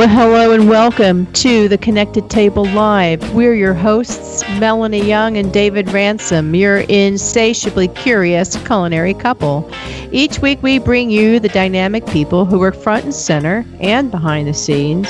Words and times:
Well, 0.00 0.08
hello 0.08 0.52
and 0.52 0.66
welcome 0.66 1.30
to 1.34 1.68
the 1.68 1.76
Connected 1.76 2.30
Table 2.30 2.64
Live. 2.64 3.34
We're 3.34 3.54
your 3.54 3.74
hosts, 3.74 4.42
Melanie 4.58 5.06
Young 5.06 5.36
and 5.36 5.52
David 5.52 5.90
Ransom, 5.90 6.54
your 6.54 6.78
insatiably 6.88 7.88
curious 7.88 8.56
culinary 8.64 9.12
couple. 9.12 9.70
Each 10.10 10.38
week, 10.38 10.62
we 10.62 10.78
bring 10.78 11.10
you 11.10 11.38
the 11.38 11.50
dynamic 11.50 12.06
people 12.06 12.46
who 12.46 12.58
work 12.58 12.76
front 12.76 13.04
and 13.04 13.14
center 13.14 13.66
and 13.78 14.10
behind 14.10 14.48
the 14.48 14.54
scenes 14.54 15.06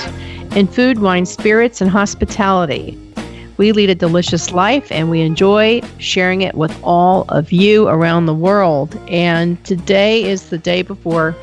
in 0.57 0.67
food, 0.67 0.99
wine, 0.99 1.25
spirits, 1.25 1.81
and 1.81 1.89
hospitality. 1.89 2.99
We 3.59 3.71
lead 3.71 3.91
a 3.91 3.95
delicious 3.95 4.51
life 4.51 4.91
and 4.91 5.09
we 5.09 5.21
enjoy 5.21 5.83
sharing 5.99 6.43
it 6.43 6.57
with 6.57 6.77
all 6.83 7.27
of 7.29 7.53
you 7.53 7.87
around 7.87 8.27
the 8.27 8.35
world. 8.35 8.99
And 9.07 9.65
today 9.65 10.25
is 10.25 10.51
the 10.51 10.59
day 10.59 10.83
before 10.83 11.37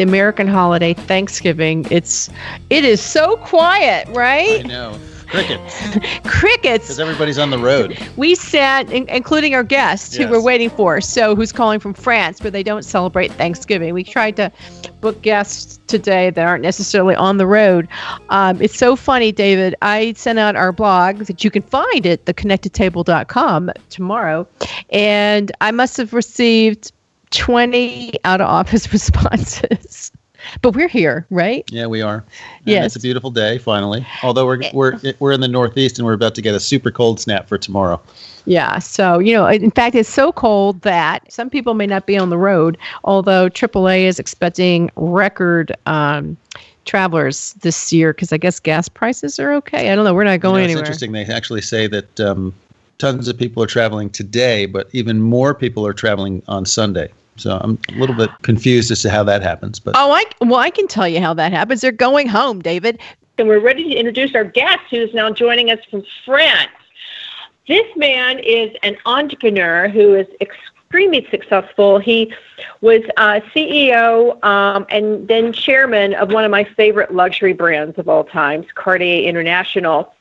the 0.00 0.08
American 0.08 0.48
holiday 0.48 0.94
Thanksgiving. 0.94 1.86
It's 1.90 2.30
it 2.70 2.84
is 2.86 3.02
so 3.02 3.36
quiet, 3.36 4.08
right? 4.08 4.64
I 4.64 4.68
know. 4.68 4.98
Crickets. 5.26 5.98
Crickets. 6.24 6.86
Because 6.86 6.98
everybody's 6.98 7.38
on 7.38 7.50
the 7.50 7.58
road. 7.58 7.96
We 8.16 8.34
sat, 8.34 8.90
in, 8.90 9.08
including 9.08 9.54
our 9.54 9.62
guests 9.62 10.16
who 10.16 10.26
we're 10.26 10.42
waiting 10.42 10.70
for. 10.70 11.00
So, 11.00 11.36
who's 11.36 11.52
calling 11.52 11.78
from 11.78 11.94
France, 11.94 12.42
where 12.42 12.50
they 12.50 12.64
don't 12.64 12.82
celebrate 12.82 13.30
Thanksgiving? 13.32 13.94
We 13.94 14.02
tried 14.02 14.36
to 14.36 14.50
book 15.00 15.20
guests 15.22 15.78
today 15.86 16.30
that 16.30 16.46
aren't 16.46 16.62
necessarily 16.62 17.14
on 17.14 17.36
the 17.36 17.46
road. 17.46 17.86
Um, 18.30 18.60
it's 18.60 18.76
so 18.76 18.96
funny, 18.96 19.32
David. 19.32 19.74
I 19.82 20.14
sent 20.14 20.38
out 20.38 20.56
our 20.56 20.72
blog 20.72 21.18
that 21.26 21.44
you 21.44 21.50
can 21.50 21.62
find 21.62 22.06
at 22.06 22.24
theconnectedtable.com 22.24 23.70
tomorrow, 23.90 24.48
and 24.88 25.52
I 25.60 25.70
must 25.70 25.96
have 25.98 26.12
received 26.14 26.90
20 27.30 28.12
out 28.24 28.40
of 28.40 28.48
office 28.48 28.92
responses. 28.92 30.12
But 30.62 30.74
we're 30.74 30.88
here, 30.88 31.26
right? 31.28 31.68
Yeah, 31.70 31.86
we 31.86 32.00
are. 32.00 32.16
And 32.16 32.24
Yes. 32.64 32.86
It's 32.86 32.96
a 32.96 33.00
beautiful 33.00 33.30
day, 33.30 33.58
finally. 33.58 34.06
Although 34.22 34.46
we're, 34.46 34.62
we're, 34.72 34.98
we're 35.18 35.32
in 35.32 35.40
the 35.40 35.48
Northeast 35.48 35.98
and 35.98 36.06
we're 36.06 36.14
about 36.14 36.34
to 36.36 36.42
get 36.42 36.54
a 36.54 36.60
super 36.60 36.90
cold 36.90 37.20
snap 37.20 37.46
for 37.46 37.58
tomorrow. 37.58 38.00
Yeah. 38.46 38.78
So, 38.78 39.18
you 39.18 39.34
know, 39.34 39.46
in 39.46 39.70
fact, 39.70 39.94
it's 39.94 40.08
so 40.08 40.32
cold 40.32 40.80
that 40.80 41.30
some 41.30 41.50
people 41.50 41.74
may 41.74 41.86
not 41.86 42.06
be 42.06 42.16
on 42.16 42.30
the 42.30 42.38
road, 42.38 42.78
although 43.04 43.50
AAA 43.50 44.04
is 44.04 44.18
expecting 44.18 44.90
record 44.96 45.76
um, 45.84 46.38
travelers 46.86 47.52
this 47.60 47.92
year 47.92 48.14
because 48.14 48.32
I 48.32 48.38
guess 48.38 48.58
gas 48.58 48.88
prices 48.88 49.38
are 49.38 49.52
okay. 49.52 49.92
I 49.92 49.94
don't 49.94 50.06
know. 50.06 50.14
We're 50.14 50.24
not 50.24 50.32
You 50.32 50.38
know, 50.38 50.42
going 50.42 50.62
it's 50.64 50.70
anywhere. 50.70 50.84
interesting. 50.84 51.12
They 51.12 51.26
actually 51.26 51.60
say 51.60 51.86
that 51.88 52.18
um, 52.18 52.54
tons 52.96 53.28
of 53.28 53.36
people 53.36 53.62
are 53.62 53.66
traveling 53.66 54.08
today, 54.08 54.64
but 54.64 54.88
even 54.92 55.20
more 55.20 55.54
people 55.54 55.86
are 55.86 55.92
traveling 55.92 56.42
on 56.48 56.64
Sunday. 56.64 57.10
So 57.40 57.58
I'm 57.62 57.78
a 57.88 57.92
little 57.98 58.14
bit 58.14 58.30
confused 58.42 58.90
as 58.90 59.00
to 59.02 59.10
how 59.10 59.22
that 59.24 59.42
happens. 59.42 59.78
But 59.80 59.94
Oh, 59.96 60.12
I 60.12 60.24
well, 60.44 60.60
I 60.60 60.70
can 60.70 60.86
tell 60.86 61.08
you 61.08 61.20
how 61.20 61.32
that 61.34 61.52
happens. 61.52 61.80
They're 61.80 61.90
going 61.92 62.28
home, 62.28 62.60
David. 62.60 63.00
and 63.38 63.48
we're 63.48 63.60
ready 63.60 63.84
to 63.88 63.94
introduce 63.94 64.34
our 64.34 64.44
guest 64.44 64.80
who's 64.90 65.12
now 65.14 65.30
joining 65.30 65.70
us 65.70 65.78
from 65.90 66.02
France. 66.26 66.70
This 67.66 67.86
man 67.96 68.38
is 68.40 68.76
an 68.82 68.96
entrepreneur 69.06 69.88
who 69.88 70.14
is 70.14 70.26
extremely 70.90 71.24
successful. 71.30 72.00
He 72.00 72.34
was 72.80 73.02
uh, 73.16 73.38
CEO 73.54 74.42
um, 74.42 74.86
and 74.88 75.28
then 75.28 75.52
chairman 75.52 76.14
of 76.14 76.32
one 76.32 76.44
of 76.44 76.50
my 76.50 76.64
favorite 76.64 77.14
luxury 77.14 77.52
brands 77.52 77.96
of 77.96 78.08
all 78.08 78.24
times, 78.24 78.66
Cartier 78.74 79.22
International. 79.22 80.12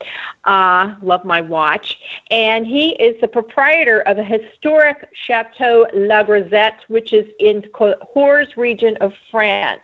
Uh, 0.44 0.94
love 1.02 1.26
my 1.26 1.42
watch. 1.42 1.98
And 2.30 2.68
he 2.68 2.92
is 3.02 3.20
the 3.20 3.28
proprietor 3.28 4.02
of 4.02 4.20
a 4.20 4.24
historic 4.24 5.10
Chateau 5.14 5.88
Lagrezette, 5.92 6.82
which 6.88 7.14
is 7.14 7.28
in 7.40 7.68
Cahors 7.74 8.56
region 8.56 8.96
of 8.98 9.16
France. 9.32 9.82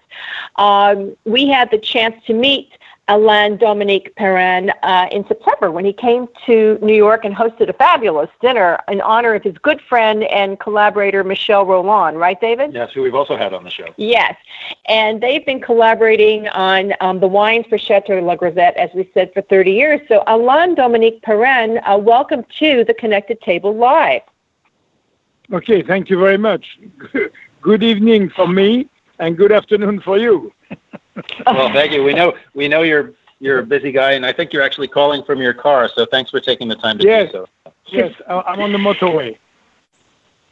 Um, 0.57 1.17
we 1.25 1.47
had 1.47 1.71
the 1.71 1.79
chance 1.79 2.23
to 2.27 2.33
meet 2.35 2.74
Alain 3.07 3.57
Dominique 3.57 4.15
Perrin 4.15 4.71
uh, 4.81 5.07
in 5.11 5.27
September 5.27 5.69
when 5.69 5.85
he 5.85 5.93
came 5.93 6.27
to 6.47 6.79
New 6.81 6.95
York 6.95 7.23
and 7.23 7.35
hosted 7.35 7.69
a 7.69 7.73
fabulous 7.73 8.29
dinner 8.41 8.79
in 8.87 8.99
honor 9.01 9.35
of 9.35 9.43
his 9.43 9.55
good 9.59 9.79
friend 9.81 10.23
and 10.23 10.59
collaborator 10.59 11.23
Michel 11.23 11.65
Rolland, 11.65 12.17
right, 12.17 12.39
David? 12.41 12.73
Yes, 12.73 12.91
who 12.93 13.03
we've 13.03 13.13
also 13.13 13.37
had 13.37 13.53
on 13.53 13.63
the 13.63 13.69
show. 13.69 13.93
Yes, 13.97 14.35
and 14.87 15.21
they've 15.21 15.45
been 15.45 15.61
collaborating 15.61 16.47
on 16.49 16.93
um, 16.99 17.19
the 17.19 17.27
wines 17.27 17.65
for 17.67 17.77
Chateau 17.77 18.19
Lagrezette, 18.21 18.73
as 18.73 18.89
we 18.95 19.09
said, 19.13 19.31
for 19.33 19.41
30 19.43 19.71
years. 19.71 20.01
So, 20.07 20.23
Alain 20.25 20.73
Dominique 20.73 21.21
Perrin, 21.21 21.79
uh, 21.85 21.97
welcome 21.97 22.43
to 22.59 22.83
the 22.83 22.93
Connected 22.93 23.39
Table 23.41 23.75
Live. 23.75 24.21
Okay, 25.53 25.83
thank 25.83 26.09
you 26.09 26.17
very 26.17 26.37
much. 26.39 26.79
Good 27.61 27.83
evening 27.83 28.29
for 28.29 28.47
me 28.47 28.89
and 29.19 29.37
good 29.37 29.51
afternoon 29.51 30.01
for 30.01 30.17
you. 30.17 30.53
Well, 31.45 31.71
thank 31.71 31.91
you. 31.93 32.03
We 32.03 32.13
know 32.13 32.33
we 32.53 32.67
know 32.67 32.81
you're 32.81 33.13
you're 33.39 33.59
a 33.59 33.65
busy 33.65 33.91
guy, 33.91 34.13
and 34.13 34.25
I 34.25 34.33
think 34.33 34.53
you're 34.53 34.61
actually 34.63 34.87
calling 34.87 35.23
from 35.23 35.41
your 35.41 35.53
car. 35.53 35.89
So 35.93 36.05
thanks 36.05 36.31
for 36.31 36.39
taking 36.39 36.67
the 36.67 36.75
time 36.75 36.97
to 36.99 37.05
Yes. 37.05 37.31
do 37.31 37.45
so. 37.65 37.71
Yes, 37.87 38.13
I- 38.27 38.41
I'm 38.47 38.61
on 38.61 38.71
the 38.71 38.77
motorway. 38.77 39.37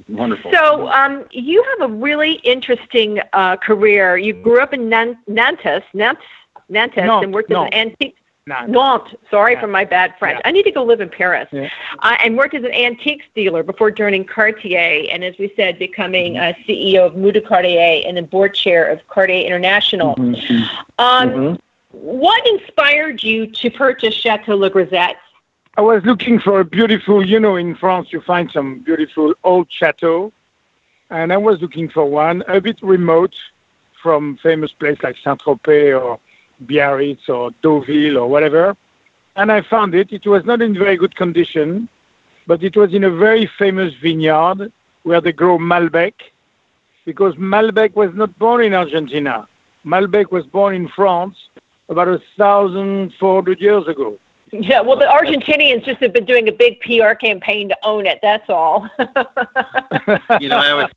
Wonderful. 0.09 0.52
So, 0.52 0.90
um, 0.90 1.25
you 1.31 1.63
have 1.63 1.90
a 1.90 1.94
really 1.94 2.34
interesting 2.44 3.22
uh, 3.31 3.56
career. 3.56 4.18
You 4.18 4.34
grew 4.34 4.59
up 4.62 4.73
in 4.73 4.90
Nan- 4.90 5.18
Nantes, 5.28 5.84
Nantes, 5.94 6.22
Nantes, 6.68 6.97
Nantes, 6.97 7.23
and 7.23 7.34
worked 7.34 7.52
as 7.52 7.57
an 7.57 7.73
antique. 7.73 8.16
Nah, 8.46 8.66
Nantes, 8.66 9.16
sorry 9.31 9.54
Yeah. 9.54 9.62
for 9.62 9.68
my 9.68 9.86
bad 9.86 10.16
French. 10.20 10.38
Yeah. 10.44 10.50
I 10.50 10.52
need 10.52 10.64
to 10.64 10.72
go 10.72 10.84
live 10.84 11.00
in 11.00 11.09
Paris. 11.09 11.48
Yeah. 11.52 11.70
Uh, 12.00 12.18
and 12.24 12.38
worked 12.38 12.54
as 12.54 12.64
an 12.64 12.74
antiques 12.74 13.26
dealer 13.36 13.64
before 13.64 13.90
joining 13.90 14.26
Cartier, 14.26 15.08
and 15.09 15.24
as 15.24 15.38
we 15.38 15.54
said, 15.56 15.80
becoming 15.80 16.38
uh, 16.38 16.53
CEO 16.68 17.06
of 17.06 17.14
Mude 17.14 17.46
Cartier 17.48 18.02
and 18.06 18.18
then 18.18 18.26
board 18.26 18.53
chair 18.53 18.86
of 18.86 19.00
Cartier 19.08 19.46
International. 19.46 20.16
Mm-hmm. 20.16 20.64
Um, 21.00 21.30
Mhm. 21.30 21.59
What 21.92 22.46
inspired 22.48 23.22
you 23.22 23.46
to 23.46 23.70
purchase 23.70 24.16
Chateau 24.16 24.58
Lagrezette? 24.58 25.16
I 25.78 25.82
was 25.82 26.03
looking 26.03 26.40
for 26.40 26.59
a 26.59 26.66
beautiful, 26.66 27.24
you 27.24 27.40
know, 27.40 27.56
in 27.56 27.76
France 27.76 28.12
you 28.12 28.20
find 28.20 28.52
some 28.52 28.80
beautiful 28.80 29.36
old 29.44 29.72
chateau, 29.72 30.34
and 31.12 31.32
I 31.32 31.38
was 31.38 31.62
looking 31.62 31.88
for 31.90 32.03
one 32.06 32.44
a 32.48 32.59
bit 32.59 32.82
remote 32.82 33.36
from 34.02 34.38
famous 34.38 34.72
place 34.72 34.98
like 35.03 35.18
Saint-Tropez 35.24 36.00
or 36.02 36.20
Biarritz 36.68 37.29
or 37.29 37.51
Deauville 37.62 38.18
or 38.18 38.28
whatever. 38.28 38.75
And 39.35 39.51
I 39.51 39.62
found 39.62 39.96
it. 39.96 40.12
It 40.12 40.25
was 40.28 40.46
not 40.46 40.62
in 40.62 40.74
very 40.74 40.97
good 40.97 41.16
condition, 41.16 41.90
but 42.46 42.63
it 42.63 42.75
was 42.75 42.94
in 42.94 43.03
a 43.03 43.09
very 43.09 43.46
famous 43.46 43.94
vineyard 43.96 44.72
where 45.03 45.22
they 45.22 45.31
grow 45.31 45.57
Malbec, 45.57 46.13
because 47.06 47.35
Malbec 47.35 47.96
was 47.96 48.13
not 48.13 48.38
born 48.40 48.63
in 48.63 48.73
Argentina. 48.73 49.47
Malbec 49.85 50.31
was 50.31 50.46
born 50.46 50.73
in 50.75 50.88
France 50.88 51.35
about 51.90 52.07
a 52.07 52.22
thousand 52.38 53.13
four 53.19 53.35
hundred 53.35 53.59
years 53.59 53.88
ago. 53.88 54.18
Yeah, 54.53 54.81
well, 54.81 54.97
the 54.97 55.06
Argentinians 55.06 55.84
just 55.84 56.00
have 56.02 56.14
been 56.14 56.25
doing 56.25 56.47
a 56.47 56.52
big 56.52 56.80
PR 56.81 57.16
campaign 57.16 57.69
to 57.69 57.78
own 57.84 58.06
it. 58.06 58.19
That's 58.22 58.47
all. 58.50 58.88
you 60.40 60.47
know, 60.47 60.58
I 60.58 60.69
always, 60.69 60.88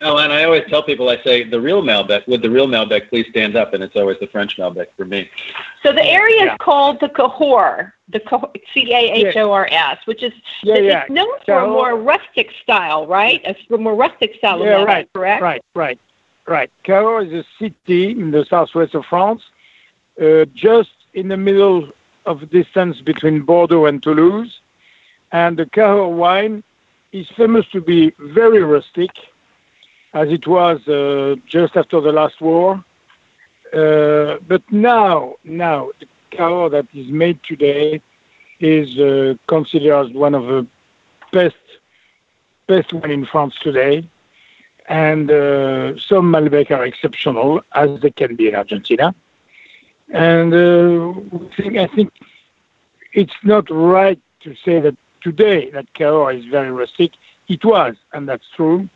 oh, 0.00 0.16
and 0.16 0.32
I 0.32 0.44
always 0.44 0.62
tell 0.70 0.82
people, 0.82 1.10
I 1.10 1.22
say, 1.22 1.44
the 1.44 1.60
real 1.60 1.82
Malbec, 1.82 2.26
would 2.26 2.40
the 2.40 2.48
real 2.48 2.66
Malbec 2.66 3.10
please 3.10 3.26
stand 3.28 3.54
up? 3.54 3.74
And 3.74 3.84
it's 3.84 3.96
always 3.96 4.18
the 4.18 4.26
French 4.28 4.56
Malbec 4.56 4.86
for 4.96 5.04
me. 5.04 5.30
So 5.82 5.92
the 5.92 6.04
area 6.04 6.46
Yeah. 6.46 6.52
is 6.54 6.58
called 6.58 6.98
the 7.00 7.10
Cahors, 7.10 7.92
the 8.08 8.22
C-A-H-O-R-S, 8.72 9.98
which 10.06 10.22
is 10.22 10.32
Yeah, 10.62 10.74
it's 10.76 10.86
yeah. 10.86 11.14
known 11.14 11.38
for 11.44 11.58
a 11.58 11.68
more 11.68 11.96
rustic 11.96 12.50
style, 12.62 13.06
right? 13.06 13.44
A 13.44 13.76
more 13.76 13.94
rustic 13.94 14.36
style 14.36 14.62
of 14.62 14.68
Yeah, 14.68 14.78
Malbec, 14.78 14.86
right, 14.86 15.08
correct? 15.12 15.42
Right, 15.42 15.62
right, 15.74 16.00
right. 16.46 16.70
Cahors 16.82 17.30
is 17.30 17.44
a 17.44 17.62
city 17.62 18.12
in 18.12 18.30
the 18.30 18.46
southwest 18.46 18.94
of 18.94 19.04
France, 19.04 19.42
uh, 20.18 20.46
just 20.54 20.92
in 21.12 21.28
the 21.28 21.36
middle 21.36 21.90
of 22.26 22.50
distance 22.50 23.00
between 23.00 23.42
Bordeaux 23.42 23.86
and 23.86 24.02
Toulouse. 24.02 24.60
And 25.32 25.56
the 25.56 25.66
Cahors 25.66 26.14
wine 26.14 26.62
is 27.12 27.28
famous 27.30 27.66
to 27.68 27.80
be 27.80 28.12
very 28.18 28.62
rustic, 28.62 29.10
as 30.12 30.30
it 30.30 30.46
was 30.46 30.86
uh, 30.88 31.36
just 31.46 31.76
after 31.76 32.00
the 32.00 32.12
last 32.12 32.40
war. 32.40 32.84
Uh, 33.72 34.38
but 34.46 34.62
now, 34.70 35.36
now 35.44 35.90
the 36.00 36.06
Cahors 36.30 36.72
that 36.72 36.86
is 36.94 37.08
made 37.08 37.42
today 37.42 38.02
is 38.60 38.98
uh, 38.98 39.34
considered 39.46 40.14
one 40.14 40.34
of 40.34 40.46
the 40.46 40.66
best 41.32 41.56
best 42.66 42.92
wine 42.92 43.10
in 43.10 43.26
France 43.26 43.54
today. 43.60 44.08
And 44.88 45.30
uh, 45.30 45.98
some 45.98 46.32
Malbec 46.32 46.70
are 46.70 46.84
exceptional, 46.84 47.62
as 47.72 48.00
they 48.00 48.10
can 48.10 48.36
be 48.36 48.48
in 48.48 48.54
Argentina. 48.54 49.14
And 50.10 50.54
uh, 50.54 51.48
think, 51.56 51.76
I 51.76 51.86
think 51.86 52.12
it's 53.12 53.34
not 53.42 53.68
right 53.70 54.20
to 54.40 54.54
say 54.64 54.80
that 54.80 54.96
today 55.20 55.70
that 55.70 55.92
Cahors 55.94 56.44
is 56.44 56.50
very 56.50 56.70
rustic. 56.70 57.12
It 57.48 57.64
was, 57.64 57.96
and 58.12 58.28
that's 58.28 58.46
true. 58.54 58.88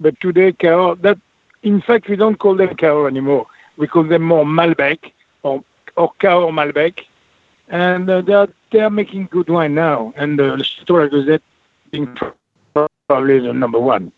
But 0.00 0.18
today, 0.20 0.52
Cahors, 0.52 0.98
that 1.02 1.18
in 1.62 1.80
fact, 1.80 2.08
we 2.08 2.16
don't 2.16 2.38
call 2.38 2.54
them 2.54 2.76
Cahors 2.76 3.10
anymore. 3.10 3.46
We 3.76 3.88
call 3.88 4.04
them 4.04 4.22
more 4.22 4.44
Malbec 4.44 5.12
or, 5.42 5.64
or 5.96 6.12
Cahors 6.20 6.52
Malbec. 6.52 7.04
And 7.68 8.08
uh, 8.08 8.20
they, 8.20 8.34
are, 8.34 8.48
they 8.70 8.80
are 8.80 8.90
making 8.90 9.28
good 9.30 9.48
wine 9.48 9.74
now. 9.74 10.12
And 10.16 10.40
uh, 10.40 10.62
Chateau 10.62 10.94
Lagrezette 10.94 11.40
being 11.90 12.14
probably 13.08 13.40
the 13.40 13.52
number 13.52 13.80
one. 13.80 14.12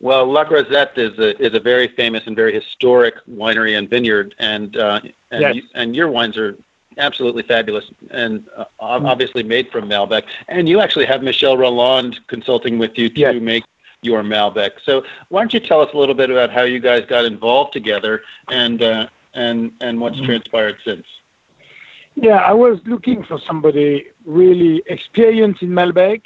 Well, 0.00 0.26
Lagrezette 0.26 0.96
is 0.98 1.18
a 1.18 1.38
is 1.40 1.54
a 1.54 1.60
very 1.60 1.88
famous 1.88 2.26
and 2.26 2.34
very 2.34 2.52
historic 2.52 3.14
winery 3.26 3.76
and 3.76 3.88
vineyard, 3.88 4.34
and 4.38 4.76
uh, 4.76 5.00
and 5.30 5.40
Yes. 5.42 5.54
you, 5.56 5.62
and 5.74 5.94
your 5.94 6.08
wines 6.10 6.36
are 6.38 6.56
absolutely 6.98 7.42
fabulous 7.42 7.86
and 8.10 8.48
uh, 8.56 8.64
obviously 8.80 9.42
made 9.42 9.70
from 9.70 9.88
Malbec. 9.88 10.24
And 10.48 10.68
you 10.68 10.80
actually 10.80 11.04
have 11.06 11.22
Michel 11.22 11.56
Rolland 11.56 12.18
consulting 12.26 12.78
with 12.78 12.98
you 12.98 13.08
to 13.10 13.20
Yes. 13.20 13.40
make 13.40 13.64
your 14.02 14.22
Malbec. 14.22 14.72
So 14.82 15.04
why 15.28 15.40
don't 15.42 15.52
you 15.52 15.60
tell 15.60 15.80
us 15.80 15.92
a 15.92 15.96
little 15.98 16.14
bit 16.14 16.30
about 16.30 16.50
how 16.50 16.62
you 16.62 16.80
guys 16.80 17.04
got 17.06 17.24
involved 17.24 17.72
together 17.72 18.22
and 18.48 18.82
uh, 18.82 19.08
and 19.34 19.72
and 19.80 20.00
what's 20.00 20.20
transpired 20.20 20.78
since? 20.84 21.06
Yeah, 22.14 22.38
I 22.38 22.52
was 22.52 22.80
looking 22.86 23.22
for 23.22 23.38
somebody 23.38 24.10
really 24.24 24.82
experienced 24.86 25.62
in 25.62 25.70
Malbec 25.70 26.22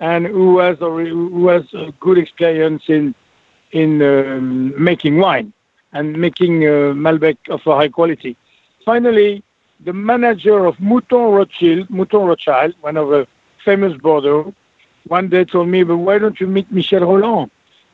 and 0.00 0.26
who 0.26 0.58
has 0.58 0.80
a, 0.80 0.88
who 0.88 1.48
has 1.48 1.64
a 1.74 1.92
good 2.00 2.18
experience 2.18 2.84
in 2.88 3.14
in 3.72 4.02
um, 4.02 4.72
making 4.82 5.18
wine 5.18 5.52
and 5.92 6.18
making 6.18 6.64
uh, 6.66 6.92
Malbec 7.04 7.36
of 7.48 7.60
a 7.66 7.74
high 7.74 7.88
quality. 7.88 8.36
Finally, 8.84 9.42
the 9.84 9.92
manager 9.92 10.64
of 10.66 10.76
Mouton 10.78 11.32
Rothschild, 11.34 11.88
Mouton 11.90 12.26
Rothschild, 12.26 12.74
one 12.80 12.96
of 12.96 13.08
the 13.08 13.26
famous 13.64 13.96
Bordeaux, 13.98 14.52
one 15.06 15.28
day 15.28 15.44
told 15.44 15.68
me, 15.68 15.82
"But 15.82 15.98
why 15.98 16.18
don't 16.18 16.40
you 16.40 16.46
meet 16.46 16.70
Michel 16.70 17.00
Rolland? 17.00 17.50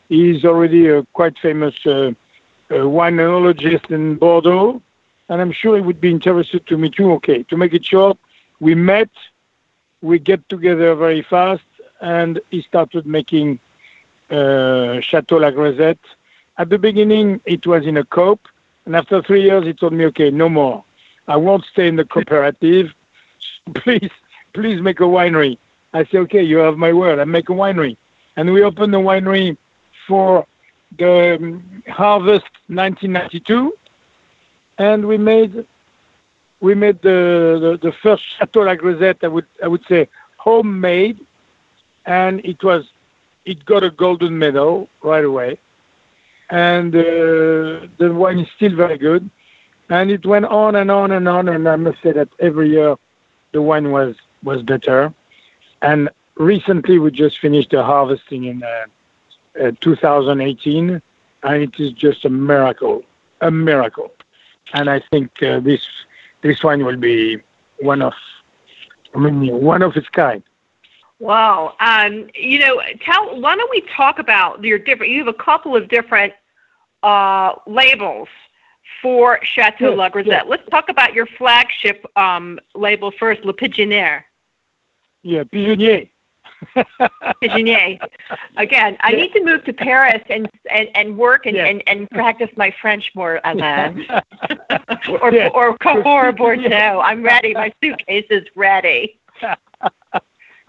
He's 0.09 0.45
already 0.45 0.89
a 0.89 1.03
quite 1.12 1.39
famous 1.39 1.75
uh, 1.87 2.12
uh, 2.71 2.75
winologist 2.99 3.91
in 3.91 4.17
Bordeaux." 4.17 4.81
and 5.29 5.41
I'm 5.41 5.53
sure 5.53 5.77
he 5.77 5.81
would 5.83 6.00
be 6.00 6.11
interested 6.11 6.67
to 6.67 6.77
meet 6.77 6.99
you. 6.99 7.12
Okay, 7.12 7.43
to 7.45 7.57
make 7.57 7.73
it 7.73 7.85
short, 7.85 8.19
we 8.61 8.75
met, 8.75 9.09
we 10.03 10.19
get 10.19 10.49
together 10.49 10.95
very 10.95 11.23
fast, 11.23 11.65
and 12.00 12.41
he 12.50 12.62
started 12.62 13.06
making 13.06 13.58
uh, 14.31 15.00
Chateau 15.00 15.38
Lagrezette. 15.38 15.99
At 16.58 16.70
the 16.70 16.79
beginning, 16.79 17.41
it 17.44 17.67
was 17.67 17.87
in 17.87 17.96
a 17.96 18.05
coop, 18.05 18.49
and 18.87 18.94
after 18.94 19.23
three 19.23 19.43
years, 19.43 19.64
he 19.64 19.73
told 19.73 19.93
me, 19.93 20.05
okay, 20.06 20.31
no 20.31 20.49
more. 20.49 20.85
I 21.26 21.37
won't 21.37 21.64
stay 21.64 21.88
in 21.88 21.96
the 21.96 22.05
cooperative. 22.05 22.93
Please, 23.75 24.11
please 24.52 24.82
make 24.82 25.00
a 25.00 25.05
winery. 25.05 25.56
I 25.94 26.05
say, 26.05 26.19
okay, 26.19 26.43
you 26.43 26.58
have 26.58 26.76
my 26.76 26.93
word. 26.93 27.19
I 27.19 27.25
make 27.25 27.49
a 27.49 27.52
winery, 27.52 27.97
and 28.37 28.52
we 28.52 28.62
opened 28.62 28.93
the 28.93 28.99
winery 28.99 29.56
for 30.06 30.47
the 30.99 31.37
um, 31.37 31.82
harvest 31.88 32.47
1992 32.69 33.75
and 34.79 35.06
we 35.06 35.19
made 35.19 35.67
we 36.61 36.75
made 36.75 37.00
the, 37.02 37.58
the, 37.61 37.88
the 37.88 37.93
first 37.93 38.25
Chateau 38.25 38.61
Lagrezette, 38.61 39.23
I 39.23 39.29
would 39.29 39.47
I 39.62 39.69
would 39.69 39.85
say 39.87 40.08
homemade, 40.38 41.19
and 42.06 42.41
it 42.45 42.62
was 42.62 42.85
it 43.45 43.65
got 43.65 43.85
a 43.85 43.91
golden 43.91 44.39
medal 44.39 44.89
right 45.03 45.25
away, 45.25 45.59
and 46.51 46.95
uh, 46.95 47.87
the 47.99 48.12
wine 48.15 48.39
is 48.39 48.49
still 48.56 48.75
very 48.75 48.99
good, 48.99 49.29
and 49.91 50.11
it 50.11 50.25
went 50.27 50.47
on 50.47 50.75
and 50.77 50.91
on 50.91 51.11
and 51.12 51.29
on, 51.29 51.49
and 51.49 51.69
I 51.69 51.77
must 51.77 52.03
say 52.03 52.12
that 52.12 52.29
every 52.39 52.71
year 52.71 52.97
the 53.53 53.62
wine 53.62 53.91
was 53.91 54.17
was 54.43 54.62
better, 54.62 55.12
and 55.83 56.09
recently 56.37 56.99
we 56.99 57.11
just 57.11 57.39
finished 57.39 57.71
the 57.71 57.83
harvesting 57.83 58.45
in 58.45 58.62
uh, 58.62 58.87
uh, 59.62 59.73
2018, 59.81 61.00
and 61.43 61.62
it 61.62 61.79
is 61.81 61.93
just 61.93 62.25
a 62.25 62.31
miracle, 62.31 63.03
a 63.41 63.50
miracle. 63.50 64.12
And 64.73 64.89
I 64.91 65.00
think 65.00 65.43
uh, 65.43 65.61
this 65.61 65.87
this 66.43 66.62
wine 66.62 66.85
will 66.85 66.97
be 66.97 67.41
one 67.81 68.03
of 68.03 68.15
I 69.15 69.19
mean 69.19 69.62
one 69.62 69.83
of 69.83 69.97
its 69.97 70.09
kind. 70.09 70.43
Wow. 71.20 71.75
Um, 71.81 72.28
you 72.34 72.58
know, 72.58 72.81
tell. 73.00 73.40
Why 73.40 73.56
don't 73.56 73.70
we 73.70 73.82
talk 73.96 74.19
about 74.19 74.62
your 74.64 74.78
different? 74.78 75.12
You 75.12 75.19
have 75.25 75.28
a 75.28 75.32
couple 75.43 75.76
of 75.76 75.88
different 75.88 76.32
uh, 77.02 77.55
labels 77.66 78.28
for 79.00 79.38
Chateau 79.43 79.90
Yes, 79.94 79.99
Lagrezette. 79.99 80.26
yes. 80.26 80.44
Let's 80.49 80.69
talk 80.70 80.88
about 80.88 81.14
your 81.14 81.26
flagship 81.26 82.05
um, 82.16 82.58
label 82.75 83.11
first, 83.11 83.44
Le 83.44 83.52
Pigeonnier. 83.52 84.25
Yeah, 85.22 85.44
Pigeonnier. 85.44 86.08
Pigeonnier. 87.40 87.99
Again, 88.56 88.96
I 89.00 89.11
Yeah. 89.12 89.16
need 89.16 89.32
to 89.34 89.44
move 89.44 89.64
to 89.64 89.72
Paris 89.72 90.22
and 90.28 90.49
and, 90.70 90.88
and 90.94 91.16
work 91.16 91.46
and, 91.46 91.56
Yeah. 91.56 91.66
and, 91.66 91.82
and 91.87 92.11
practice 92.11 92.50
my 92.56 92.70
French 92.81 93.12
more. 93.14 93.40
Uh, 93.46 93.55
or 95.20 95.32
Yeah. 95.32 95.49
or 95.55 95.76
or 96.05 96.32
Bordeaux. 96.32 97.00
I'm 97.05 97.22
ready. 97.22 97.55
My 97.55 97.72
suitcase 97.82 98.26
is 98.31 98.46
ready. 98.56 99.19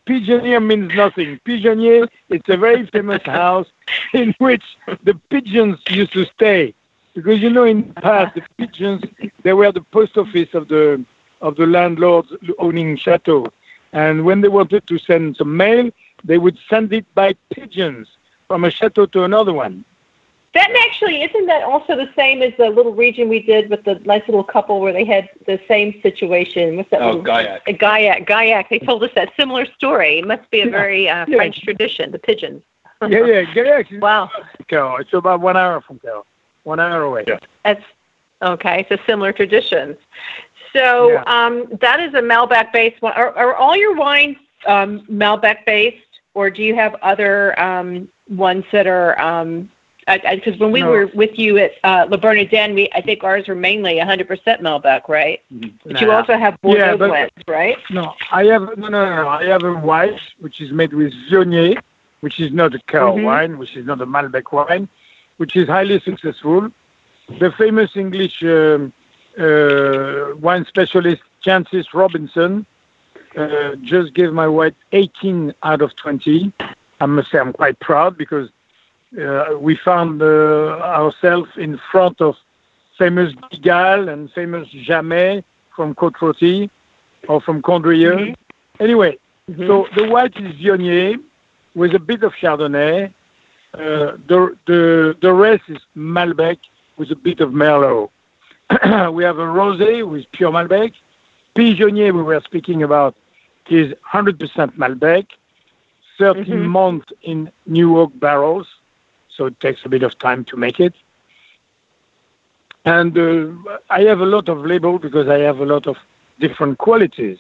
Pigeonnier 0.06 0.60
means 0.60 0.94
nothing. 0.94 1.40
Pigeonier, 1.46 2.08
it's 2.30 2.50
a 2.50 2.58
very 2.58 2.86
famous 2.88 3.22
house 3.26 3.68
in 4.14 4.34
which 4.38 4.64
the 5.04 5.16
pigeons 5.30 5.80
used 5.90 6.14
to 6.14 6.26
stay. 6.26 6.74
Because 7.14 7.42
you 7.42 7.50
know, 7.50 7.64
in 7.64 7.88
the 7.94 8.02
past, 8.02 8.36
the 8.36 8.44
pigeons 8.58 9.04
they 9.44 9.54
were 9.54 9.72
the 9.72 9.82
post 9.82 10.18
office 10.18 10.54
of 10.54 10.68
the 10.68 11.04
of 11.42 11.56
the 11.56 11.66
landlords 11.66 12.32
owning 12.60 12.96
chateau, 12.98 13.48
and 13.94 14.26
when 14.26 14.42
they 14.42 14.48
wanted 14.48 14.86
to 14.88 14.98
send 14.98 15.38
some 15.38 15.56
mail, 15.56 15.90
they 16.24 16.38
would 16.38 16.58
send 16.70 16.92
it 16.94 17.06
by 17.16 17.34
pigeons 17.50 18.08
from 18.48 18.64
a 18.64 18.70
chateau 18.72 19.06
to 19.08 19.24
another 19.24 19.54
one. 19.54 19.86
That 20.56 20.72
actually 20.88 21.22
isn't 21.22 21.48
that 21.48 21.64
also 21.64 21.98
the 21.98 22.10
same 22.16 22.42
as 22.42 22.54
the 22.58 22.70
little 22.70 22.94
region 22.96 23.28
we 23.28 23.42
did 23.42 23.70
with 23.70 23.84
the 23.84 23.96
nice 24.06 24.24
little 24.26 24.44
couple 24.44 24.80
where 24.80 24.94
they 24.94 25.04
had 25.04 25.30
the 25.46 25.60
same 25.68 26.02
situation. 26.02 26.78
What's 26.78 26.90
that? 26.92 27.02
Oh, 27.02 27.08
little, 27.08 27.24
Gaillac. 27.24 27.60
A 27.68 27.74
Gaillac. 27.74 28.26
Gaillac. 28.26 28.70
They 28.70 28.80
told 28.80 29.04
us 29.04 29.12
that 29.16 29.34
similar 29.38 29.66
story. 29.66 30.20
It 30.20 30.26
must 30.28 30.50
be 30.52 30.62
a 30.62 30.66
Yeah. 30.66 30.72
very 30.72 31.10
uh, 31.10 31.26
Yeah. 31.28 31.36
French 31.36 31.62
tradition. 31.62 32.12
The 32.12 32.20
pigeons. 32.20 32.64
Yeah, 33.02 33.26
yeah, 33.26 33.44
Gaillac 33.54 33.92
is 33.92 34.00
Wow. 34.00 34.32
Cahors. 34.70 35.02
It's 35.02 35.14
about 35.14 35.42
one 35.42 35.58
hour 35.58 35.82
from 35.82 36.00
Cahors. 36.00 36.24
One 36.64 36.80
hour 36.80 37.04
away. 37.04 37.26
Yeah. 37.28 37.40
That's 37.66 37.84
okay. 38.42 38.86
So 38.88 38.96
similar 39.06 39.34
traditions. 39.34 39.98
So 40.72 41.12
Yeah. 41.12 41.24
um, 41.28 41.66
that 41.82 42.00
is 42.00 42.14
a 42.14 42.22
Malbec 42.22 42.72
based 42.72 43.02
one. 43.02 43.12
Are, 43.14 43.32
are 43.36 43.56
all 43.56 43.76
your 43.76 43.94
wines 43.96 44.38
um, 44.66 45.02
Malbec 45.08 45.66
based, 45.66 45.98
or 46.34 46.50
do 46.50 46.64
you 46.64 46.76
have 46.76 46.96
other 47.02 47.60
um, 47.60 48.10
ones 48.30 48.64
that 48.72 48.88
are? 48.88 49.20
Um, 49.20 49.70
because 50.08 50.58
when 50.60 50.72
we 50.72 50.82
No. 50.82 50.90
were 50.90 51.08
with 51.08 51.38
you 51.38 51.58
at 51.58 51.72
uh, 51.84 52.06
Bernardin, 52.18 52.76
we 52.76 52.90
I 52.94 53.02
think 53.02 53.24
ours 53.24 53.48
were 53.48 53.56
mainly 53.56 54.00
100% 54.00 54.62
Malbec, 54.62 55.08
right? 55.10 55.42
But 55.86 56.00
you 56.02 56.12
also 56.12 56.38
have 56.38 56.60
Bordeaux 56.62 56.80
Yeah, 56.80 56.96
blends, 56.96 57.32
right? 57.48 57.78
No, 57.90 58.14
I 58.32 58.46
have 58.46 58.62
no, 58.78 58.88
no, 58.88 59.16
no. 59.16 59.28
I 59.28 59.46
have 59.46 59.64
a 59.64 59.74
white 59.74 60.20
which 60.40 60.62
is 60.62 60.72
made 60.72 60.94
with 60.94 61.14
Viognier, 61.30 61.82
which 62.22 62.40
is 62.40 62.52
not 62.52 62.74
a 62.76 62.80
cow 62.80 63.14
Mhm. 63.14 63.24
wine, 63.24 63.58
which 63.58 63.76
is 63.76 63.86
not 63.86 64.00
a 64.02 64.06
Malbec 64.06 64.52
wine, 64.52 64.88
which 65.38 65.56
is 65.56 65.68
highly 65.68 66.00
successful. 66.00 66.72
The 67.40 67.52
famous 67.52 67.96
English 67.96 68.44
um, 68.44 68.94
uh, 69.40 70.36
wine 70.40 70.66
specialist 70.66 71.22
Jancis 71.44 71.94
Robinson 71.94 72.66
uh, 73.36 73.76
just 73.82 74.14
gave 74.14 74.32
my 74.34 74.48
white 74.48 74.76
18 74.92 75.54
out 75.64 75.82
of 75.82 75.96
20. 75.96 76.52
I 77.02 77.06
must 77.06 77.32
say 77.32 77.40
I'm 77.40 77.54
quite 77.54 77.80
proud 77.80 78.18
because 78.18 78.50
uh, 79.20 79.58
we 79.60 79.76
found 79.76 80.22
uh, 80.22 80.80
ourselves 80.82 81.50
in 81.58 81.80
front 81.92 82.22
of 82.22 82.36
famous 82.98 83.34
Guigal 83.34 84.12
and 84.12 84.32
famous 84.32 84.68
Jamet 84.70 85.44
from 85.76 85.96
Côte 85.96 86.14
Rôtie 86.18 86.70
or 87.28 87.42
from 87.42 87.62
Condrieu. 87.62 88.14
Mhm. 88.16 88.36
Anyway, 88.80 89.18
Mhm. 89.50 89.68
so 89.68 89.88
the 89.96 90.06
white 90.10 90.36
is 90.38 90.56
Viognier 90.56 91.22
with 91.76 91.94
a 91.96 92.00
bit 92.00 92.24
of 92.24 92.34
Chardonnay. 92.34 93.12
Uh, 93.74 94.16
the, 94.28 94.56
the, 94.66 95.18
the 95.20 95.34
rest 95.34 95.64
is 95.68 95.80
Malbec 95.98 96.58
with 96.98 97.12
a 97.12 97.16
bit 97.16 97.42
of 97.42 97.52
Merlot. 97.52 98.10
we 99.14 99.24
have 99.24 99.38
a 99.38 99.46
rosé 99.46 100.08
with 100.10 100.30
pure 100.32 100.52
Malbec. 100.52 100.94
Pigeonnier 101.56 102.14
we 102.14 102.24
were 102.24 102.42
speaking 102.42 102.84
about 102.84 103.16
is 103.70 103.94
100% 104.14 104.78
Malbec, 104.78 105.28
13 106.18 106.46
Mhm. 106.46 106.66
months 106.66 107.12
in 107.24 107.52
New 107.66 107.98
Oak 107.98 108.12
barrels, 108.20 108.68
so 109.36 109.48
it 109.48 109.60
takes 109.60 109.86
a 109.86 109.90
bit 109.90 110.04
of 110.04 110.18
time 110.20 110.46
to 110.46 110.58
make 110.58 110.80
it. 110.80 110.94
And 112.86 113.18
uh, 113.18 113.78
I 113.90 114.02
have 114.02 114.22
a 114.22 114.26
lot 114.26 114.48
of 114.48 114.66
label 114.66 115.00
because 115.00 115.28
I 115.28 115.40
have 115.40 115.60
a 115.60 115.66
lot 115.66 115.88
of 115.88 115.98
different 116.40 116.78
qualities. 116.78 117.40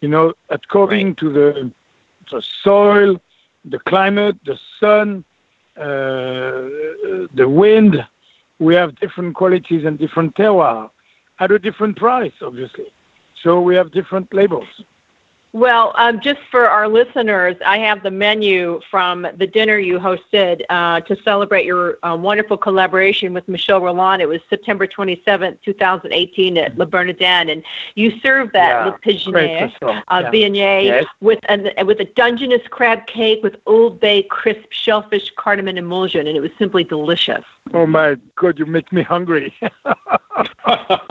You 0.00 0.08
know, 0.08 0.34
according 0.48 1.16
to 1.16 1.32
the, 1.32 1.72
the 2.30 2.40
soil, 2.40 3.20
the 3.64 3.78
climate, 3.78 4.36
the 4.44 4.58
sun, 4.80 5.24
uh, 5.76 6.68
the 7.34 7.48
wind. 7.48 8.06
We 8.58 8.74
have 8.74 8.94
different 8.96 9.34
qualities 9.34 9.84
and 9.84 9.98
different 9.98 10.36
terroir 10.36 10.90
at 11.38 11.50
a 11.50 11.58
different 11.58 11.96
price, 11.96 12.32
obviously. 12.40 12.92
So 13.34 13.60
we 13.60 13.74
have 13.74 13.90
different 13.90 14.32
labels. 14.32 14.68
Well, 15.52 15.92
um, 15.96 16.20
just 16.20 16.40
for 16.50 16.66
our 16.66 16.88
listeners, 16.88 17.56
I 17.64 17.78
have 17.78 18.02
the 18.02 18.10
menu 18.10 18.80
from 18.90 19.26
the 19.36 19.46
dinner 19.46 19.76
you 19.76 19.98
hosted 19.98 20.62
uh, 20.70 21.00
to 21.02 21.14
celebrate 21.22 21.66
your 21.66 21.98
uh, 22.02 22.16
wonderful 22.16 22.56
collaboration 22.56 23.34
with 23.34 23.46
Michel 23.48 23.78
Rolland. 23.82 24.22
It 24.22 24.28
was 24.28 24.40
September 24.48 24.86
27th, 24.86 25.60
2018 25.60 26.56
at 26.56 26.78
Le 26.78 26.86
Bernardin, 26.86 27.50
and 27.50 27.62
you 27.96 28.18
served 28.20 28.54
that 28.54 28.70
Yeah, 28.70 28.84
Le 28.86 28.98
Pigeonnier, 28.98 29.70
uh, 29.82 30.00
yeah. 30.10 30.30
Viognier 30.30 30.84
Yes. 30.84 31.04
with 31.20 31.40
an, 31.50 31.70
with 31.86 32.00
a 32.00 32.06
Dungeness 32.06 32.66
crab 32.68 33.06
cake 33.06 33.42
with 33.42 33.56
Old 33.66 34.00
Bay 34.00 34.22
crisp 34.22 34.70
shellfish, 34.70 35.32
cardamom, 35.36 35.76
emulsion, 35.76 36.26
and 36.26 36.34
it 36.34 36.40
was 36.40 36.50
simply 36.58 36.82
delicious. 36.82 37.44
Oh 37.74 37.84
my 37.84 38.16
God, 38.36 38.58
you 38.58 38.64
make 38.64 38.90
me 38.90 39.02
hungry. 39.02 39.54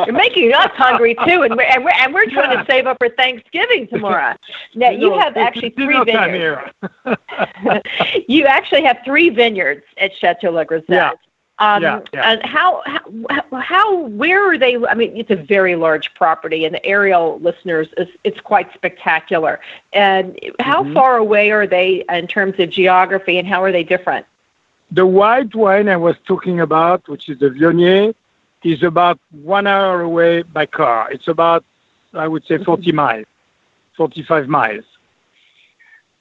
You're 0.05 0.13
making 0.13 0.53
us 0.53 0.71
hungry 0.75 1.15
too, 1.27 1.41
and 1.43 1.55
we're 1.55 1.63
and 1.63 1.83
we're, 1.83 1.91
and 1.99 2.13
we're 2.13 2.25
trying 2.25 2.51
Yeah. 2.51 2.63
to 2.63 2.71
save 2.71 2.87
up 2.87 2.97
for 2.99 3.09
Thanksgiving 3.09 3.87
tomorrow. 3.87 4.35
Now 4.75 4.89
you 4.89 5.09
know, 5.09 5.19
have 5.19 5.35
actually 5.37 5.71
three 5.71 5.93
time 6.05 6.31
vineyards. 6.31 6.71
you 8.27 8.45
actually 8.45 8.83
have 8.83 8.99
three 9.03 9.29
vineyards 9.29 9.83
at 9.97 10.15
Chateau 10.15 10.51
Lagrezette. 10.53 10.87
Yeah. 10.89 11.11
Um, 11.59 11.83
Yeah, 11.83 12.01
yeah. 12.13 12.31
And 12.31 12.43
how, 12.43 12.81
how, 12.85 13.59
how, 13.59 13.99
where 14.07 14.49
are 14.51 14.57
they? 14.57 14.77
I 14.77 14.95
mean, 14.95 15.15
it's 15.15 15.29
a 15.29 15.35
very 15.35 15.75
large 15.75 16.13
property, 16.15 16.65
and 16.65 16.73
the 16.73 16.83
aerial 16.85 17.39
listeners, 17.39 17.87
is, 17.97 18.07
it's 18.23 18.39
quite 18.39 18.73
spectacular. 18.73 19.59
And 19.93 20.39
how 20.59 20.83
Mm-hmm. 20.83 20.93
far 20.95 21.17
away 21.17 21.51
are 21.51 21.67
they 21.67 22.03
in 22.09 22.27
terms 22.27 22.59
of 22.59 22.69
geography, 22.71 23.37
and 23.37 23.47
how 23.47 23.61
are 23.61 23.71
they 23.71 23.83
different? 23.83 24.25
The 24.91 25.05
white 25.05 25.53
wine 25.53 25.87
I 25.87 25.97
was 25.97 26.15
talking 26.25 26.59
about, 26.59 27.07
which 27.07 27.29
is 27.29 27.39
the 27.39 27.49
Viognier, 27.49 28.15
is 28.63 28.83
about 28.83 29.19
one 29.31 29.67
hour 29.67 30.01
away 30.01 30.43
by 30.43 30.65
car. 30.65 31.11
It's 31.11 31.27
about, 31.27 31.63
I 32.13 32.27
would 32.27 32.45
say, 32.45 32.57
40 32.63 32.91
miles, 32.91 33.25
45 33.97 34.47
miles. 34.47 34.85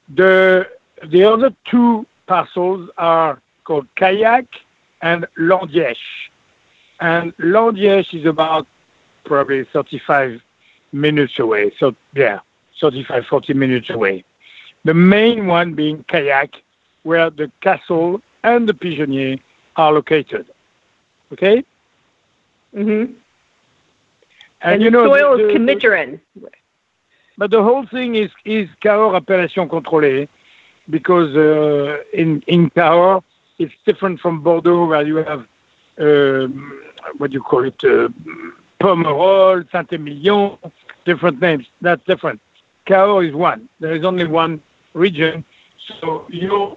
The, 0.09 0.68
the 1.06 1.25
other 1.25 1.54
two 1.64 2.06
parcels 2.26 2.90
are 2.99 3.40
called 3.64 3.87
Caillac 3.97 4.47
and 5.02 5.26
Landièche. 5.37 6.28
And 7.00 7.37
Landièche 7.38 8.20
is 8.20 8.26
about 8.26 8.66
probably 9.25 9.64
35 9.64 10.42
minutes 10.92 11.38
away. 11.38 11.73
So, 11.78 11.94
yeah, 12.14 12.40
35, 12.80 13.26
40 13.26 13.54
minutes 13.54 13.90
away. 13.90 14.25
The 14.85 14.94
main 14.94 15.47
one 15.47 15.75
being 15.75 16.04
Caillac, 16.04 16.54
where 17.02 17.30
the 17.30 17.50
castle 17.61 18.20
and 18.42 18.68
the 18.68 18.75
pigeonnier 18.75 19.38
are 19.76 19.92
located. 19.92 20.47
Okay? 21.32 21.64
Mm-hmm. 22.75 23.12
And, 24.62 24.75
And, 24.75 24.83
you 24.83 24.91
the 24.91 24.97
know, 24.97 25.05
soil 25.07 25.37
the- 25.37 25.45
is 25.49 25.53
the- 25.53 26.21
but 27.39 27.50
the 27.50 27.62
whole 27.62 27.87
thing 27.87 28.15
is 28.17 28.31
is 28.45 28.69
Cahors 28.81 29.15
appellation 29.15 29.69
contrôlée 29.69 30.29
because 30.91 31.35
uh, 31.37 32.03
in 32.12 32.43
in 32.47 32.69
Cahors 32.71 33.23
it's 33.59 33.75
different 33.87 34.21
from 34.21 34.43
Bordeaux 34.43 34.87
where 34.87 35.03
you 35.07 35.17
have 35.17 35.47
um, 35.99 36.83
what 37.19 37.31
do 37.31 37.35
you 37.39 37.43
call 37.43 37.65
it 37.65 37.83
uh, 37.85 38.09
Pomerol, 38.79 39.71
Saint-Emilion, 39.71 40.57
different 41.05 41.41
names. 41.41 41.67
That's 41.83 42.03
different. 42.05 42.41
Cahors 42.87 43.29
is 43.29 43.35
one. 43.35 43.69
There 43.81 43.93
is 43.93 44.05
only 44.05 44.27
one 44.27 44.62
region, 44.95 45.45
so 45.79 46.27
you. 46.31 46.77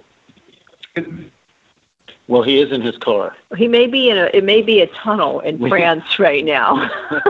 Well, 2.28 2.42
he 2.42 2.60
is 2.60 2.72
in 2.72 2.80
his 2.80 2.96
car. 2.96 3.36
He 3.56 3.68
may 3.68 3.86
be 3.86 4.10
in 4.10 4.16
a. 4.16 4.30
It 4.32 4.44
may 4.44 4.62
be 4.62 4.80
a 4.80 4.86
tunnel 4.86 5.40
in 5.40 5.58
France 5.68 6.18
right 6.18 6.44
now. 6.44 6.90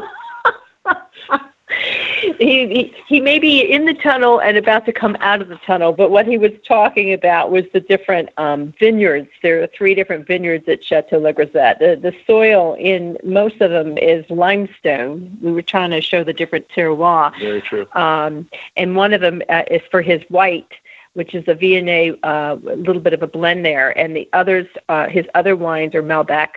he, 2.38 2.66
he 2.68 2.94
he 3.06 3.20
may 3.20 3.38
be 3.38 3.60
in 3.60 3.84
the 3.86 3.94
tunnel 3.94 4.40
and 4.40 4.56
about 4.56 4.84
to 4.86 4.92
come 4.92 5.16
out 5.20 5.40
of 5.40 5.48
the 5.48 5.56
tunnel. 5.56 5.92
But 5.92 6.10
what 6.10 6.26
he 6.26 6.38
was 6.38 6.52
talking 6.66 7.12
about 7.12 7.50
was 7.50 7.64
the 7.72 7.80
different 7.80 8.28
um, 8.36 8.72
vineyards. 8.78 9.28
There 9.42 9.62
are 9.62 9.66
three 9.66 9.94
different 9.94 10.26
vineyards 10.26 10.68
at 10.68 10.84
Chateau 10.84 11.20
Lagrezette. 11.20 11.78
The 11.78 11.96
the 12.00 12.14
soil 12.26 12.74
in 12.78 13.18
most 13.24 13.60
of 13.60 13.70
them 13.70 13.98
is 13.98 14.28
limestone. 14.30 15.36
We 15.42 15.52
were 15.52 15.62
trying 15.62 15.90
to 15.90 16.00
show 16.00 16.24
the 16.24 16.32
different 16.32 16.68
terroir. 16.68 17.38
Very 17.38 17.62
true. 17.62 17.86
Um, 17.92 18.48
and 18.76 18.96
one 18.96 19.12
of 19.12 19.20
them 19.20 19.42
uh, 19.48 19.64
is 19.70 19.82
for 19.90 20.02
his 20.02 20.22
white, 20.28 20.72
which 21.14 21.34
is 21.34 21.44
a 21.48 21.54
Viognier, 21.54 22.18
uh, 22.22 22.56
a 22.70 22.76
little 22.76 23.00
bit 23.00 23.12
of 23.14 23.22
a 23.22 23.26
blend 23.26 23.64
there. 23.64 23.96
And 23.98 24.14
the 24.14 24.28
others, 24.32 24.66
uh, 24.88 25.08
his 25.08 25.24
other 25.34 25.56
wines 25.56 25.94
are 25.94 26.02
Malbec, 26.02 26.48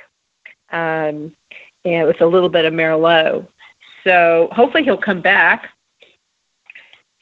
um, 0.72 1.34
and 1.86 2.08
with 2.08 2.22
a 2.22 2.26
little 2.26 2.50
bit 2.50 2.66
of 2.66 2.74
Merlot. 2.74 3.48
So 4.04 4.50
hopefully 4.52 4.84
he'll 4.84 4.98
come 4.98 5.22
back 5.22 5.70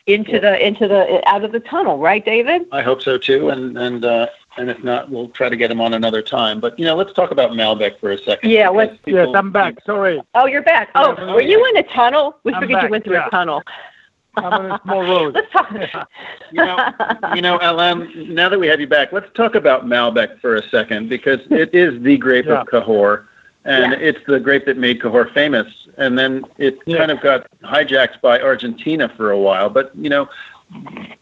into 0.08 0.39
the 0.39 0.63
into 0.65 0.88
the 0.88 1.22
out 1.27 1.44
of 1.44 1.51
the 1.51 1.60
tunnel, 1.60 1.98
right, 1.98 2.24
David? 2.24 2.68
I 2.72 2.82
hope 2.82 3.01
so 3.01 3.18
too, 3.18 3.50
and 3.50 3.77
and 3.77 4.06
uh, 4.06 4.27
and 4.58 4.70
if 4.70 4.84
not, 4.84 5.10
we'll 5.10 5.30
try 5.30 5.50
to 5.50 5.56
get 5.58 5.72
him 5.72 5.82
on 5.82 5.94
another 5.94 6.22
time. 6.22 6.60
But 6.60 6.77
you 6.77 6.86
know, 6.86 6.96
let's 6.96 7.12
talk 7.13 7.32
about 7.32 7.51
Malbec 7.51 8.00
for 8.00 8.12
a 8.12 8.18
second. 8.18 8.50
Yeah, 8.51 8.70
let's- 8.70 8.98
Yes, 9.06 9.27
I'm 9.36 9.51
back. 9.51 9.75
Sorry, 9.86 10.22
Oh, 10.36 10.46
you're 10.46 10.62
back. 10.62 10.92
Oh, 10.96 11.15
Yeah, 11.18 11.34
were 11.34 11.42
you 11.42 11.65
in 11.70 11.77
a 11.77 11.84
tunnel? 11.84 12.38
We 12.44 12.54
I'm 12.54 12.62
figured 12.62 12.84
you 12.84 12.89
went 12.89 13.04
through 13.04 13.15
yeah. 13.15 13.27
a 13.27 13.32
tunnel. 13.32 13.62
I'm 14.38 14.58
on 14.58 14.65
a 14.72 14.82
small 14.84 15.04
road. 15.08 15.36
Let's 15.36 15.51
talk. 15.51 16.10
You 16.51 16.63
know, 16.63 16.80
you 17.36 17.42
know, 17.42 17.60
Alain. 17.62 18.34
Now 18.34 18.50
that 18.50 18.60
we 18.60 18.68
have 18.68 18.80
you 18.80 18.88
back, 18.88 19.12
let's 19.12 19.32
talk 19.34 19.56
about 19.56 19.86
Malbec 19.86 20.39
for 20.42 20.56
a 20.56 20.70
second 20.70 21.10
because 21.10 21.39
it 21.50 21.74
is 21.74 22.01
the 22.04 22.18
grape 22.18 22.48
of 22.48 22.68
Cahors, 22.68 23.25
and 23.65 23.92
Yeah. 23.94 23.98
it's 24.00 24.20
the 24.27 24.39
grape 24.39 24.65
that 24.65 24.77
made 24.77 25.01
Cahors 25.01 25.32
famous. 25.34 25.68
And 25.98 26.18
then 26.18 26.46
it 26.58 26.80
Yeah. 26.86 26.98
kind 26.98 27.12
of 27.12 27.22
got 27.22 27.48
hijacked 27.63 28.22
by 28.22 28.39
Argentina 28.42 29.10
for 29.10 29.32
a 29.32 29.38
while. 29.39 29.70
But 29.70 29.92
you 29.96 30.10
know, 30.10 30.30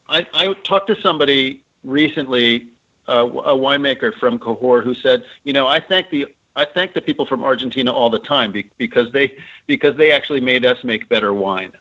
I, 0.10 0.28
I 0.34 0.54
talked 0.64 0.88
to 0.88 1.00
somebody 1.00 1.64
recently, 1.84 2.70
uh, 3.08 3.28
a 3.28 3.56
winemaker 3.56 4.18
from 4.20 4.40
Cahors, 4.40 4.84
who 4.84 4.94
said, 4.94 5.26
you 5.44 5.54
know, 5.54 5.68
I 5.68 5.80
thank 5.80 6.10
the 6.10 6.34
I 6.56 6.66
thank 6.66 6.94
the 6.94 7.02
people 7.02 7.26
from 7.26 7.44
Argentina 7.44 7.92
all 7.92 8.10
the 8.12 8.20
time 8.20 8.54
because 8.78 9.12
they 9.12 9.38
because 9.66 9.98
they 9.98 10.12
actually 10.12 10.40
made 10.42 10.66
us 10.66 10.84
make 10.84 11.10
better 11.10 11.34
wine. 11.34 11.74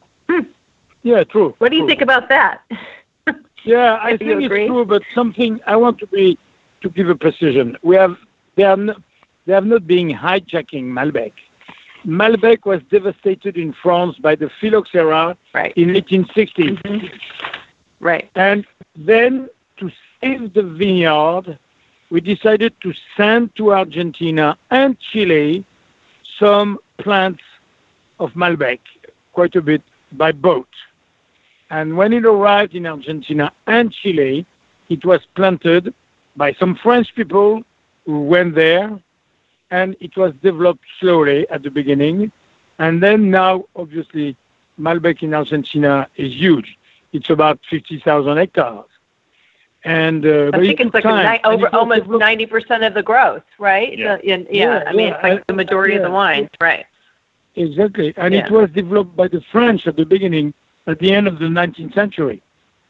Yeah, 1.03 1.25
true. 1.25 1.55
What 1.59 1.71
do 1.71 1.77
you 1.77 1.83
true. 1.83 1.89
think 1.89 2.03
about 2.03 2.29
that? 2.29 2.63
Yeah, 3.65 4.01
I 4.03 4.17
think 4.17 4.43
agree? 4.43 4.63
it's 4.65 4.71
true, 4.73 4.85
but 4.85 5.03
something 5.15 5.61
I 5.69 5.77
want 5.77 5.99
to 6.01 6.07
be 6.09 6.37
to 6.81 6.89
give 6.91 7.09
a 7.09 7.15
precision. 7.15 7.79
We 7.85 7.95
have 7.95 8.17
they 8.57 8.65
are 8.65 8.77
not, 8.77 9.01
they 9.47 9.53
have 9.53 9.67
not 9.67 9.87
been 9.87 10.09
hijacking 10.09 10.87
Malbec. 10.87 11.33
Malbec 12.05 12.65
was 12.67 12.81
devastated 12.91 13.57
in 13.57 13.73
France 13.73 14.19
by 14.19 14.35
the 14.35 14.51
phylloxera 14.61 15.37
Right. 15.55 15.73
in 15.77 15.95
1860, 15.95 16.71
Mhm. 16.79 17.21
Right. 18.01 18.29
and 18.35 18.67
then 18.97 19.49
to 19.77 19.93
save 20.21 20.55
the 20.55 20.65
vineyard, 20.65 21.57
we 22.11 22.21
decided 22.21 22.73
to 22.81 22.93
send 23.17 23.55
to 23.55 23.73
Argentina 23.73 24.59
and 24.73 24.99
Chile 24.99 25.65
some 26.25 26.81
plants 26.99 27.45
of 28.19 28.33
Malbec, 28.33 28.81
quite 29.35 29.55
a 29.55 29.63
bit 29.63 29.83
by 30.11 30.33
boat. 30.33 30.67
And 31.73 31.97
when 31.97 32.13
it 32.13 32.25
arrived 32.27 32.75
in 32.75 32.85
Argentina 32.87 33.51
and 33.67 33.91
Chile, 33.93 34.45
it 34.91 35.05
was 35.05 35.21
planted 35.35 35.95
by 36.37 36.53
some 36.61 36.75
French 36.77 37.15
people 37.15 37.65
who 38.05 38.17
went 38.35 38.55
there, 38.55 38.89
and 39.71 39.97
it 40.01 40.15
was 40.17 40.33
developed 40.43 40.85
slowly 41.01 41.49
at 41.49 41.63
the 41.63 41.71
beginning. 41.71 42.31
And 42.79 43.03
then 43.03 43.31
now, 43.31 43.65
obviously, 43.75 44.37
Malbec 44.79 45.23
in 45.23 45.33
Argentina 45.33 46.09
is 46.17 46.35
huge. 46.35 46.77
It's 47.15 47.31
about 47.31 47.59
50,000 47.71 48.37
hectares. 48.37 48.85
And 49.85 50.25
uh, 50.27 50.31
I 50.31 50.51
but 50.53 50.61
think 50.61 50.81
it 50.81 50.87
it's 50.87 50.95
like 50.95 51.03
time, 51.05 51.33
ni- 51.33 51.41
over 51.45 51.67
it 51.67 51.75
almost 51.75 52.03
developed- 52.03 52.21
ninety 52.21 52.47
percent 52.47 52.85
of 52.85 52.95
the 52.95 53.03
growth, 53.03 53.43
right? 53.59 53.99
Yeah. 53.99 54.17
The- 54.19 54.31
in- 54.33 54.47
yeah, 54.51 54.63
Yeah, 54.79 54.85
I 54.87 54.93
mean, 54.93 55.09
yeah, 55.09 55.15
it's 55.17 55.23
like 55.25 55.41
I- 55.41 55.45
the 55.49 55.55
majority 55.55 55.97
of 55.97 56.03
the 56.03 56.09
yeah. 56.09 56.15
wines, 56.15 56.51
right? 56.61 56.87
Exactly. 57.57 58.15
And 58.17 58.33
Yeah. 58.35 58.45
it 58.47 58.51
was 58.53 58.71
developed 58.71 59.17
by 59.17 59.27
the 59.29 59.41
French 59.53 59.87
at 59.89 59.97
the 59.97 60.07
beginning, 60.07 60.55
at 60.87 60.99
the 60.99 61.13
end 61.13 61.29
of 61.29 61.39
the 61.39 61.47
19th 61.47 61.95
century. 61.95 62.43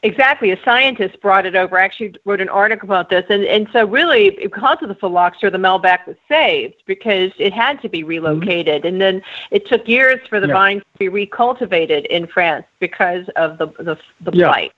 Exactly. 0.04 0.50
A 0.50 0.58
scientist 0.64 1.20
brought 1.20 1.46
it 1.46 1.54
over. 1.54 1.78
Actually, 1.78 2.16
wrote 2.24 2.40
an 2.40 2.48
article 2.48 2.88
about 2.88 3.08
this, 3.08 3.24
and 3.28 3.44
and 3.44 3.68
so 3.72 3.86
really, 3.86 4.30
because 4.30 4.78
of 4.82 4.88
the 4.88 4.96
phylloxera, 4.96 5.48
the 5.48 5.58
Malbec 5.58 6.08
was 6.08 6.16
saved 6.28 6.82
because 6.86 7.30
it 7.38 7.52
had 7.52 7.80
to 7.82 7.88
be 7.88 8.00
mm-hmm. 8.00 8.08
relocated, 8.08 8.84
and 8.84 9.00
then 9.00 9.22
it 9.52 9.64
took 9.68 9.86
years 9.86 10.18
for 10.28 10.40
the 10.40 10.48
Yeah. 10.48 10.54
vines 10.54 10.82
to 10.82 10.98
be 10.98 11.08
recultivated 11.08 12.06
in 12.06 12.26
France 12.26 12.66
because 12.80 13.28
of 13.36 13.58
the 13.58 13.68
the, 13.78 13.96
the 14.22 14.32
Yeah. 14.32 14.46
blight. 14.48 14.72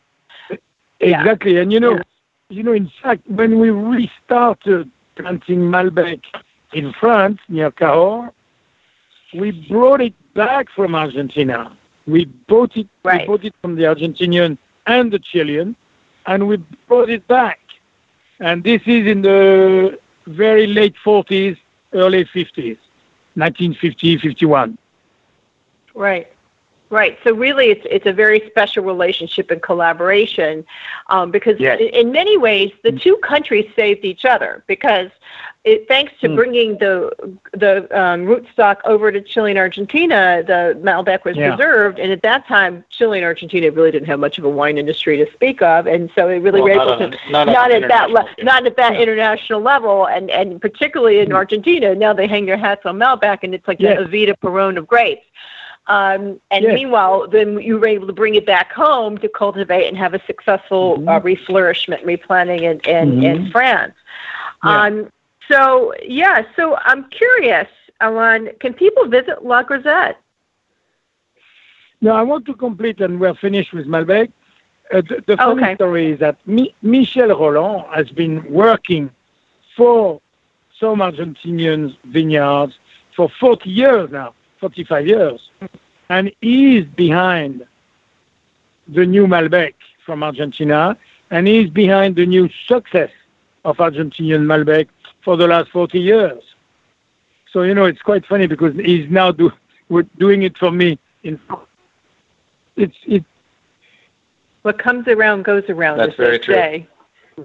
Yeah. 1.01 1.21
Exactly. 1.21 1.57
And 1.57 1.73
you 1.73 1.81
know, 1.81 2.01
you 2.51 2.63
know, 2.63 2.73
in 2.73 2.93
fact, 3.03 3.27
when 3.27 3.59
we 3.59 3.71
restarted 3.71 4.91
planting 5.17 5.61
Malbec 5.61 6.23
in 6.75 6.93
France 6.93 7.41
near 7.49 7.71
Cahors, 7.71 8.31
we 9.33 9.53
brought 9.53 10.03
it 10.03 10.15
back 10.35 10.69
from 10.71 10.95
Argentina. 10.95 11.75
We 12.07 12.27
bought 12.27 12.77
it, 12.77 12.89
Right. 13.03 13.23
we 13.23 13.27
bought 13.27 13.45
it 13.45 13.55
from 13.63 13.77
the 13.77 13.85
Argentinian 13.85 14.59
and 14.87 15.13
the 15.13 15.19
Chilean, 15.19 15.77
and 16.27 16.47
we 16.49 16.59
brought 16.89 17.09
it 17.09 17.27
back. 17.27 17.61
And 18.41 18.63
this 18.63 18.83
is 18.87 19.07
in 19.07 19.23
the 19.23 19.99
very 20.27 20.67
late 20.67 20.95
40s, 21.05 21.57
early 21.93 22.25
50s, 22.25 22.79
1950, 23.35 24.19
51. 24.19 24.77
Right. 25.95 26.34
Right. 26.95 27.19
So 27.25 27.35
really, 27.35 27.71
it's 27.75 27.85
it's 27.91 28.07
a 28.07 28.13
very 28.13 28.41
special 28.47 28.85
relationship 28.85 29.51
and 29.51 29.61
collaboration, 29.61 30.65
um, 31.09 31.33
because 31.33 31.59
Yes. 31.59 31.81
in, 31.93 32.13
many 32.13 32.39
ways 32.39 32.71
the 32.85 32.93
two 32.93 33.17
countries 33.17 33.67
saved 33.75 34.05
each 34.05 34.25
other 34.25 34.63
because 34.69 35.11
it, 35.65 35.89
thanks 35.89 36.13
to 36.21 36.29
Mm. 36.29 36.37
bringing 36.37 36.79
the 36.79 37.11
the 37.53 37.75
um, 38.01 38.27
rootstock 38.27 38.77
over 38.85 39.11
to 39.11 39.21
Chile 39.21 39.51
and 39.51 39.59
Argentina, 39.59 40.45
the 40.47 40.79
Malbec 40.87 41.25
was 41.25 41.37
Yeah. 41.37 41.57
preserved, 41.57 41.99
and 41.99 42.13
at 42.13 42.23
that 42.23 42.47
time, 42.47 42.85
Chile 42.91 43.19
and 43.19 43.25
Argentina 43.25 43.73
really 43.73 43.91
didn't 43.91 44.07
have 44.07 44.21
much 44.21 44.39
of 44.39 44.45
a 44.45 44.49
wine 44.61 44.79
industry 44.79 45.17
to 45.17 45.27
speak 45.33 45.63
of, 45.63 45.89
and 45.89 46.11
so 46.15 46.29
it 46.29 46.39
really 46.47 46.61
Well, 46.63 46.77
not 46.77 47.03
on 47.03 47.11
to 47.11 47.19
not 47.33 47.47
not 47.49 47.73
at 47.73 47.89
that 47.89 48.11
le- 48.13 48.29
not 48.45 48.67
at 48.67 48.77
that 48.77 48.95
international 49.05 49.61
level, 49.61 50.07
and 50.07 50.31
and 50.31 50.61
particularly 50.61 51.19
in 51.19 51.33
Argentina, 51.33 51.93
now 51.97 52.13
they 52.13 52.29
hang 52.29 52.47
their 52.47 52.57
hats 52.57 52.87
on 52.87 52.99
Malbec, 53.01 53.39
and 53.43 53.53
it's 53.53 53.67
like 53.67 53.81
Yes. 53.81 53.99
the 53.99 54.05
Evita 54.05 54.35
Perón 54.39 54.77
of 54.79 54.87
grapes. 54.87 55.27
Um, 55.87 56.41
and 56.51 56.65
Yes. 56.65 56.75
meanwhile, 56.75 57.29
then 57.29 57.61
you 57.61 57.79
were 57.79 57.87
able 57.87 58.07
to 58.07 58.13
bring 58.13 58.35
it 58.35 58.47
back 58.47 58.73
home 58.73 59.19
to 59.19 59.29
cultivate 59.29 59.87
and 59.87 59.97
have 59.99 60.15
a 60.15 60.21
successful 60.27 60.99
Mhm. 60.99 61.09
uh, 61.09 61.21
reflourishment, 61.21 62.05
replanting 62.05 62.63
in, 62.65 62.81
in, 62.81 63.23
in 63.23 63.39
Mhm. 63.47 63.53
France. 63.53 63.95
Yeah. 64.65 64.83
Um, 64.83 65.13
so, 65.51 65.93
yeah, 66.03 66.45
so 66.57 66.77
I'm 66.85 67.05
curious, 67.11 67.69
Alain, 68.01 68.51
can 68.61 68.73
people 68.73 69.05
visit 69.07 69.41
Lagrezette? 69.45 70.17
No, 72.01 72.15
I 72.15 72.23
want 72.23 72.47
to 72.47 72.55
complete, 72.55 73.01
and 73.01 73.21
we're 73.21 73.35
finished 73.35 73.73
with 73.75 73.87
Malbec. 73.87 74.31
Uh, 74.93 75.01
the 75.03 75.23
the 75.27 75.37
funny 75.37 75.63
Okay. 75.63 75.75
story 75.77 76.13
is 76.13 76.19
that 76.21 76.37
Mi- 76.47 76.75
Michel 76.83 77.29
Rolland 77.29 77.87
has 77.95 78.11
been 78.11 78.45
working 78.51 79.11
for 79.77 80.21
some 80.79 80.99
Argentinian 81.01 81.97
vineyards 82.05 82.79
for 83.17 83.29
40 83.41 83.71
years 83.71 84.11
now, 84.11 84.35
45 84.65 85.07
years. 85.07 85.51
And 86.09 86.33
he's 86.41 86.87
behind 86.87 87.67
the 88.89 89.05
new 89.05 89.27
Malbec 89.27 89.75
from 90.07 90.23
Argentina, 90.23 90.97
and 91.31 91.47
he's 91.47 91.69
behind 91.69 92.17
the 92.17 92.25
new 92.25 92.49
success 92.67 93.11
of 93.67 93.77
Argentinian 93.77 94.45
Malbec 94.51 94.89
for 95.23 95.37
the 95.37 95.47
last 95.47 95.71
40 95.71 96.01
years. 96.01 96.43
So, 97.53 97.61
you 97.61 97.75
know, 97.75 97.85
it's 97.85 98.01
quite 98.01 98.25
funny 98.25 98.47
because 98.47 98.75
he's 98.77 99.11
now 99.11 99.33
do, 99.33 99.53
doing 100.19 100.45
it 100.45 100.57
for 100.57 100.71
me 100.71 100.99
in 101.25 101.39
it's 102.77 102.97
it 103.07 103.25
What 104.63 104.79
comes 104.79 105.07
around 105.09 105.45
goes 105.45 105.65
around. 105.69 105.99
That's 105.99 106.17
very 106.17 106.39
true. 106.39 106.55
say. 106.55 106.89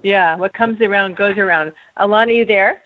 Yeah, 0.02 0.36
what 0.36 0.54
comes 0.54 0.80
around 0.80 1.16
goes 1.16 1.36
around. 1.36 1.74
Alana, 1.98 2.28
are 2.28 2.30
you 2.30 2.44
there? 2.46 2.82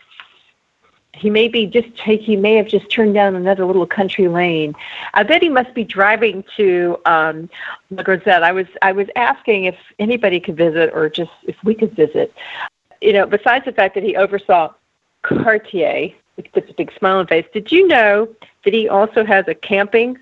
He 1.16 1.30
may 1.30 1.48
be 1.48 1.66
just 1.66 1.94
take. 1.96 2.20
He 2.20 2.36
may 2.36 2.54
have 2.54 2.68
just 2.68 2.90
turned 2.90 3.14
down 3.14 3.34
another 3.34 3.64
little 3.64 3.86
country 3.86 4.28
lane. 4.28 4.74
I 5.14 5.22
bet 5.22 5.42
he 5.42 5.48
must 5.48 5.74
be 5.74 5.84
driving 5.84 6.44
to 6.56 6.98
um, 7.06 7.48
Lagrezette. 7.92 8.42
I 8.42 8.52
was 8.52 8.66
I 8.82 8.92
was 8.92 9.08
asking 9.16 9.64
if 9.64 9.76
anybody 9.98 10.40
could 10.40 10.56
visit 10.56 10.90
or 10.92 11.08
just 11.08 11.32
if 11.44 11.56
we 11.64 11.74
could 11.74 11.94
visit. 11.94 12.34
You 13.00 13.12
know, 13.12 13.26
besides 13.26 13.64
the 13.64 13.72
fact 13.72 13.94
that 13.94 14.02
he 14.02 14.16
oversaw 14.16 14.72
Cartier, 15.22 16.10
which 16.36 16.50
puts 16.52 16.70
a 16.70 16.74
big 16.74 16.92
smile 16.98 17.18
on 17.18 17.26
face. 17.26 17.46
Did 17.52 17.70
you 17.70 17.86
know 17.86 18.28
that 18.64 18.74
he 18.74 18.88
also 18.88 19.24
has 19.24 19.46
a 19.48 19.54
camping 19.54 20.18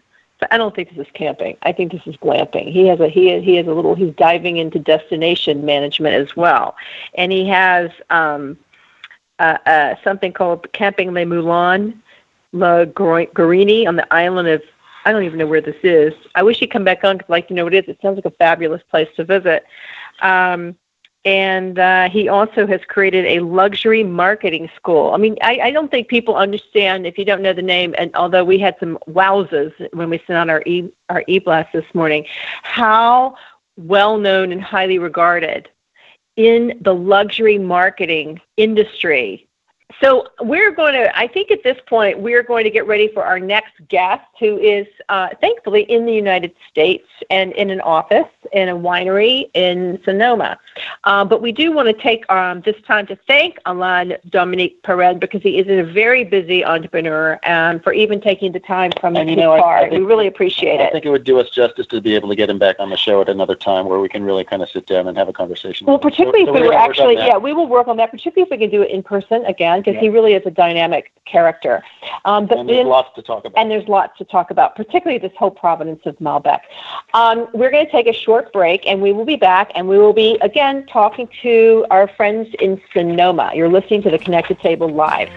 I 0.51 0.59
don't 0.59 0.75
think 0.75 0.91
this 0.91 1.07
is 1.07 1.13
camping. 1.15 1.57
I 1.63 1.73
think 1.73 1.93
this 1.93 2.03
is 2.07 2.17
glamping. 2.17 2.71
He 2.73 2.87
has 2.89 3.01
a 3.01 3.09
he 3.09 3.41
he 3.41 3.57
has 3.57 3.67
a 3.67 3.73
little 3.73 3.95
he's 3.95 4.15
diving 4.15 4.57
into 4.57 4.79
destination 4.79 5.65
management 5.65 6.15
as 6.15 6.35
well, 6.37 6.75
and 7.15 7.31
he 7.31 7.47
has 7.49 7.91
um, 8.11 8.59
uh, 9.43 9.59
uh, 9.67 9.95
something 10.05 10.33
called 10.33 10.73
Camping 10.73 11.13
Le 11.13 11.27
Moulin, 11.27 12.01
Gro- 12.53 13.27
Guarini 13.27 13.87
on 13.87 13.97
the 13.97 14.15
island 14.15 14.49
of 14.49 14.63
I 15.05 15.11
don't 15.11 15.25
even 15.25 15.41
know 15.41 15.49
where 15.49 15.61
this 15.61 15.77
is. 15.83 16.15
I 16.37 16.45
wish 16.45 16.61
he'd 16.61 16.69
come 16.69 16.85
back 16.85 17.03
on 17.03 17.17
because 17.17 17.29
I'd 17.29 17.33
like 17.33 17.49
to 17.49 17.55
know 17.55 17.65
what 17.65 17.75
it 17.75 17.85
is. 17.85 17.91
It 17.91 17.99
sounds 18.01 18.15
like 18.15 18.25
a 18.25 18.31
fabulous 18.31 18.83
place 18.89 19.09
to 19.17 19.25
visit. 19.25 19.65
Um, 20.21 20.77
and 21.25 21.79
uh, 21.79 22.09
he 22.09 22.29
also 22.29 22.69
has 22.69 22.81
created 22.87 23.25
a 23.27 23.41
luxury 23.41 24.05
marketing 24.05 24.71
school. 24.77 25.13
I 25.13 25.17
mean, 25.17 25.37
I, 25.43 25.59
I 25.65 25.71
don't 25.73 25.91
think 25.91 26.07
people 26.07 26.37
understand 26.37 27.05
if 27.05 27.19
you 27.19 27.25
don't 27.25 27.43
know 27.43 27.53
the 27.53 27.63
name. 27.63 27.97
And 27.99 28.15
although 28.15 28.45
we 28.45 28.59
had 28.59 28.77
some 28.79 28.97
wowzers 29.09 29.73
when 29.93 30.09
we 30.09 30.19
sent 30.27 30.37
out 30.37 30.51
our 30.51 30.63
e 30.67 30.89
our 31.09 31.25
e 31.27 31.41
blast 31.41 31.73
this 31.73 31.85
morning, 31.95 32.27
how 32.63 33.37
well 33.77 34.19
known 34.19 34.53
and 34.53 34.63
highly 34.63 34.99
regarded 34.99 35.69
in 36.37 36.79
the 36.81 36.95
luxury 36.95 37.59
marketing 37.59 38.41
industry. 38.57 39.49
So 40.01 40.27
we're 40.41 40.73
going 40.73 40.95
to, 40.95 41.17
I 41.17 41.29
think 41.29 41.51
at 41.51 41.63
this 41.63 41.77
point, 41.87 42.19
we're 42.19 42.43
going 42.43 42.65
to 42.65 42.71
get 42.71 42.87
ready 42.87 43.09
for 43.09 43.25
our 43.25 43.39
next 43.39 43.73
guest, 43.89 44.25
who 44.41 44.59
is 44.59 44.87
uh, 45.09 45.29
thankfully 45.41 45.83
in 45.83 46.07
the 46.07 46.13
United 46.15 46.55
States 46.69 47.07
and 47.31 47.53
in 47.53 47.71
an 47.71 47.81
office 47.83 48.27
in 48.53 48.69
a 48.69 48.75
winery 48.75 49.51
in 49.55 50.01
Sonoma. 50.05 50.59
Um, 51.05 51.29
but 51.29 51.41
we 51.41 51.53
do 51.53 51.73
want 51.73 51.87
to 51.89 51.93
take 51.95 52.29
um, 52.33 52.63
this 52.63 52.75
time 52.87 53.07
to 53.09 53.17
thank 53.29 53.59
Alain 53.67 54.17
Dominique 54.31 54.83
Perrin 54.83 55.19
because 55.19 55.43
he 55.43 55.59
is 55.59 55.69
a 55.69 55.83
very 55.93 56.25
busy 56.25 56.65
entrepreneur 56.65 57.39
and 57.45 57.83
for 57.85 57.93
even 57.93 58.21
taking 58.21 58.51
the 58.53 58.61
time 58.61 58.93
from 59.01 59.15
And, 59.17 59.29
you 59.29 59.37
his 59.37 59.43
know, 59.45 59.57
car. 59.57 59.89
We 59.91 59.99
really 59.99 60.27
appreciate 60.27 60.81
I 60.81 60.85
it. 60.85 60.87
I 60.89 60.91
think 60.91 61.05
it 61.05 61.11
would 61.11 61.25
do 61.25 61.39
us 61.39 61.51
justice 61.51 61.87
to 61.89 62.01
be 62.01 62.15
able 62.15 62.29
to 62.31 62.37
get 62.37 62.51
him 62.51 62.59
back 62.59 62.77
on 62.81 62.91
the 62.91 62.97
show 62.97 63.21
at 63.21 63.29
another 63.29 63.55
time 63.55 63.87
where 63.87 64.01
we 64.01 64.09
can 64.09 64.25
really 64.25 64.45
kind 64.45 64.63
of 64.63 64.71
sit 64.71 64.87
down 64.87 65.07
and 65.07 65.17
have 65.17 65.29
a 65.29 65.33
conversation. 65.33 65.87
Well, 65.87 65.99
particularly 65.99 66.47
So- 66.47 66.51
if 66.51 66.57
so 66.57 66.61
we 66.61 66.61
we're 66.61 66.67
were 66.67 66.73
gonna 66.73 66.89
work 66.89 66.99
on 66.99 67.07
actually, 67.11 67.17
yeah, 67.17 67.37
we 67.37 67.53
will 67.53 67.69
work 67.69 67.89
on 67.89 67.97
that, 67.99 68.11
particularly 68.11 68.43
if 68.43 68.51
we 68.51 68.59
can 68.59 68.71
do 68.71 68.83
it 68.83 68.91
in 68.91 69.03
person 69.03 69.45
again, 69.45 69.82
because 69.83 69.95
yeah. 69.95 70.01
he 70.01 70.09
really 70.09 70.35
is 70.35 70.43
a 70.47 70.51
dynamic 70.51 71.13
character. 71.25 71.83
Um, 72.25 72.47
but 72.47 72.59
and 72.59 72.69
there's 72.69 72.81
in, 72.81 72.87
lots 72.87 73.15
to 73.17 73.23
talk 73.23 73.45
about. 73.45 73.61
And 73.61 73.71
there's 73.71 73.89
lots 73.89 74.17
to 74.19 74.25
talk 74.25 74.51
about, 74.51 74.77
particularly 74.77 75.19
this 75.19 75.33
whole 75.39 75.51
province 75.51 76.01
of 76.07 76.17
Malbec. 76.19 76.61
Um, 77.15 77.49
we're 77.53 77.71
going 77.71 77.85
to 77.85 77.93
take 77.93 78.07
a 78.07 78.13
short 78.13 78.53
break, 78.53 78.87
and 78.87 79.03
we 79.03 79.13
will 79.13 79.25
be 79.25 79.37
back, 79.37 79.73
and 79.75 79.89
we 79.89 79.99
will 79.99 80.13
be 80.13 80.39
again 80.41 80.87
talking 80.87 81.29
to 81.43 81.85
our 81.91 82.09
friends 82.09 82.49
in 82.61 82.81
Sonoma. 82.93 83.53
You're 83.55 83.69
listening 83.69 84.03
to 84.03 84.11
the 84.11 84.19
Connected 84.19 84.59
Table 84.61 84.89
live. 84.89 85.31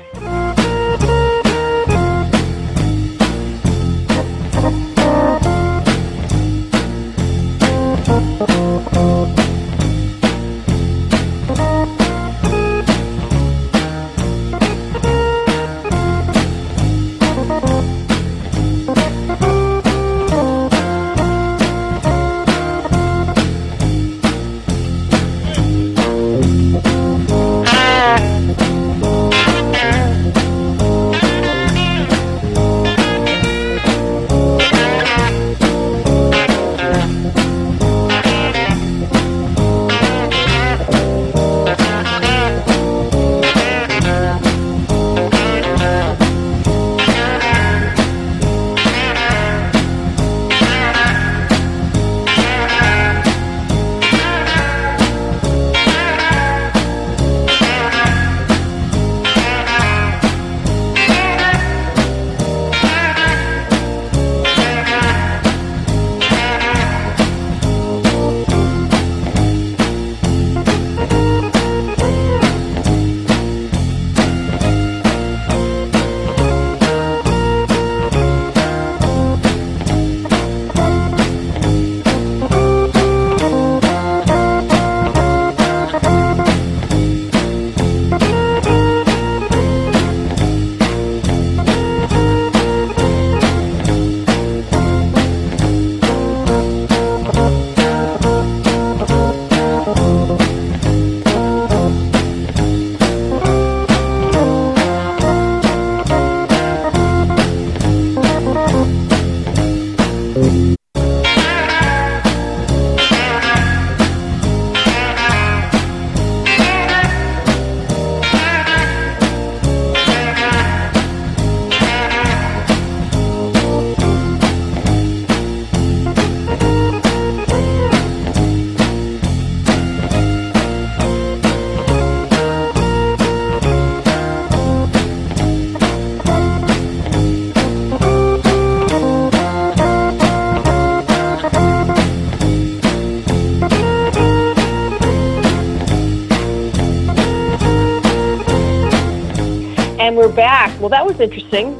Well, 150.86 150.92
that 150.92 151.04
was 151.04 151.20
interesting. 151.20 151.74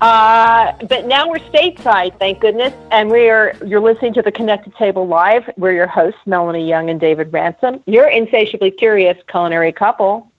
Uh, 0.00 0.72
but 0.88 1.06
now 1.06 1.28
we're 1.28 1.38
stateside, 1.38 2.18
thank 2.18 2.40
goodness. 2.40 2.72
And 2.90 3.10
we 3.10 3.28
are 3.28 3.52
you're 3.66 3.78
listening 3.78 4.14
to 4.14 4.22
the 4.22 4.32
Connected 4.32 4.74
Table 4.76 5.06
Live. 5.06 5.50
We're 5.58 5.74
your 5.74 5.86
hosts, 5.86 6.20
Melanie 6.24 6.66
Young 6.66 6.88
and 6.88 6.98
David 6.98 7.30
Ransom. 7.30 7.82
You're 7.84 8.08
insatiably 8.08 8.70
curious 8.70 9.18
culinary 9.28 9.70
couple. 9.70 10.32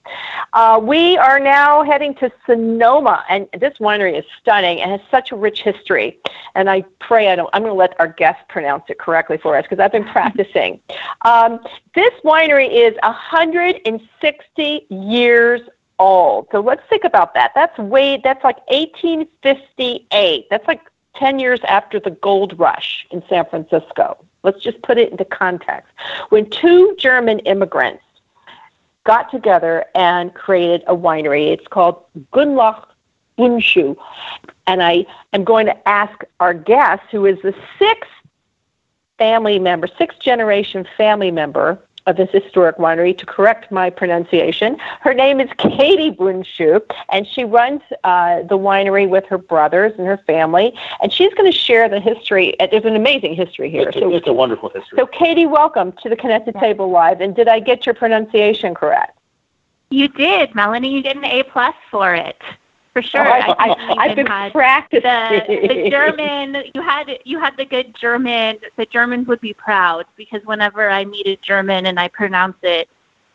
Uh, 0.54 0.80
we 0.82 1.18
are 1.18 1.38
now 1.38 1.84
heading 1.84 2.16
to 2.16 2.32
Sonoma, 2.46 3.24
and 3.28 3.48
this 3.60 3.74
winery 3.78 4.18
is 4.18 4.24
stunning 4.40 4.80
and 4.80 4.90
has 4.90 5.00
such 5.08 5.30
a 5.30 5.36
rich 5.36 5.62
history. 5.62 6.18
And 6.56 6.68
I 6.68 6.82
pray 6.98 7.28
I 7.28 7.36
don't. 7.36 7.48
I'm 7.52 7.62
going 7.62 7.72
to 7.72 7.78
let 7.78 7.94
our 8.00 8.08
guest 8.08 8.40
pronounce 8.48 8.86
it 8.88 8.98
correctly 8.98 9.38
for 9.38 9.56
us 9.56 9.62
because 9.62 9.78
I've 9.78 9.92
been 9.92 10.04
practicing. 10.04 10.80
Um, 11.22 11.60
this 11.94 12.12
winery 12.24 12.70
is 12.72 12.96
160 13.02 14.86
years 14.88 15.60
old. 16.00 16.48
So 16.50 16.60
let's 16.60 16.82
think 16.90 17.04
about 17.04 17.34
that. 17.34 17.52
That's 17.54 17.78
way. 17.78 18.20
That's 18.22 18.42
like 18.42 18.58
1858. 18.68 20.46
That's 20.50 20.66
like 20.66 20.80
10 21.14 21.38
years 21.38 21.60
after 21.68 22.00
the 22.00 22.10
gold 22.10 22.58
rush 22.58 23.06
in 23.12 23.22
San 23.28 23.44
Francisco. 23.46 24.16
Let's 24.42 24.60
just 24.60 24.82
put 24.82 24.98
it 24.98 25.12
into 25.12 25.24
context. 25.24 25.92
When 26.30 26.48
two 26.50 26.96
German 26.98 27.40
immigrants 27.40 28.02
got 29.04 29.30
together 29.30 29.86
and 29.94 30.34
created 30.34 30.84
a 30.86 30.94
winery. 30.94 31.52
It's 31.52 31.66
called 31.66 32.02
Gundlach 32.32 32.86
Bundschu. 33.38 33.96
And 34.66 34.82
I 34.82 35.06
am 35.32 35.44
going 35.44 35.66
to 35.66 35.88
ask 35.88 36.22
our 36.38 36.54
guest, 36.54 37.02
who 37.10 37.26
is 37.26 37.40
the 37.42 37.54
sixth 37.78 38.10
family 39.18 39.58
member, 39.58 39.86
sixth 39.98 40.20
generation 40.20 40.86
family 40.96 41.30
member 41.30 41.78
of 42.10 42.16
this 42.16 42.28
historic 42.30 42.76
winery 42.76 43.16
to 43.16 43.24
correct 43.24 43.70
my 43.70 43.88
pronunciation. 43.88 44.76
Her 45.00 45.14
name 45.14 45.40
is 45.40 45.48
Katie 45.56 46.10
Bundschu, 46.10 46.82
and 47.10 47.26
she 47.26 47.44
runs 47.44 47.80
uh, 48.04 48.42
the 48.42 48.58
winery 48.58 49.08
with 49.08 49.24
her 49.26 49.38
brothers 49.38 49.92
and 49.96 50.06
her 50.06 50.18
family. 50.26 50.74
And 51.02 51.12
she's 51.12 51.32
going 51.34 51.50
to 51.50 51.56
share 51.56 51.88
the 51.88 52.00
history. 52.00 52.54
There's 52.58 52.84
an 52.84 52.96
amazing 52.96 53.34
history 53.34 53.70
here. 53.70 53.88
It's, 53.88 53.98
so, 53.98 54.12
it's 54.12 54.28
a 54.28 54.32
wonderful 54.32 54.68
history. 54.70 54.98
So, 54.98 55.06
Katie, 55.06 55.46
welcome 55.46 55.92
to 56.02 56.08
the 56.08 56.16
Connected 56.16 56.56
Table 56.56 56.90
Live. 56.90 57.20
And 57.20 57.34
did 57.34 57.48
I 57.48 57.60
get 57.60 57.86
your 57.86 57.94
pronunciation 57.94 58.74
correct? 58.74 59.16
You 59.90 60.08
did, 60.08 60.54
Melanie. 60.54 60.92
You 60.92 61.02
get 61.02 61.16
an 61.16 61.24
A 61.24 61.42
plus 61.44 61.74
for 61.90 62.14
it 62.14 62.36
for 62.92 63.02
sure. 63.02 63.26
Oh, 63.26 63.54
I, 63.58 64.08
have 64.08 64.16
been 64.16 64.26
practicing. 64.26 65.02
The, 65.02 65.68
the 65.68 65.90
German, 65.90 66.64
you 66.74 66.82
had 66.82 67.18
you 67.24 67.38
had 67.38 67.56
the 67.56 67.64
good 67.64 67.94
German. 67.94 68.58
The 68.76 68.86
Germans 68.86 69.26
would 69.28 69.40
be 69.40 69.54
proud 69.54 70.06
because 70.16 70.44
whenever 70.44 70.90
I 70.90 71.04
meet 71.04 71.26
a 71.26 71.36
German 71.36 71.86
and 71.86 71.98
I 71.98 72.08
pronounce 72.08 72.56
it 72.62 72.88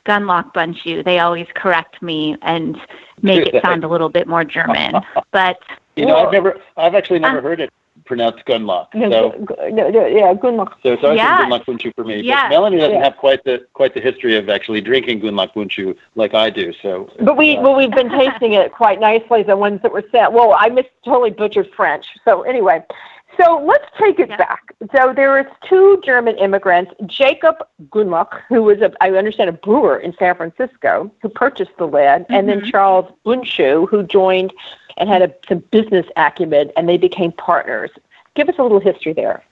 Gundlach 0.05 0.53
Bundschu, 0.53 1.03
they 1.03 1.19
always 1.19 1.47
correct 1.55 2.01
me 2.01 2.37
and 2.41 2.79
make 3.21 3.47
it 3.47 3.63
sound 3.63 3.83
a 3.83 3.87
little 3.87 4.09
bit 4.09 4.27
more 4.27 4.43
German. 4.43 5.01
But 5.31 5.59
you 5.95 6.05
know, 6.05 6.15
I've 6.15 6.31
never, 6.31 6.61
I've 6.77 6.95
actually 6.95 7.19
never 7.19 7.39
uh, 7.39 7.41
heard 7.41 7.59
it 7.59 7.73
pronounced 8.03 8.45
Gundlach. 8.45 8.93
No, 8.93 9.09
so, 9.09 9.69
no, 9.69 9.89
no, 9.89 10.05
yeah, 10.05 10.33
Gundlach. 10.33 10.73
So 10.83 10.93
it's 10.93 11.03
always 11.03 11.17
yeah. 11.17 11.45
Gundlach 11.45 11.65
Bundschu 11.65 11.93
for 11.95 12.03
me. 12.03 12.21
Yeah. 12.21 12.43
But 12.43 12.49
Melanie 12.49 12.77
doesn't 12.77 12.95
yeah. 12.95 13.03
have 13.03 13.17
quite 13.17 13.43
the 13.43 13.65
quite 13.73 13.93
the 13.93 14.01
history 14.01 14.37
of 14.37 14.49
actually 14.49 14.81
drinking 14.81 15.21
Gundlach 15.21 15.53
Bundschu 15.53 15.95
like 16.15 16.33
I 16.33 16.49
do. 16.49 16.73
So. 16.81 17.09
But 17.21 17.37
we 17.37 17.57
uh, 17.57 17.61
well 17.61 17.75
we've 17.75 17.91
been 17.91 18.09
tasting 18.09 18.53
it 18.53 18.73
quite 18.73 18.99
nicely. 18.99 19.43
The 19.43 19.57
ones 19.57 19.81
that 19.81 19.91
were 19.91 20.03
sent. 20.11 20.33
Well, 20.33 20.55
I 20.57 20.69
missed 20.69 20.89
totally 21.03 21.31
butchered 21.31 21.71
French. 21.75 22.07
So 22.25 22.41
anyway. 22.43 22.83
So 23.41 23.61
let's 23.65 23.85
take 23.99 24.17
it 24.19 24.29
yeah. 24.29 24.37
back. 24.37 24.73
So 24.95 25.13
there 25.13 25.31
was 25.31 25.45
two 25.67 26.01
German 26.05 26.37
immigrants, 26.37 26.93
Jacob 27.05 27.57
Gundlach, 27.89 28.39
who 28.47 28.63
was, 28.63 28.79
a, 28.79 28.93
I 29.01 29.11
understand, 29.11 29.49
a 29.49 29.53
brewer 29.53 29.97
in 29.97 30.15
San 30.17 30.35
Francisco, 30.35 31.11
who 31.21 31.27
purchased 31.27 31.71
the 31.77 31.85
land, 31.85 32.23
mm-hmm. 32.25 32.33
and 32.33 32.47
then 32.47 32.59
mm-hmm. 32.59 32.69
Charles 32.69 33.11
Bundschu, 33.25 33.89
who 33.89 34.03
joined 34.03 34.53
and 34.97 35.09
had 35.09 35.21
a, 35.21 35.33
some 35.47 35.59
business 35.71 36.05
acumen, 36.15 36.71
and 36.77 36.87
they 36.87 36.97
became 36.97 37.31
partners. 37.33 37.91
Give 38.35 38.49
us 38.49 38.55
a 38.57 38.63
little 38.63 38.79
history 38.79 39.13
there. 39.13 39.43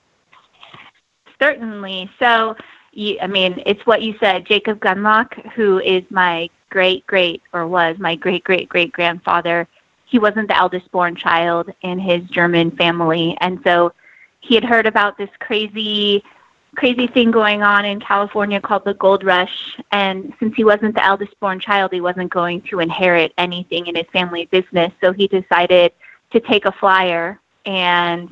Certainly. 1.40 2.10
So, 2.18 2.56
you, 2.92 3.18
I 3.20 3.26
mean, 3.26 3.62
it's 3.66 3.84
what 3.86 4.02
you 4.02 4.14
said. 4.20 4.46
Jacob 4.46 4.80
Gundlach, 4.80 5.52
who 5.52 5.80
is 5.80 6.04
my 6.10 6.48
great 6.70 7.06
great 7.06 7.42
or 7.52 7.66
was 7.66 7.98
my 7.98 8.14
great 8.14 8.44
great 8.44 8.68
great 8.68 8.92
grandfather, 8.92 9.68
he 10.06 10.18
wasn't 10.18 10.48
the 10.48 10.56
eldest 10.56 10.90
born 10.92 11.16
child 11.16 11.72
in 11.82 11.98
his 11.98 12.22
German 12.30 12.70
family, 12.72 13.36
and 13.40 13.60
so 13.64 13.92
he 14.40 14.54
had 14.54 14.64
heard 14.64 14.86
about 14.86 15.16
this 15.16 15.30
crazy 15.40 16.22
crazy 16.74 17.06
thing 17.06 17.30
going 17.30 17.62
on 17.62 17.84
in 17.84 18.00
California 18.00 18.60
called 18.60 18.84
the 18.84 18.94
gold 18.94 19.24
rush. 19.24 19.78
And 19.92 20.32
since 20.38 20.54
he 20.54 20.64
wasn't 20.64 20.94
the 20.94 21.04
eldest 21.04 21.38
born 21.40 21.60
child, 21.60 21.92
he 21.92 22.00
wasn't 22.00 22.30
going 22.30 22.62
to 22.62 22.80
inherit 22.80 23.32
anything 23.38 23.86
in 23.86 23.96
his 23.96 24.06
family 24.12 24.46
business. 24.46 24.92
So 25.00 25.12
he 25.12 25.28
decided 25.28 25.92
to 26.30 26.40
take 26.40 26.64
a 26.64 26.72
flyer 26.72 27.40
and 27.64 28.28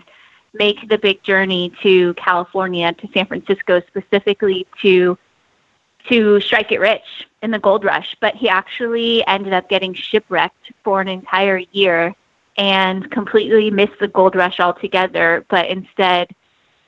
make 0.53 0.89
the 0.89 0.99
big 0.99 1.23
journey 1.23 1.73
to 1.83 2.15
California, 2.15 2.93
to 2.93 3.09
San 3.15 3.27
Francisco 3.27 3.81
specifically 3.87 4.67
to 4.83 5.19
to 6.09 6.41
strike 6.41 6.73
it 6.73 6.81
rich 6.81 7.29
in 7.43 7.53
the 7.53 7.61
gold 7.61 7.85
rush. 7.85 8.17
But 8.21 8.35
he 8.35 8.49
actually 8.49 9.25
ended 9.27 9.53
up 9.53 9.69
getting 9.69 9.95
shipwrecked 9.95 10.73
for 10.83 11.01
an 11.01 11.07
entire 11.09 11.59
year 11.71 12.15
and 12.59 13.09
completely 13.11 13.71
missed 13.71 13.99
the 14.01 14.09
gold 14.09 14.35
rush 14.35 14.61
altogether, 14.61 15.47
but 15.49 15.69
instead 15.69 16.35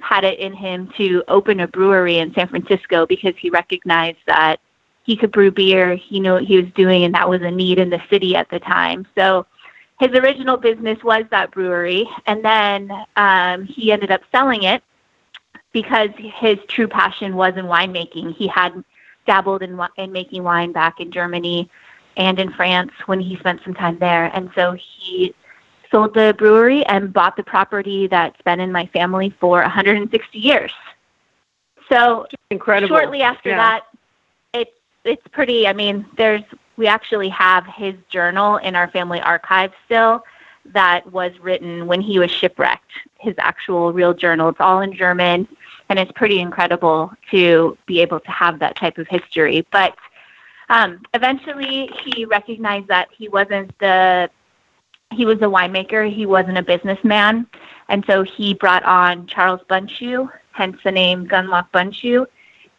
had 0.04 0.24
it 0.24 0.38
in 0.38 0.52
him 0.52 0.92
to 0.98 1.24
open 1.28 1.60
a 1.60 1.68
brewery 1.68 2.18
in 2.18 2.34
San 2.34 2.48
Francisco 2.48 3.06
because 3.06 3.34
he 3.38 3.48
recognized 3.50 4.18
that 4.26 4.60
he 5.04 5.16
could 5.16 5.32
brew 5.32 5.50
beer, 5.50 5.96
he 5.96 6.20
knew 6.20 6.32
what 6.32 6.44
he 6.44 6.60
was 6.60 6.70
doing, 6.74 7.04
and 7.04 7.14
that 7.14 7.28
was 7.28 7.42
a 7.42 7.50
need 7.50 7.78
in 7.78 7.90
the 7.90 8.02
city 8.10 8.36
at 8.36 8.48
the 8.50 8.58
time. 8.58 9.06
So 9.14 9.46
his 10.00 10.10
original 10.10 10.56
business 10.56 11.02
was 11.02 11.24
that 11.30 11.50
brewery, 11.50 12.08
and 12.26 12.44
then 12.44 12.90
um, 13.16 13.64
he 13.64 13.92
ended 13.92 14.10
up 14.10 14.22
selling 14.32 14.62
it 14.64 14.82
because 15.72 16.10
his 16.16 16.58
true 16.68 16.88
passion 16.88 17.34
was 17.36 17.54
in 17.56 17.66
winemaking. 17.66 18.34
He 18.34 18.46
had 18.46 18.84
dabbled 19.26 19.62
in, 19.62 19.78
in 19.96 20.12
making 20.12 20.42
wine 20.42 20.72
back 20.72 21.00
in 21.00 21.10
Germany 21.10 21.70
and 22.16 22.38
in 22.38 22.52
France 22.52 22.92
when 23.06 23.20
he 23.20 23.36
spent 23.36 23.60
some 23.64 23.74
time 23.74 23.98
there, 23.98 24.26
and 24.34 24.50
so 24.54 24.72
he 24.72 25.34
sold 25.94 26.12
the 26.12 26.34
brewery 26.36 26.84
and 26.86 27.12
bought 27.12 27.36
the 27.36 27.42
property 27.44 28.08
that's 28.08 28.40
been 28.42 28.58
in 28.58 28.72
my 28.72 28.84
family 28.86 29.32
for 29.38 29.60
160 29.60 30.38
years. 30.38 30.72
So 31.88 32.26
incredible. 32.50 32.96
Shortly 32.96 33.22
after 33.22 33.50
yeah. 33.50 33.56
that, 33.56 33.82
it's 34.52 34.76
it's 35.04 35.26
pretty. 35.28 35.68
I 35.68 35.72
mean, 35.72 36.04
there's 36.16 36.42
we 36.76 36.88
actually 36.88 37.28
have 37.28 37.64
his 37.66 37.94
journal 38.08 38.56
in 38.56 38.74
our 38.74 38.90
family 38.90 39.20
archive 39.20 39.72
still 39.84 40.24
that 40.72 41.12
was 41.12 41.30
written 41.40 41.86
when 41.86 42.00
he 42.00 42.18
was 42.18 42.30
shipwrecked. 42.30 42.90
His 43.20 43.34
actual 43.38 43.92
real 43.92 44.14
journal. 44.14 44.48
It's 44.48 44.60
all 44.60 44.80
in 44.80 44.94
German, 44.94 45.46
and 45.90 45.98
it's 45.98 46.10
pretty 46.12 46.40
incredible 46.40 47.12
to 47.30 47.78
be 47.86 48.00
able 48.00 48.18
to 48.18 48.30
have 48.30 48.58
that 48.58 48.74
type 48.74 48.98
of 48.98 49.06
history. 49.06 49.64
But 49.70 49.94
um, 50.70 51.02
eventually, 51.12 51.88
he 52.04 52.24
recognized 52.24 52.88
that 52.88 53.08
he 53.16 53.28
wasn't 53.28 53.78
the 53.78 54.28
he 55.14 55.24
was 55.24 55.38
a 55.38 55.46
winemaker. 55.46 56.12
He 56.12 56.26
wasn't 56.26 56.58
a 56.58 56.62
businessman. 56.62 57.46
And 57.88 58.04
so 58.06 58.22
he 58.22 58.54
brought 58.54 58.84
on 58.84 59.26
Charles 59.26 59.60
Bundschu, 59.68 60.30
hence 60.52 60.78
the 60.84 60.92
name 60.92 61.26
Gundlach 61.26 61.68
Bundschu. 61.72 62.26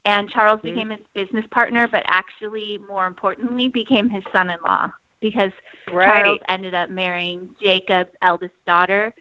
And 0.05 0.29
Charles 0.29 0.59
mm-hmm. 0.59 0.75
became 0.75 0.89
his 0.91 1.05
business 1.13 1.45
partner, 1.51 1.87
but 1.87 2.03
actually, 2.05 2.77
more 2.79 3.07
importantly, 3.07 3.69
became 3.69 4.09
his 4.09 4.23
son 4.31 4.49
in 4.49 4.59
law 4.61 4.91
because 5.19 5.51
right. 5.91 6.23
Charles 6.23 6.39
ended 6.47 6.73
up 6.73 6.89
marrying 6.89 7.55
Jacob's 7.59 8.11
eldest 8.21 8.53
daughter. 8.65 9.13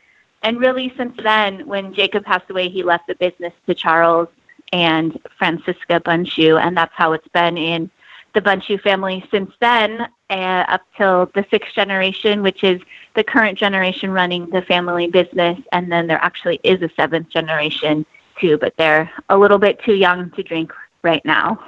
And 0.42 0.60
really, 0.60 0.92
since 0.96 1.14
then, 1.22 1.66
when 1.66 1.94
Jacob 1.94 2.24
passed 2.24 2.50
away, 2.50 2.68
he 2.68 2.82
left 2.82 3.06
the 3.06 3.14
business 3.14 3.54
to 3.66 3.74
Charles 3.74 4.28
and 4.72 5.18
Francisca 5.38 6.00
Bundschu. 6.00 6.60
And 6.60 6.76
that's 6.76 6.92
how 6.94 7.12
it's 7.12 7.28
been 7.28 7.56
in 7.56 7.90
the 8.34 8.42
Bundschu 8.42 8.80
family 8.80 9.24
since 9.30 9.50
then, 9.60 10.06
uh, 10.28 10.64
up 10.68 10.82
till 10.96 11.30
the 11.34 11.46
sixth 11.50 11.72
generation, 11.72 12.42
which 12.42 12.62
is 12.62 12.80
the 13.14 13.24
current 13.24 13.58
generation 13.58 14.10
running 14.10 14.48
the 14.50 14.62
family 14.62 15.06
business. 15.06 15.58
And 15.72 15.90
then 15.90 16.06
there 16.06 16.22
actually 16.22 16.60
is 16.62 16.82
a 16.82 16.90
seventh 16.96 17.28
generation 17.28 18.04
too, 18.40 18.58
but 18.58 18.76
they're 18.76 19.10
a 19.28 19.38
little 19.38 19.58
bit 19.58 19.80
too 19.82 19.94
young 19.94 20.30
to 20.32 20.42
drink 20.42 20.72
right 21.02 21.24
now. 21.24 21.62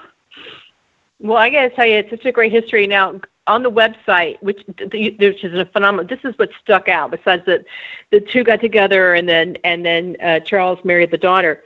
Well, 1.20 1.38
I 1.38 1.50
got 1.50 1.62
to 1.62 1.70
tell 1.70 1.87
you, 1.87 1.94
it's 1.94 2.11
such 2.11 2.26
a 2.26 2.32
great 2.32 2.52
history. 2.52 2.87
Now, 2.87 3.20
on 3.46 3.62
the 3.62 3.70
website, 3.70 4.42
which 4.42 4.61
which 4.66 5.44
is 5.44 5.54
a 5.54 5.64
phenomenal. 5.66 6.04
This 6.04 6.24
is 6.24 6.37
what 6.37 6.50
stuck 6.61 6.88
out. 6.88 7.12
Besides 7.12 7.46
that, 7.46 7.64
the 8.11 8.20
two 8.20 8.42
got 8.42 8.61
together, 8.61 9.14
and 9.14 9.28
then 9.28 9.56
and 9.62 9.87
then 9.87 10.16
uh, 10.20 10.40
Charles 10.40 10.85
married 10.85 11.12
the 11.12 11.18
daughter 11.18 11.62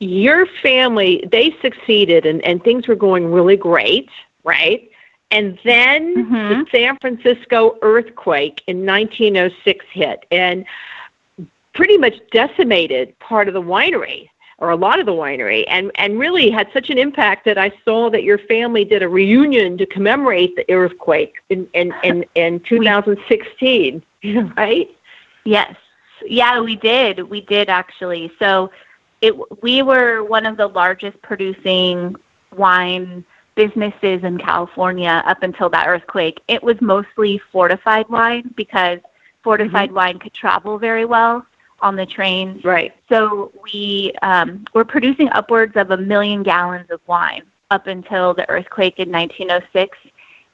your 0.00 0.46
family 0.62 1.22
they 1.30 1.54
succeeded 1.60 2.24
and, 2.26 2.42
and 2.42 2.64
things 2.64 2.88
were 2.88 2.96
going 2.96 3.30
really 3.30 3.56
great 3.56 4.08
right 4.44 4.89
and 5.30 5.58
then 5.64 6.14
mm-hmm. 6.16 6.60
the 6.60 6.66
san 6.72 6.96
francisco 6.98 7.78
earthquake 7.82 8.62
in 8.66 8.84
1906 8.84 9.84
hit 9.92 10.24
and 10.30 10.64
pretty 11.72 11.96
much 11.96 12.14
decimated 12.32 13.16
part 13.18 13.48
of 13.48 13.54
the 13.54 13.62
winery 13.62 14.28
or 14.60 14.70
a 14.70 14.76
lot 14.76 15.00
of 15.00 15.06
the 15.06 15.12
winery, 15.12 15.64
and 15.68 15.90
and 15.96 16.18
really 16.18 16.50
had 16.50 16.68
such 16.72 16.90
an 16.90 16.98
impact 16.98 17.46
that 17.46 17.58
I 17.58 17.72
saw 17.84 18.10
that 18.10 18.22
your 18.22 18.38
family 18.38 18.84
did 18.84 19.02
a 19.02 19.08
reunion 19.08 19.78
to 19.78 19.86
commemorate 19.86 20.54
the 20.54 20.70
earthquake 20.70 21.34
in 21.48 21.66
in 21.72 21.92
in, 22.04 22.24
in 22.34 22.60
2016, 22.68 24.02
right? 24.56 24.90
Yes, 25.44 25.74
yeah, 26.26 26.60
we 26.60 26.76
did. 26.76 27.30
We 27.30 27.40
did 27.40 27.70
actually. 27.70 28.30
So 28.38 28.70
it 29.22 29.34
we 29.62 29.82
were 29.82 30.22
one 30.22 30.46
of 30.46 30.58
the 30.58 30.68
largest 30.68 31.20
producing 31.22 32.16
wine 32.54 33.24
businesses 33.60 34.24
in 34.24 34.38
California 34.38 35.22
up 35.26 35.42
until 35.42 35.68
that 35.68 35.86
earthquake. 35.86 36.40
It 36.48 36.62
was 36.62 36.80
mostly 36.80 37.38
fortified 37.52 38.08
wine 38.08 38.54
because 38.56 39.00
fortified 39.42 39.90
mm-hmm. 39.90 39.96
wine 39.96 40.18
could 40.18 40.32
travel 40.32 40.78
very 40.78 41.04
well 41.04 41.44
on 41.82 41.94
the 41.94 42.06
trains. 42.06 42.64
Right. 42.64 42.94
So 43.10 43.52
we 43.62 44.14
um, 44.22 44.64
were 44.72 44.86
producing 44.86 45.28
upwards 45.32 45.76
of 45.76 45.90
a 45.90 45.98
million 45.98 46.42
gallons 46.42 46.90
of 46.90 47.02
wine 47.06 47.42
up 47.70 47.86
until 47.86 48.32
the 48.32 48.48
earthquake 48.48 48.98
in 48.98 49.12
1906. 49.12 49.98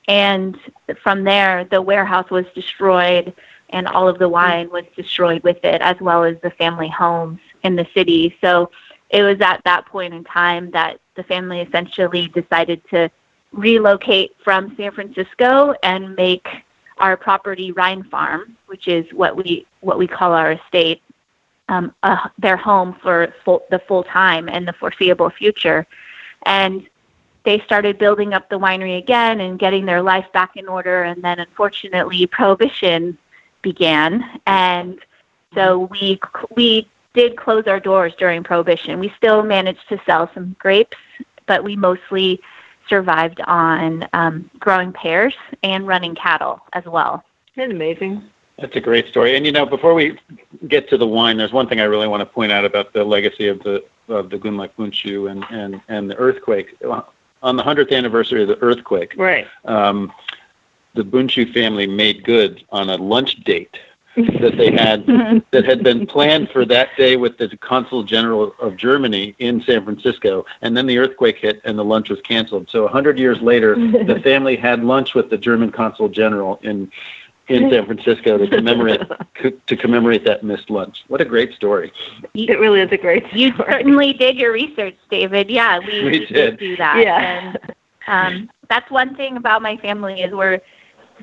And 0.09 0.59
from 1.01 1.23
there, 1.23 1.64
the 1.64 1.81
warehouse 1.81 2.29
was 2.29 2.47
destroyed 2.57 3.33
and 3.71 3.87
all 3.87 4.09
of 4.09 4.19
the 4.19 4.29
wine 4.29 4.69
was 4.71 4.85
destroyed 4.97 5.45
with 5.45 5.64
it, 5.64 5.81
as 5.81 5.97
well 6.01 6.25
as 6.25 6.37
the 6.42 6.51
family 6.51 6.88
homes 6.88 7.38
in 7.62 7.77
the 7.77 7.87
city. 7.95 8.37
So 8.40 8.71
it 9.11 9.23
was 9.23 9.40
at 9.40 9.62
that 9.64 9.87
point 9.87 10.12
in 10.12 10.25
time 10.25 10.73
that 10.73 10.99
the 11.16 11.24
family 11.24 11.61
essentially 11.61 12.29
decided 12.29 12.83
to 12.90 13.11
relocate 13.52 14.37
from 14.42 14.74
San 14.76 14.92
Francisco 14.92 15.74
and 15.83 16.14
make 16.16 16.46
our 16.98 17.16
property 17.16 17.72
Rhine 17.72 18.05
Farm, 18.05 18.57
which 18.66 18.88
is 18.88 19.11
what 19.12 19.37
we 19.37 19.66
what 19.81 19.98
we 19.98 20.07
call 20.07 20.33
our 20.33 20.52
estate, 20.52 21.02
um, 21.68 21.94
uh, 22.02 22.29
their 22.38 22.57
home 22.57 22.96
for 23.02 23.33
full, 23.44 23.62
the 23.70 23.79
full 23.81 24.05
time 24.05 24.48
and 24.48 24.66
the 24.66 24.72
foreseeable 24.72 25.31
future. 25.31 25.87
And 26.44 26.88
they 27.44 27.61
started 27.61 27.98
building 27.98 28.35
up 28.35 28.48
the 28.48 28.59
winery 28.59 28.98
again 28.98 29.40
and 29.40 29.59
getting 29.59 29.87
their 29.87 30.02
life 30.02 30.26
back 30.33 30.57
in 30.57 30.68
order. 30.68 31.02
And 31.02 31.22
then, 31.22 31.38
unfortunately, 31.38 32.26
prohibition 32.26 33.18
began, 33.62 34.40
and 34.46 34.98
so 35.55 35.88
we 35.90 36.20
we 36.57 36.88
did 37.16 37.37
close 37.37 37.66
our 37.66 37.81
doors 37.81 38.12
during 38.18 38.44
prohibition. 38.44 39.00
We 39.00 39.12
still 39.16 39.42
managed 39.42 39.88
to 39.88 40.00
sell 40.07 40.31
some 40.35 40.55
grapes, 40.59 40.98
but 41.46 41.64
we 41.64 41.74
mostly 41.74 42.40
survived 42.88 43.40
on 43.40 44.07
um, 44.12 44.48
growing 44.61 44.92
pears 44.92 45.35
and 45.62 45.87
running 45.87 46.14
cattle 46.14 46.61
as 46.74 46.85
well. 46.85 47.24
That's 47.57 47.72
amazing. 47.72 48.22
That's 48.59 48.76
a 48.76 48.81
great 48.81 49.09
story. 49.09 49.35
And 49.35 49.44
you 49.44 49.52
know, 49.52 49.66
before 49.66 49.94
we 49.94 50.18
get 50.68 50.88
to 50.90 50.98
the 50.98 51.07
wine, 51.07 51.38
there's 51.38 51.52
one 51.52 51.68
thing 51.68 51.81
I 51.81 51.85
really 51.85 52.07
want 52.07 52.20
to 52.20 52.26
point 52.26 52.52
out 52.52 52.64
about 52.64 52.92
the 52.92 53.02
legacy 53.02 53.48
of 53.48 53.62
the 53.62 53.85
of 54.09 54.31
the 54.31 54.38
Gundlach 54.38 54.70
Bundschu 54.79 55.31
and 55.31 55.44
and 55.50 55.81
and 55.88 56.11
the 56.11 56.16
earthquake. 56.16 56.76
On 57.42 57.57
the 57.57 57.62
hundredth 57.62 57.92
anniversary 57.92 58.42
of 58.42 58.48
the 58.48 58.59
earthquake, 58.62 59.14
right? 59.16 59.46
Um, 59.64 60.12
the 60.94 61.02
Bundschu 61.02 61.52
family 61.52 61.87
made 61.87 62.24
good 62.24 62.64
on 62.70 62.88
a 62.88 62.96
lunch 62.96 63.37
date 63.44 63.79
that 64.16 64.55
they 64.57 64.70
had 64.72 65.07
that 65.50 65.64
had 65.64 65.83
been 65.83 66.07
planned 66.07 66.50
for 66.50 66.64
that 66.64 66.88
day 66.96 67.16
with 67.16 67.38
the 67.38 67.57
consul 67.59 68.02
general 68.02 68.55
of 68.59 68.76
Germany 68.76 69.35
in 69.38 69.62
San 69.62 69.85
Francisco, 69.85 70.44
and 70.62 70.76
then 70.76 70.87
the 70.87 70.98
earthquake 70.98 71.38
hit 71.38 71.61
and 71.64 71.79
the 71.79 71.85
lunch 71.85 72.09
was 72.09 72.20
canceled. 72.22 72.68
So 72.70 72.85
a 72.85 72.88
hundred 72.88 73.18
years 73.18 73.40
later, 73.40 73.74
the 73.76 74.20
family 74.24 74.57
had 74.57 74.83
lunch 74.83 75.14
with 75.14 75.31
the 75.31 75.38
German 75.38 75.70
consul 75.70 76.09
general 76.09 76.59
in 76.62 76.90
in 77.48 77.70
San 77.70 77.87
Francisco 77.87 78.38
to 78.38 78.48
commemorate 78.48 79.02
to 79.66 79.76
commemorate 79.76 80.24
that 80.24 80.42
missed 80.42 80.70
lunch. 80.70 81.05
What 81.09 81.20
a 81.20 81.24
great 81.24 81.52
story! 81.55 81.92
It 82.35 82.59
really 82.59 82.81
is 82.81 82.90
a 82.90 82.96
great. 82.96 83.26
Story. 83.26 83.40
You 83.40 83.57
certainly 83.57 84.12
did 84.14 84.37
your 84.37 84.52
research, 84.52 84.96
David. 85.11 85.50
Yeah, 85.50 85.79
we, 85.79 86.05
we, 86.05 86.11
we 86.11 86.18
did. 86.20 86.29
did. 86.29 86.59
do 86.59 86.76
that. 86.76 86.98
Yeah. 86.98 87.55
And, 87.55 87.74
um, 88.09 88.50
that's 88.68 88.90
one 88.90 89.14
thing 89.14 89.37
about 89.37 89.62
my 89.62 89.76
family 89.76 90.22
is 90.22 90.33
we're 90.33 90.61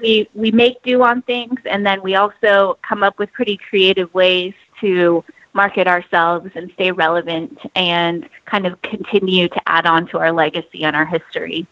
we 0.02 0.30
we 0.34 0.52
make 0.52 0.82
do 0.84 1.04
on 1.04 1.22
things, 1.24 1.60
and 1.66 1.86
then 1.86 2.02
we 2.02 2.16
also 2.16 2.78
come 2.82 3.04
up 3.04 3.20
with 3.20 3.32
pretty 3.34 3.58
creative 3.58 4.14
ways 4.14 4.54
to 4.82 5.24
market 5.54 5.88
ourselves 5.88 6.50
and 6.56 6.72
stay 6.74 6.92
relevant 6.92 7.60
and 7.76 8.28
kind 8.46 8.66
of 8.66 8.82
continue 8.82 9.48
to 9.48 9.62
add 9.68 9.86
on 9.86 10.08
to 10.08 10.18
our 10.18 10.32
legacy 10.32 10.84
and 10.84 10.96
our 10.96 11.06
history. 11.06 11.68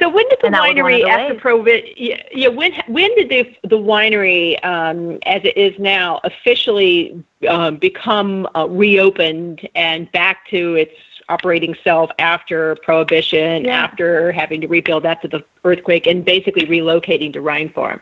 So 0.00 0.08
when 0.08 0.28
did 0.28 0.40
the 0.42 0.48
winery 0.48 1.06
after 1.08 1.36
prohibition? 1.36 1.94
Yeah, 1.96 2.22
yeah, 2.32 2.48
when 2.48 2.72
when 2.88 3.14
did 3.14 3.28
the 3.28 3.68
the 3.68 3.78
winery, 3.78 4.62
um, 4.64 5.18
as 5.24 5.42
it 5.44 5.56
is 5.56 5.78
now, 5.78 6.20
officially 6.24 7.22
um, 7.48 7.76
become 7.76 8.48
uh, 8.56 8.68
reopened 8.68 9.68
and 9.74 10.10
back 10.12 10.48
to 10.48 10.74
its 10.74 10.94
operating 11.28 11.74
self 11.84 12.10
after 12.18 12.76
prohibition, 12.76 13.64
yeah. 13.64 13.84
after 13.84 14.32
having 14.32 14.60
to 14.60 14.66
rebuild 14.66 15.06
after 15.06 15.28
the 15.28 15.44
earthquake, 15.64 16.06
and 16.06 16.24
basically 16.24 16.66
relocating 16.66 17.32
to 17.32 17.40
Rhine 17.40 17.70
Farm? 17.70 18.00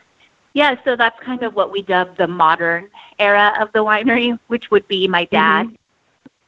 Yeah, 0.54 0.76
so 0.84 0.96
that's 0.96 1.18
kind 1.20 1.42
of 1.42 1.54
what 1.54 1.72
we 1.72 1.82
dub 1.82 2.16
the 2.16 2.26
modern 2.26 2.90
era 3.18 3.54
of 3.58 3.72
the 3.72 3.78
winery, 3.78 4.38
which 4.48 4.70
would 4.70 4.86
be 4.86 5.08
my 5.08 5.24
dad, 5.26 5.66
mm-hmm. 5.66 5.74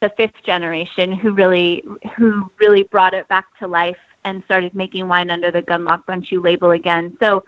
the 0.00 0.10
fifth 0.10 0.42
generation, 0.42 1.12
who 1.12 1.32
really 1.32 1.82
who 2.16 2.50
really 2.58 2.82
brought 2.82 3.14
it 3.14 3.26
back 3.28 3.46
to 3.58 3.66
life 3.66 3.96
and 4.24 4.44
started 4.44 4.74
making 4.74 5.08
wine 5.08 5.30
under 5.30 5.50
the 5.50 5.62
Gundlach 5.62 6.04
Bundschu 6.04 6.42
label 6.42 6.72
again. 6.72 7.16
So 7.20 7.44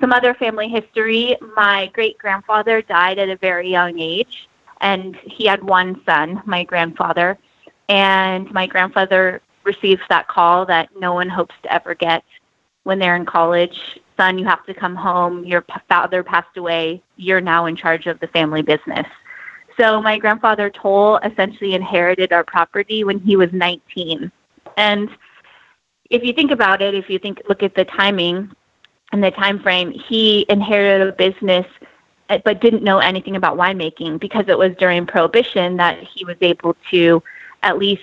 some 0.00 0.12
other 0.12 0.34
family 0.34 0.68
history, 0.68 1.36
my 1.56 1.90
great 1.92 2.18
grandfather 2.18 2.82
died 2.82 3.18
at 3.18 3.28
a 3.28 3.36
very 3.36 3.70
young 3.70 3.98
age 3.98 4.48
and 4.80 5.16
he 5.24 5.46
had 5.46 5.62
one 5.62 6.02
son, 6.04 6.42
my 6.44 6.64
grandfather, 6.64 7.38
and 7.92 8.50
my 8.52 8.66
grandfather 8.66 9.42
receives 9.64 10.00
that 10.08 10.26
call 10.26 10.64
that 10.64 10.88
no 10.98 11.12
one 11.12 11.28
hopes 11.28 11.54
to 11.62 11.70
ever 11.70 11.94
get 11.94 12.24
when 12.84 12.98
they're 12.98 13.16
in 13.16 13.26
college. 13.26 14.00
Son, 14.16 14.38
you 14.38 14.46
have 14.46 14.64
to 14.64 14.72
come 14.72 14.96
home. 14.96 15.44
Your 15.44 15.62
father 15.90 16.22
passed 16.22 16.56
away. 16.56 17.02
You're 17.16 17.42
now 17.42 17.66
in 17.66 17.76
charge 17.76 18.06
of 18.06 18.18
the 18.20 18.28
family 18.28 18.62
business. 18.62 19.06
So 19.78 20.00
my 20.00 20.16
grandfather 20.16 20.70
Towle 20.70 21.18
essentially 21.18 21.74
inherited 21.74 22.32
our 22.32 22.44
property 22.44 23.04
when 23.04 23.20
he 23.20 23.36
was 23.36 23.52
19. 23.52 24.32
And 24.78 25.10
if 26.08 26.24
you 26.24 26.32
think 26.32 26.50
about 26.50 26.80
it, 26.80 26.94
if 26.94 27.10
you 27.10 27.18
think 27.18 27.42
look 27.46 27.62
at 27.62 27.74
the 27.74 27.84
timing 27.84 28.50
and 29.12 29.22
the 29.22 29.32
time 29.32 29.60
frame, 29.60 29.90
he 29.90 30.46
inherited 30.48 31.08
a 31.08 31.12
business 31.12 31.66
eh, 32.30 32.38
but 32.42 32.62
didn't 32.62 32.84
know 32.84 33.00
anything 33.00 33.36
about 33.36 33.58
winemaking 33.58 34.18
because 34.18 34.46
it 34.48 34.56
was 34.56 34.74
during 34.78 35.04
prohibition 35.04 35.76
that 35.76 36.02
he 36.02 36.24
was 36.24 36.36
able 36.40 36.74
to 36.90 37.22
at 37.62 37.78
least 37.78 38.02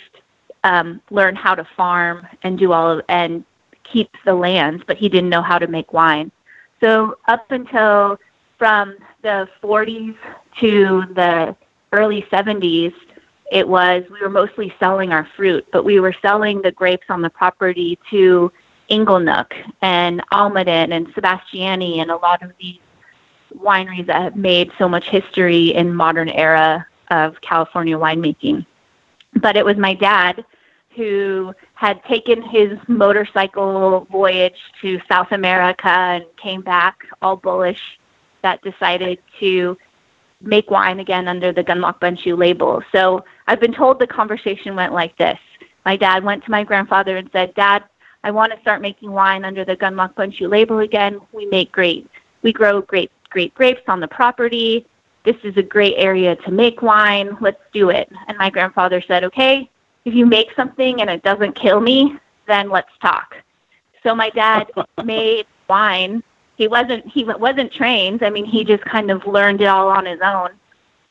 um, 0.64 1.02
learn 1.10 1.36
how 1.36 1.56
to 1.56 1.66
farm 1.76 2.28
and 2.44 2.58
do 2.58 2.72
all 2.72 2.90
of 2.90 3.06
and 3.10 3.44
keep 3.84 4.10
the 4.26 4.34
lands, 4.34 4.84
but 4.86 4.98
he 4.98 5.10
didn't 5.10 5.30
know 5.30 5.42
how 5.42 5.58
to 5.58 5.68
make 5.68 5.94
wine. 5.94 6.32
So 6.80 7.18
up 7.28 7.52
until 7.52 8.20
from 8.58 8.98
the 9.22 9.48
40s 9.62 10.16
to 10.60 11.04
the 11.16 11.56
early 11.92 12.24
70s, 12.32 12.94
it 13.52 13.68
was 13.68 14.04
we 14.12 14.22
were 14.22 14.30
mostly 14.30 14.74
selling 14.80 15.12
our 15.12 15.28
fruit, 15.36 15.66
but 15.72 15.84
we 15.84 16.00
were 16.00 16.14
selling 16.22 16.62
the 16.62 16.72
grapes 16.72 17.08
on 17.10 17.22
the 17.22 17.30
property 17.30 17.98
to 18.12 18.52
Inglenook 18.92 19.52
and 19.82 20.22
Almaden 20.32 20.92
and 20.92 21.08
Sebastiani 21.14 22.00
and 22.00 22.12
a 22.12 22.18
lot 22.18 22.44
of 22.44 22.52
these 22.60 22.80
wineries 23.56 24.06
that 24.06 24.22
have 24.22 24.36
made 24.36 24.72
so 24.78 24.88
much 24.88 25.10
history 25.10 25.74
in 25.74 25.94
modern 25.94 26.30
era 26.30 26.86
of 27.10 27.42
California 27.42 27.98
winemaking. 27.98 28.66
But 29.34 29.56
it 29.56 29.66
was 29.66 29.78
my 29.78 29.94
dad 29.94 30.44
who 30.96 31.54
had 31.76 32.04
taken 32.06 32.42
his 32.42 32.78
motorcycle 32.88 34.06
voyage 34.12 34.60
to 34.82 35.00
South 35.10 35.32
America 35.32 35.88
and 35.88 36.26
came 36.42 36.62
back 36.62 37.06
all 37.22 37.36
bullish 37.36 38.00
that 38.42 38.62
decided 38.62 39.20
to 39.40 39.78
make 40.42 40.72
wine 40.72 41.00
again 41.00 41.28
under 41.28 41.52
the 41.52 41.64
Gundlach 41.64 42.00
Bundschu 42.00 42.38
label. 42.38 42.82
So 42.92 43.24
I've 43.48 43.60
been 43.60 43.74
told 43.74 44.00
the 44.00 44.08
conversation 44.08 44.76
went 44.76 44.94
like 44.94 45.18
this. 45.18 45.40
My 45.86 45.96
dad 45.96 46.24
went 46.24 46.44
to 46.46 46.52
my 46.52 46.64
grandfather 46.64 47.18
and 47.18 47.30
said, 47.32 47.54
Dad, 47.56 47.84
I 48.24 48.32
want 48.32 48.54
to 48.54 48.60
start 48.60 48.82
making 48.82 49.12
wine 49.12 49.46
under 49.46 49.64
the 49.64 49.76
Gundlach 49.76 50.14
Bundschu 50.16 50.50
label 50.50 50.80
again. 50.80 51.20
We 51.32 51.46
make 51.48 51.72
great, 51.72 52.10
we 52.42 52.52
grow 52.52 52.82
great, 52.82 53.12
great 53.30 53.54
grapes 53.54 53.84
on 53.88 54.00
the 54.00 54.08
property 54.08 54.86
this 55.26 55.36
is 55.44 55.58
a 55.58 55.64
great 55.64 55.96
area 55.98 56.36
to 56.38 56.52
make 56.52 56.82
wine. 56.82 57.38
Let's 57.42 57.62
do 57.74 57.90
it. 57.90 58.12
And 58.28 58.38
my 58.38 58.50
grandfather 58.50 59.02
said, 59.02 59.24
okay, 59.26 59.70
if 60.06 60.14
you 60.14 60.26
make 60.26 60.48
something 60.56 61.02
and 61.02 61.10
it 61.10 61.24
doesn't 61.24 61.54
kill 61.54 61.82
me, 61.82 62.18
then 62.48 62.70
let's 62.70 62.92
talk. 63.02 63.36
So 64.04 64.16
my 64.16 64.30
dad 64.30 64.72
made 65.04 65.46
wine. 65.68 66.24
He 66.58 66.68
wasn't 66.68 67.08
he 67.08 67.24
wasn't 67.24 67.72
trained. 67.72 68.24
I 68.24 68.30
mean, 68.30 68.46
he 68.46 68.64
just 68.64 68.84
kind 68.86 69.12
of 69.12 69.26
learned 69.26 69.62
it 69.62 69.66
all 69.66 69.90
on 69.90 70.06
his 70.06 70.20
own 70.22 70.50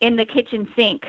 in 0.01 0.17
the 0.17 0.27
kitchen 0.27 0.71
sink 0.77 1.07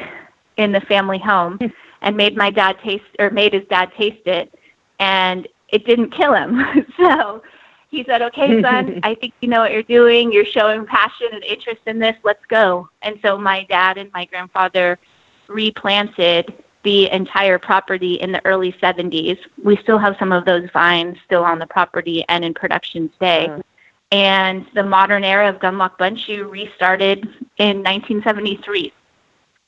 in 0.58 0.72
the 0.72 0.82
family 0.82 1.20
home 1.20 1.58
hmm. 1.58 1.68
and 2.02 2.16
made 2.16 2.36
my 2.36 2.50
dad 2.50 2.78
taste 2.84 3.04
or 3.20 3.30
made 3.30 3.54
his 3.54 3.66
dad 3.70 3.92
taste 3.98 4.26
it 4.26 4.54
and 5.00 5.48
it 5.70 5.86
didn't 5.86 6.12
kill 6.12 6.34
him. 6.34 6.86
so 6.98 7.42
he 7.90 8.04
said, 8.04 8.22
"Okay, 8.22 8.62
son, 8.62 9.00
I 9.04 9.16
think 9.16 9.34
you 9.42 9.48
know 9.48 9.62
what 9.62 9.72
you're 9.72 9.84
doing. 9.84 10.32
You're 10.32 10.46
showing 10.46 10.86
passion 10.86 11.28
and 11.32 11.44
interest 11.44 11.82
in 11.86 12.00
this. 12.00 12.16
Let's 12.24 12.46
go." 12.48 12.90
And 13.02 13.20
so 13.22 13.38
my 13.38 13.64
dad 13.64 13.98
and 13.98 14.12
my 14.14 14.26
grandfather 14.26 15.00
replanted 15.48 16.54
the 16.84 17.12
entire 17.12 17.60
property 17.60 18.16
in 18.16 18.32
the 18.32 18.46
early 18.46 18.72
70s. 18.74 19.38
We 19.64 19.76
still 19.78 19.98
have 19.98 20.16
some 20.18 20.32
of 20.32 20.46
those 20.46 20.70
vines 20.72 21.18
still 21.26 21.44
on 21.44 21.60
the 21.60 21.68
property 21.68 22.24
and 22.30 22.46
in 22.46 22.54
production 22.54 23.10
today. 23.10 23.48
Mm. 23.50 23.64
And 24.12 24.66
the 24.74 24.84
modern 24.84 25.24
era 25.24 25.50
of 25.50 25.58
Gundlach 25.58 25.98
Bundschu 25.98 26.50
restarted 26.50 27.26
in 27.58 27.84
1973. 27.84 28.94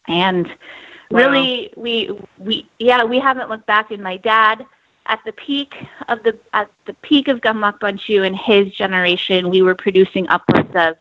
And 0.08 0.48
wow. 0.48 0.54
really, 1.12 1.74
we 1.76 2.18
we 2.40 2.68
yeah, 2.80 3.04
we 3.04 3.20
haven't 3.20 3.50
looked 3.50 3.68
back. 3.68 3.92
And 3.92 4.02
my 4.02 4.18
dad, 4.18 4.66
at 5.06 5.20
the 5.26 5.32
peak 5.34 5.76
of 6.08 6.24
the 6.24 6.38
at 6.54 6.72
the 6.86 6.94
peak 6.96 7.28
of 7.28 7.42
Gundlach 7.42 7.80
Bundschu 7.80 8.26
and 8.26 8.36
his 8.36 8.74
generation, 8.74 9.50
we 9.50 9.62
were 9.62 9.76
producing 9.76 10.28
upwards 10.30 10.72
of 10.76 10.96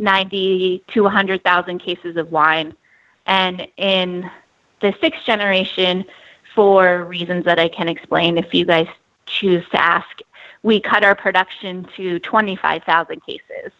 90 0.00 0.84
to 0.88 1.02
100,000 1.02 1.78
cases 1.78 2.16
of 2.16 2.32
wine. 2.32 2.74
And 3.26 3.68
in 3.76 4.30
the 4.80 4.94
sixth 5.00 5.24
generation, 5.24 6.04
for 6.54 7.04
reasons 7.04 7.44
that 7.44 7.58
I 7.58 7.68
can 7.68 7.88
explain 7.88 8.36
if 8.36 8.52
you 8.52 8.64
guys 8.64 8.88
choose 9.26 9.64
to 9.70 9.80
ask, 9.80 10.18
we 10.62 10.80
cut 10.80 11.04
our 11.04 11.14
production 11.14 11.86
to 11.96 12.18
25,000 12.18 13.20
cases. 13.24 13.72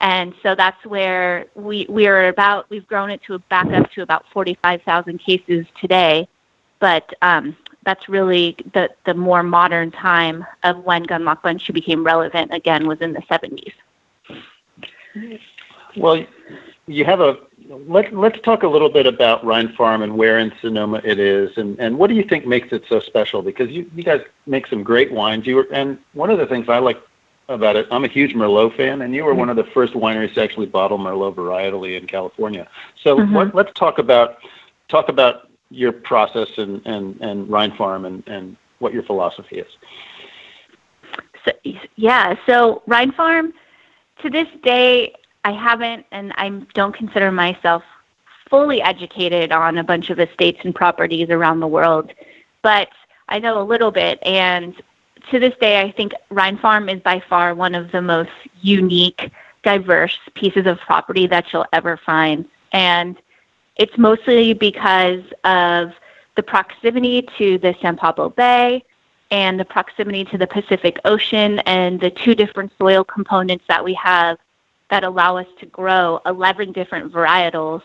And 0.00 0.34
so 0.42 0.54
that's 0.54 0.84
where 0.86 1.46
we, 1.54 1.86
we 1.88 2.06
are 2.06 2.28
about, 2.28 2.68
we've 2.70 2.86
grown 2.86 3.10
it 3.10 3.22
to 3.24 3.38
back 3.50 3.66
up 3.66 3.90
to 3.92 4.02
about 4.02 4.24
45,000 4.32 5.18
cases 5.18 5.66
today. 5.78 6.26
But 6.80 7.14
um, 7.22 7.56
that's 7.84 8.08
really 8.08 8.56
the, 8.72 8.90
the 9.06 9.14
more 9.14 9.42
modern 9.42 9.90
time 9.90 10.44
of 10.64 10.84
when 10.84 11.06
Gundlach 11.06 11.42
Bundschu 11.42 11.72
became 11.72 12.04
relevant 12.04 12.52
again 12.52 12.86
was 12.86 13.00
in 13.00 13.12
the 13.12 13.20
70s. 13.22 13.72
Well, 15.96 16.24
you 16.86 17.04
have 17.04 17.20
a 17.20 17.38
let, 17.68 18.12
let's 18.12 18.40
talk 18.40 18.62
a 18.64 18.68
little 18.68 18.88
bit 18.88 19.06
about 19.06 19.44
Rhine 19.44 19.72
Farm 19.74 20.02
and 20.02 20.16
where 20.16 20.38
in 20.38 20.52
Sonoma 20.60 21.00
it 21.04 21.18
is, 21.18 21.56
and, 21.56 21.78
and 21.78 21.98
what 21.98 22.08
do 22.08 22.16
you 22.16 22.24
think 22.24 22.46
makes 22.46 22.72
it 22.72 22.84
so 22.88 22.98
special? 22.98 23.42
Because 23.42 23.70
you, 23.70 23.88
you 23.94 24.02
guys 24.02 24.22
make 24.46 24.66
some 24.66 24.82
great 24.82 25.12
wines. 25.12 25.46
You 25.46 25.56
were, 25.56 25.68
and 25.72 25.98
one 26.12 26.30
of 26.30 26.38
the 26.38 26.46
things 26.46 26.68
I 26.68 26.78
like 26.78 27.00
about 27.48 27.76
it, 27.76 27.86
I'm 27.90 28.04
a 28.04 28.08
huge 28.08 28.34
Merlot 28.34 28.76
fan, 28.76 29.02
and 29.02 29.14
you 29.14 29.24
were 29.24 29.32
mm-hmm. 29.32 29.40
one 29.40 29.50
of 29.50 29.56
the 29.56 29.64
first 29.64 29.92
wineries 29.94 30.34
to 30.34 30.42
actually 30.42 30.66
bottle 30.66 30.98
Merlot 30.98 31.34
varietally 31.34 31.96
in 31.96 32.06
California. 32.06 32.68
So 33.02 33.18
mm-hmm. 33.18 33.34
what, 33.34 33.54
let's 33.54 33.72
talk 33.74 33.98
about 33.98 34.38
talk 34.88 35.08
about 35.08 35.49
your 35.70 35.92
process 35.92 36.48
and, 36.58 36.84
and, 36.84 37.20
and 37.20 37.48
Rhine 37.48 37.76
Farm 37.76 38.04
and, 38.04 38.26
and 38.26 38.56
what 38.80 38.92
your 38.92 39.02
philosophy 39.02 39.60
is. 39.60 39.68
So, 41.44 41.52
yeah, 41.96 42.34
so 42.46 42.82
Rhine 42.86 43.12
Farm, 43.12 43.52
to 44.22 44.30
this 44.30 44.48
day, 44.62 45.14
I 45.44 45.52
haven't, 45.52 46.06
and 46.12 46.32
I 46.36 46.50
don't 46.74 46.94
consider 46.94 47.32
myself 47.32 47.82
fully 48.50 48.82
educated 48.82 49.52
on 49.52 49.78
a 49.78 49.84
bunch 49.84 50.10
of 50.10 50.18
estates 50.18 50.58
and 50.64 50.74
properties 50.74 51.30
around 51.30 51.60
the 51.60 51.68
world, 51.68 52.12
but 52.62 52.88
I 53.28 53.38
know 53.38 53.62
a 53.62 53.64
little 53.64 53.92
bit. 53.92 54.18
And 54.22 54.74
to 55.30 55.38
this 55.38 55.54
day, 55.60 55.80
I 55.80 55.92
think 55.92 56.12
Rhine 56.30 56.58
Farm 56.58 56.88
is 56.88 57.00
by 57.00 57.22
far 57.28 57.54
one 57.54 57.74
of 57.74 57.92
the 57.92 58.02
most 58.02 58.30
unique, 58.60 59.30
diverse 59.62 60.18
pieces 60.34 60.66
of 60.66 60.78
property 60.80 61.26
that 61.28 61.52
you'll 61.52 61.66
ever 61.72 61.96
find. 61.96 62.46
And 62.72 63.16
it's 63.76 63.96
mostly 63.96 64.52
because 64.52 65.22
of 65.44 65.92
the 66.36 66.42
proximity 66.42 67.26
to 67.38 67.58
the 67.58 67.74
San 67.80 67.96
Pablo 67.96 68.30
Bay 68.30 68.84
and 69.30 69.58
the 69.58 69.64
proximity 69.64 70.24
to 70.24 70.38
the 70.38 70.46
Pacific 70.46 70.98
Ocean 71.04 71.60
and 71.60 72.00
the 72.00 72.10
two 72.10 72.34
different 72.34 72.72
soil 72.78 73.04
components 73.04 73.64
that 73.68 73.84
we 73.84 73.94
have 73.94 74.38
that 74.90 75.04
allow 75.04 75.36
us 75.36 75.46
to 75.60 75.66
grow 75.66 76.20
11 76.26 76.72
different 76.72 77.12
varietals 77.12 77.82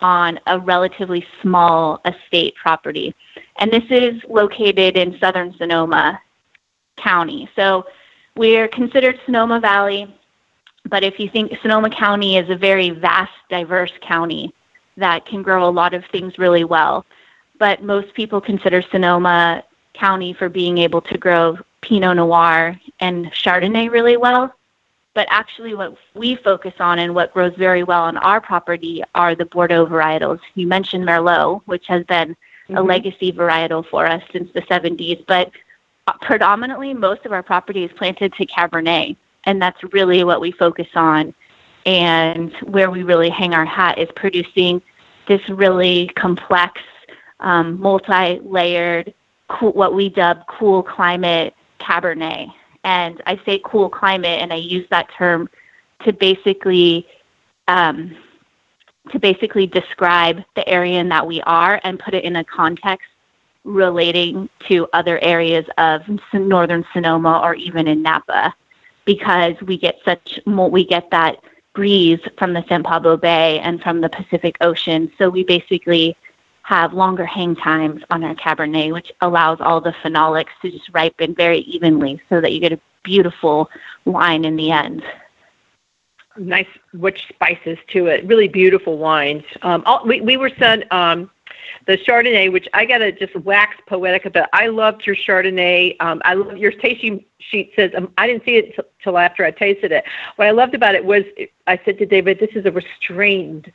on 0.00 0.40
a 0.46 0.58
relatively 0.58 1.24
small 1.42 2.00
estate 2.04 2.54
property. 2.56 3.14
And 3.58 3.70
this 3.70 3.84
is 3.90 4.20
located 4.28 4.96
in 4.96 5.18
southern 5.18 5.54
Sonoma 5.56 6.20
County. 6.96 7.48
So 7.54 7.86
we're 8.36 8.68
considered 8.68 9.20
Sonoma 9.26 9.60
Valley, 9.60 10.12
but 10.88 11.04
if 11.04 11.20
you 11.20 11.28
think 11.28 11.52
Sonoma 11.62 11.90
County 11.90 12.36
is 12.36 12.48
a 12.50 12.56
very 12.56 12.90
vast, 12.90 13.32
diverse 13.48 13.92
county 14.00 14.52
that 14.96 15.26
can 15.26 15.42
grow 15.42 15.68
a 15.68 15.70
lot 15.70 15.94
of 15.94 16.04
things 16.06 16.38
really 16.38 16.64
well. 16.64 17.04
But 17.58 17.82
most 17.82 18.14
people 18.14 18.40
consider 18.40 18.82
Sonoma 18.82 19.64
County 19.94 20.32
for 20.32 20.48
being 20.48 20.78
able 20.78 21.02
to 21.02 21.18
grow 21.18 21.58
Pinot 21.82 22.16
Noir 22.16 22.78
and 23.00 23.26
Chardonnay 23.32 23.90
really 23.90 24.16
well. 24.16 24.54
But 25.12 25.26
actually, 25.30 25.74
what 25.74 25.96
we 26.14 26.36
focus 26.36 26.74
on 26.78 26.98
and 26.98 27.14
what 27.14 27.34
grows 27.34 27.54
very 27.56 27.82
well 27.82 28.02
on 28.02 28.16
our 28.18 28.40
property 28.40 29.02
are 29.14 29.34
the 29.34 29.44
Bordeaux 29.44 29.86
varietals. 29.86 30.40
You 30.54 30.66
mentioned 30.68 31.04
Merlot, 31.04 31.62
which 31.66 31.86
has 31.88 32.04
been 32.04 32.30
mm-hmm. 32.30 32.76
a 32.76 32.82
legacy 32.82 33.32
varietal 33.32 33.84
for 33.84 34.06
us 34.06 34.22
since 34.32 34.52
the 34.52 34.62
70s, 34.62 35.24
but 35.26 35.50
uh, 36.06 36.12
predominantly 36.22 36.94
most 36.94 37.26
of 37.26 37.32
our 37.32 37.42
property 37.42 37.84
is 37.84 37.92
planted 37.92 38.32
to 38.34 38.46
Cabernet, 38.46 39.16
and 39.44 39.60
that's 39.60 39.82
really 39.92 40.22
what 40.22 40.40
we 40.40 40.52
focus 40.52 40.88
on. 40.94 41.34
And 41.86 42.52
where 42.64 42.90
we 42.90 43.02
really 43.02 43.30
hang 43.30 43.54
our 43.54 43.64
hat 43.64 43.98
is 43.98 44.08
producing 44.14 44.82
this 45.26 45.48
really 45.48 46.08
complex, 46.16 46.80
um, 47.40 47.80
multi 47.80 48.40
layered, 48.40 49.14
cool, 49.48 49.72
what 49.72 49.94
we 49.94 50.08
dub 50.08 50.46
cool 50.46 50.82
climate 50.82 51.54
Cabernet. 51.78 52.52
And 52.84 53.22
I 53.26 53.40
say 53.44 53.60
cool 53.64 53.88
climate, 53.88 54.40
and 54.40 54.52
I 54.52 54.56
use 54.56 54.86
that 54.90 55.10
term 55.16 55.48
to 56.04 56.12
basically 56.12 57.06
um, 57.68 58.16
to 59.10 59.18
basically 59.18 59.66
describe 59.66 60.42
the 60.56 60.68
area 60.68 61.00
in 61.00 61.08
that 61.08 61.26
we 61.26 61.40
are 61.42 61.80
and 61.84 61.98
put 61.98 62.14
it 62.14 62.24
in 62.24 62.36
a 62.36 62.44
context 62.44 63.08
relating 63.64 64.48
to 64.68 64.88
other 64.92 65.18
areas 65.22 65.66
of 65.78 66.02
northern 66.32 66.84
Sonoma 66.92 67.40
or 67.42 67.54
even 67.54 67.86
in 67.86 68.02
Napa, 68.02 68.54
because 69.04 69.54
we 69.62 69.76
get 69.76 69.98
such 70.04 70.40
we 70.46 70.84
get 70.84 71.10
that 71.10 71.42
breeze 71.74 72.20
from 72.38 72.52
the 72.52 72.64
San 72.68 72.82
Pablo 72.82 73.16
Bay 73.16 73.58
and 73.60 73.82
from 73.82 74.00
the 74.00 74.08
Pacific 74.08 74.56
Ocean. 74.60 75.10
So 75.18 75.28
we 75.28 75.44
basically 75.44 76.16
have 76.62 76.92
longer 76.92 77.26
hang 77.26 77.56
times 77.56 78.02
on 78.10 78.22
our 78.22 78.34
Cabernet, 78.34 78.92
which 78.92 79.12
allows 79.20 79.60
all 79.60 79.80
the 79.80 79.94
phenolics 80.02 80.50
to 80.62 80.70
just 80.70 80.88
ripen 80.90 81.34
very 81.34 81.60
evenly 81.60 82.20
so 82.28 82.40
that 82.40 82.52
you 82.52 82.60
get 82.60 82.72
a 82.72 82.80
beautiful 83.02 83.70
wine 84.04 84.44
in 84.44 84.56
the 84.56 84.70
end. 84.70 85.02
Nice 86.36 86.68
rich 86.92 87.26
spices 87.28 87.78
to 87.88 88.06
it. 88.06 88.24
Really 88.26 88.48
beautiful 88.48 88.98
wines. 88.98 89.42
Um, 89.62 89.82
all, 89.84 90.06
we, 90.06 90.20
we 90.20 90.36
were 90.36 90.50
sent 90.58 90.90
um, 90.92 91.30
the 91.86 91.96
Chardonnay, 91.96 92.50
which 92.52 92.68
I 92.74 92.84
gotta 92.84 93.12
just 93.12 93.34
wax 93.36 93.76
poetic 93.86 94.24
about. 94.26 94.48
I 94.52 94.68
loved 94.68 95.06
your 95.06 95.16
Chardonnay. 95.16 95.96
Um, 96.00 96.20
I 96.24 96.34
love 96.34 96.56
your 96.56 96.72
tasting 96.72 97.24
sheet 97.38 97.72
says 97.74 97.90
um, 97.96 98.12
I 98.18 98.26
didn't 98.26 98.44
see 98.44 98.56
it 98.56 98.76
till 99.02 99.18
after 99.18 99.44
I 99.44 99.50
tasted 99.50 99.92
it. 99.92 100.04
What 100.36 100.48
I 100.48 100.50
loved 100.50 100.74
about 100.74 100.94
it 100.94 101.04
was 101.04 101.24
I 101.66 101.80
said 101.84 101.98
to 101.98 102.06
David, 102.06 102.38
"This 102.38 102.50
is 102.54 102.66
a 102.66 102.72
restrained 102.72 103.72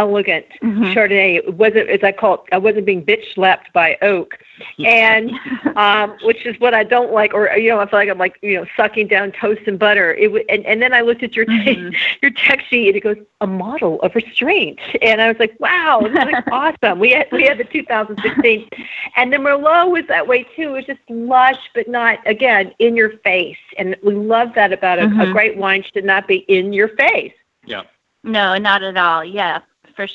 elegant 0.00 0.46
mm-hmm. 0.62 0.84
Chardonnay. 0.84 1.36
It 1.36 1.54
wasn't, 1.54 1.90
as 1.90 2.02
I 2.02 2.12
call 2.12 2.34
it, 2.34 2.40
I 2.52 2.58
wasn't 2.58 2.86
being 2.86 3.04
bitch 3.04 3.34
slapped 3.34 3.70
by 3.74 3.98
oak, 4.00 4.38
and 4.78 5.30
um, 5.76 6.16
which 6.22 6.46
is 6.46 6.58
what 6.58 6.72
I 6.72 6.84
don't 6.84 7.12
like. 7.12 7.34
Or 7.34 7.50
you 7.56 7.68
know, 7.68 7.80
I 7.80 7.88
feel 7.88 7.98
like 7.98 8.08
I'm 8.08 8.18
like 8.18 8.38
you 8.40 8.54
know 8.54 8.66
sucking 8.76 9.08
down 9.08 9.32
toast 9.32 9.60
and 9.66 9.78
butter. 9.78 10.14
It 10.14 10.28
w- 10.28 10.44
and 10.48 10.64
and 10.64 10.80
then 10.80 10.94
I 10.94 11.02
looked 11.02 11.22
at 11.22 11.36
your 11.36 11.44
mm-hmm. 11.44 11.94
your 12.22 12.30
text 12.30 12.70
sheet 12.70 12.88
and 12.88 12.96
it 12.96 13.00
goes 13.00 13.18
a 13.42 13.46
model 13.46 14.00
of 14.00 14.14
restraint, 14.14 14.80
and 15.02 15.20
I 15.20 15.28
was 15.28 15.38
like, 15.38 15.54
wow, 15.60 16.00
this 16.02 16.12
is 16.12 16.32
like 16.32 16.46
awesome. 16.50 16.98
We 16.98 17.10
had 17.10 17.26
we 17.30 17.44
had 17.44 17.58
the 17.58 17.64
2016, 17.64 18.68
and 19.16 19.32
the 19.32 19.36
Merlot 19.36 19.90
was 19.90 20.04
that 20.08 20.26
way 20.26 20.44
too. 20.56 20.70
It 20.70 20.72
was 20.72 20.84
just 20.86 21.00
lush, 21.10 21.60
but 21.74 21.88
not 21.88 22.18
again 22.26 22.72
in 22.78 22.96
your 22.96 23.18
face, 23.18 23.58
and 23.76 23.96
we 24.02 24.14
love 24.14 24.54
that 24.54 24.72
about 24.72 24.98
a, 24.98 25.02
mm-hmm. 25.02 25.20
a 25.20 25.32
great 25.32 25.58
wine 25.58 25.84
should 25.92 26.06
not 26.06 26.26
be 26.26 26.38
in 26.48 26.72
your 26.72 26.88
face. 26.88 27.34
Yeah. 27.66 27.82
No, 28.22 28.56
not 28.58 28.82
at 28.82 28.98
all. 28.98 29.24
Yeah 29.24 29.60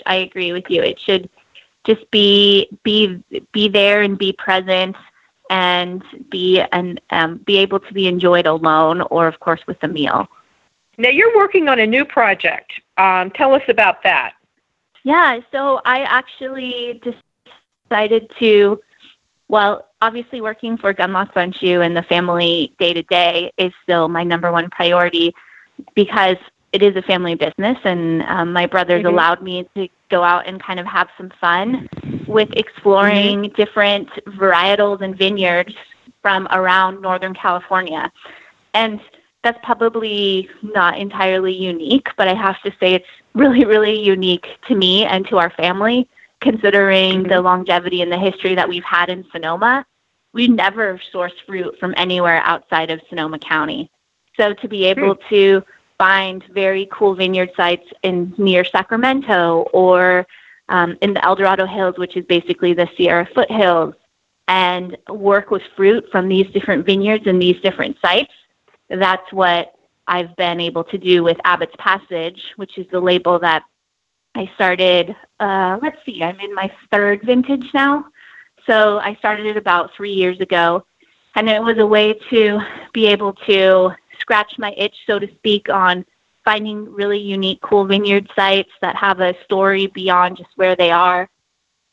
I 0.06 0.16
agree 0.16 0.52
with 0.52 0.66
you. 0.70 0.82
It 0.82 1.00
should 1.00 1.30
just 1.86 2.10
be 2.12 2.68
be 2.84 3.24
be 3.52 3.68
there 3.68 4.02
and 4.02 4.18
be 4.18 4.34
present 4.34 4.96
and 5.50 6.04
be 6.30 6.62
and 6.72 7.00
um, 7.12 7.38
be 7.38 7.58
able 7.58 7.80
to 7.80 7.94
be 7.94 8.08
enjoyed 8.08 8.48
alone 8.48 9.02
or 9.12 9.28
of 9.28 9.40
course 9.40 9.62
with 9.68 9.82
a 9.84 9.88
meal. 9.88 10.28
Now 10.98 11.10
you're 11.10 11.36
working 11.36 11.68
on 11.68 11.80
a 11.80 11.86
new 11.86 12.06
project. 12.06 12.72
Um, 12.98 13.30
tell 13.32 13.54
us 13.54 13.64
about 13.68 14.02
that. 14.04 14.34
Yeah, 15.04 15.40
so 15.52 15.82
I 15.86 16.02
actually 16.02 17.02
decided 17.90 18.32
to 18.40 18.82
well, 19.48 19.90
obviously 20.02 20.42
working 20.42 20.78
for 20.78 20.94
Gundlach 20.94 21.34
Bundschu 21.34 21.86
and 21.86 21.96
the 21.96 22.04
family 22.04 22.74
day 22.80 22.94
to 22.94 23.04
day 23.04 23.52
is 23.58 23.72
still 23.84 24.08
my 24.08 24.24
number 24.24 24.52
one 24.52 24.70
priority 24.72 25.34
because 25.94 26.38
it 26.76 26.84
is 26.84 26.96
a 26.98 27.02
family 27.02 27.36
business, 27.36 27.78
and 27.86 28.22
um, 28.24 28.52
my 28.52 28.66
brothers 28.66 29.00
mm-hmm. 29.00 29.14
allowed 29.14 29.42
me 29.42 29.66
to 29.76 29.88
go 30.10 30.24
out 30.24 30.46
and 30.46 30.62
kind 30.62 30.80
of 30.80 30.86
have 30.86 31.08
some 31.18 31.32
fun 31.40 31.88
with 32.28 32.50
exploring 32.54 33.44
mm-hmm. 33.44 33.56
different 33.56 34.10
varietals 34.28 35.02
and 35.02 35.18
vineyards 35.18 35.74
from 36.22 36.48
around 36.52 37.02
Northern 37.02 37.34
California. 37.34 38.12
And 38.74 39.00
that's 39.42 39.60
probably 39.64 40.50
not 40.62 40.98
entirely 40.98 41.54
unique, 41.54 42.10
but 42.18 42.28
I 42.28 42.34
have 42.34 42.62
to 42.64 42.72
say 42.80 42.94
it's 42.94 43.06
really, 43.34 43.64
really 43.64 43.98
unique 43.98 44.48
to 44.68 44.76
me 44.76 45.06
and 45.06 45.26
to 45.30 45.38
our 45.38 45.52
family 45.52 46.10
considering 46.42 47.24
the 47.24 47.42
longevity 47.42 48.02
and 48.02 48.12
the 48.12 48.20
history 48.20 48.54
that 48.56 48.68
we've 48.68 48.84
had 48.84 49.10
in 49.10 49.26
Sonoma, 49.32 49.86
we 50.34 50.48
never 50.48 51.02
source 51.12 51.34
fruit 51.46 51.76
from 51.80 51.94
anywhere 51.96 52.42
outside 52.44 52.92
of 52.92 53.00
Sonoma 53.10 53.40
County. 53.40 53.90
So 54.38 54.54
to 54.54 54.68
be 54.68 54.84
able 54.86 55.16
hmm. 55.16 55.36
to 55.36 55.64
find 55.98 56.44
very 56.54 56.88
cool 56.92 57.16
vineyard 57.16 57.52
sites 57.56 57.88
in 58.04 58.34
near 58.38 58.64
Sacramento 58.64 59.68
or 59.74 60.28
um, 60.70 60.98
in 61.02 61.14
the 61.14 61.24
El 61.24 61.36
Dorado 61.36 61.66
Hills, 61.66 61.98
which 61.98 62.18
is 62.18 62.26
basically 62.26 62.74
the 62.74 62.90
Sierra 62.98 63.28
foothills, 63.34 63.96
and 64.48 64.98
work 65.10 65.52
with 65.52 65.62
fruit 65.76 66.06
from 66.12 66.28
these 66.28 66.48
different 66.52 66.86
vineyards 66.86 67.28
and 67.28 67.42
these 67.42 67.60
different 67.62 67.98
sites. 68.02 68.34
That's 68.90 69.32
what 69.32 69.76
I've 70.08 70.36
been 70.36 70.60
able 70.60 70.84
to 70.86 70.98
do 70.98 71.24
with 71.24 71.38
Abbott's 71.44 71.76
Passage, 71.78 72.54
which 72.58 72.78
is 72.78 72.86
the 72.92 73.00
label 73.00 73.40
that 73.40 73.64
I 74.36 74.52
started. 74.56 75.16
Uh, 75.40 75.80
let's 75.82 75.98
see, 76.06 76.22
I'm 76.22 76.40
in 76.40 76.54
my 76.54 76.72
third 76.92 77.24
vintage 77.24 77.74
now. 77.74 78.06
So 78.66 79.00
I 79.00 79.16
started 79.16 79.46
it 79.46 79.58
about 79.58 79.92
three 79.96 80.14
years 80.14 80.40
ago, 80.40 80.86
and 81.36 81.50
it 81.50 81.62
was 81.62 81.78
a 81.78 81.86
way 81.86 82.14
to 82.32 82.60
be 82.94 83.08
able 83.08 83.34
to 83.48 83.92
scratch 84.20 84.58
my 84.58 84.74
itch, 84.78 84.96
so 85.06 85.20
to 85.20 85.28
speak, 85.36 85.70
on 85.70 86.06
finding 86.44 86.92
really 86.94 87.20
unique, 87.20 87.60
cool 87.62 87.86
vineyard 87.86 88.30
sites 88.36 88.72
that 88.82 88.96
have 88.96 89.20
a 89.20 89.36
story 89.44 89.88
beyond 89.88 90.38
just 90.38 90.50
where 90.56 90.76
they 90.76 90.92
are, 90.92 91.30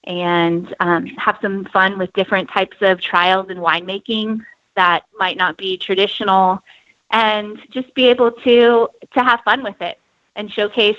and 0.05 0.75
um, 0.81 1.07
have 1.07 1.39
some 1.41 1.65
fun 1.67 1.99
with 1.99 2.13
different 2.13 2.51
types 2.51 2.77
of 2.81 3.01
trials 3.01 3.49
in 3.51 3.59
winemaking 3.59 4.45
that 4.77 5.05
might 5.19 5.37
not 5.37 5.57
be 5.57 5.77
traditional, 5.77 6.63
and 7.11 7.59
just 7.71 7.95
be 7.95 8.07
able 8.07 8.31
to 8.31 8.89
to 9.15 9.23
have 9.23 9.41
fun 9.45 9.63
with 9.63 9.81
it 9.81 9.99
and 10.37 10.51
showcase 10.51 10.97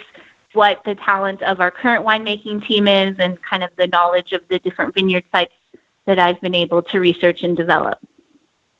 what 0.54 0.84
the 0.86 0.96
talent 0.96 1.42
of 1.42 1.60
our 1.60 1.72
current 1.72 2.06
winemaking 2.06 2.66
team 2.68 2.88
is 2.88 3.18
and 3.20 3.42
kind 3.42 3.64
of 3.64 3.72
the 3.76 3.88
knowledge 3.88 4.34
of 4.34 4.42
the 4.50 4.60
different 4.60 4.94
vineyard 4.94 5.24
sites 5.32 5.54
that 6.06 6.20
I've 6.20 6.40
been 6.42 6.56
able 6.56 6.82
to 6.84 7.00
research 7.00 7.44
and 7.44 7.58
develop 7.58 8.00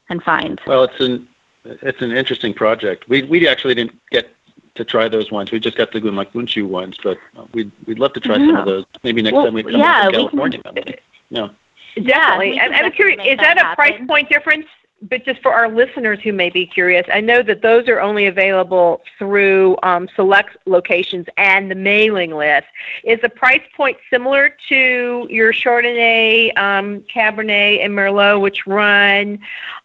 and 0.10 0.22
find. 0.24 0.62
Well, 0.68 0.84
it's 0.84 1.00
an 1.00 1.28
it's 1.66 2.02
an 2.02 2.12
interesting 2.12 2.54
project. 2.54 3.08
We 3.10 3.24
we 3.24 3.48
actually 3.48 3.76
didn't 3.76 4.00
get 4.12 4.34
to 4.76 4.84
try 4.84 5.08
those 5.08 5.32
wines. 5.32 5.52
We 5.52 5.60
just 5.60 5.78
got 5.78 5.92
the 5.92 6.02
Gundlach 6.02 6.32
Bundschu 6.32 6.68
wines, 6.68 6.98
but 7.02 7.18
uh, 7.38 7.46
we'd 7.54 7.72
we'd 7.86 8.00
love 8.00 8.14
to 8.14 8.20
try 8.20 8.36
some 8.36 8.56
of 8.56 8.66
those. 8.66 8.86
Maybe 9.04 9.22
next 9.22 9.36
well, 9.36 9.46
time 9.46 9.54
we 9.54 9.64
come 9.64 9.74
yeah, 9.74 10.06
to 10.06 10.12
California. 10.12 10.62
Can, 10.62 10.96
yeah. 11.30 11.50
Definitely. 11.96 12.56
Yeah, 12.56 12.70
I'm 12.74 12.92
curious, 12.92 13.20
is 13.24 13.38
that, 13.38 13.56
that 13.56 13.74
a 13.74 13.76
price 13.76 14.02
point 14.08 14.28
difference 14.28 14.66
but 15.10 15.26
just 15.26 15.42
for 15.42 15.54
our 15.54 15.70
listeners 15.70 16.20
who 16.24 16.32
may 16.32 16.50
be 16.50 16.66
curious, 16.66 17.06
I 17.12 17.20
know 17.20 17.44
that 17.44 17.62
those 17.62 17.88
are 17.90 18.00
only 18.00 18.28
available 18.28 19.02
through 19.20 19.78
um, 19.84 20.08
select 20.16 20.58
locations 20.66 21.28
and 21.38 21.70
the 21.70 21.76
mailing 21.76 22.32
list. 22.32 22.68
Is 23.04 23.20
the 23.22 23.30
price 23.30 23.64
point 23.76 23.98
similar 24.10 24.56
to 24.70 25.28
your 25.30 25.52
Chardonnay, 25.52 26.58
um, 26.58 27.02
Cabernet, 27.14 27.84
and 27.84 27.94
Merlot, 27.94 28.40
which 28.42 28.66
run 28.66 29.40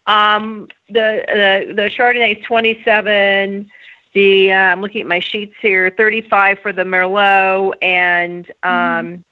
um, 0.07 0.69
the, 0.87 1.23
the 1.27 1.73
the 1.73 1.89
Chardonnay 1.89 2.39
is 2.39 2.45
twenty 2.45 2.81
seven. 2.83 3.69
The 4.13 4.53
uh, 4.53 4.55
I'm 4.55 4.81
looking 4.81 5.01
at 5.01 5.07
my 5.07 5.19
sheets 5.19 5.55
here, 5.61 5.89
thirty 5.91 6.21
five 6.21 6.59
for 6.59 6.71
the 6.71 6.83
Merlot, 6.83 7.73
and 7.81 8.49
um, 8.63 9.25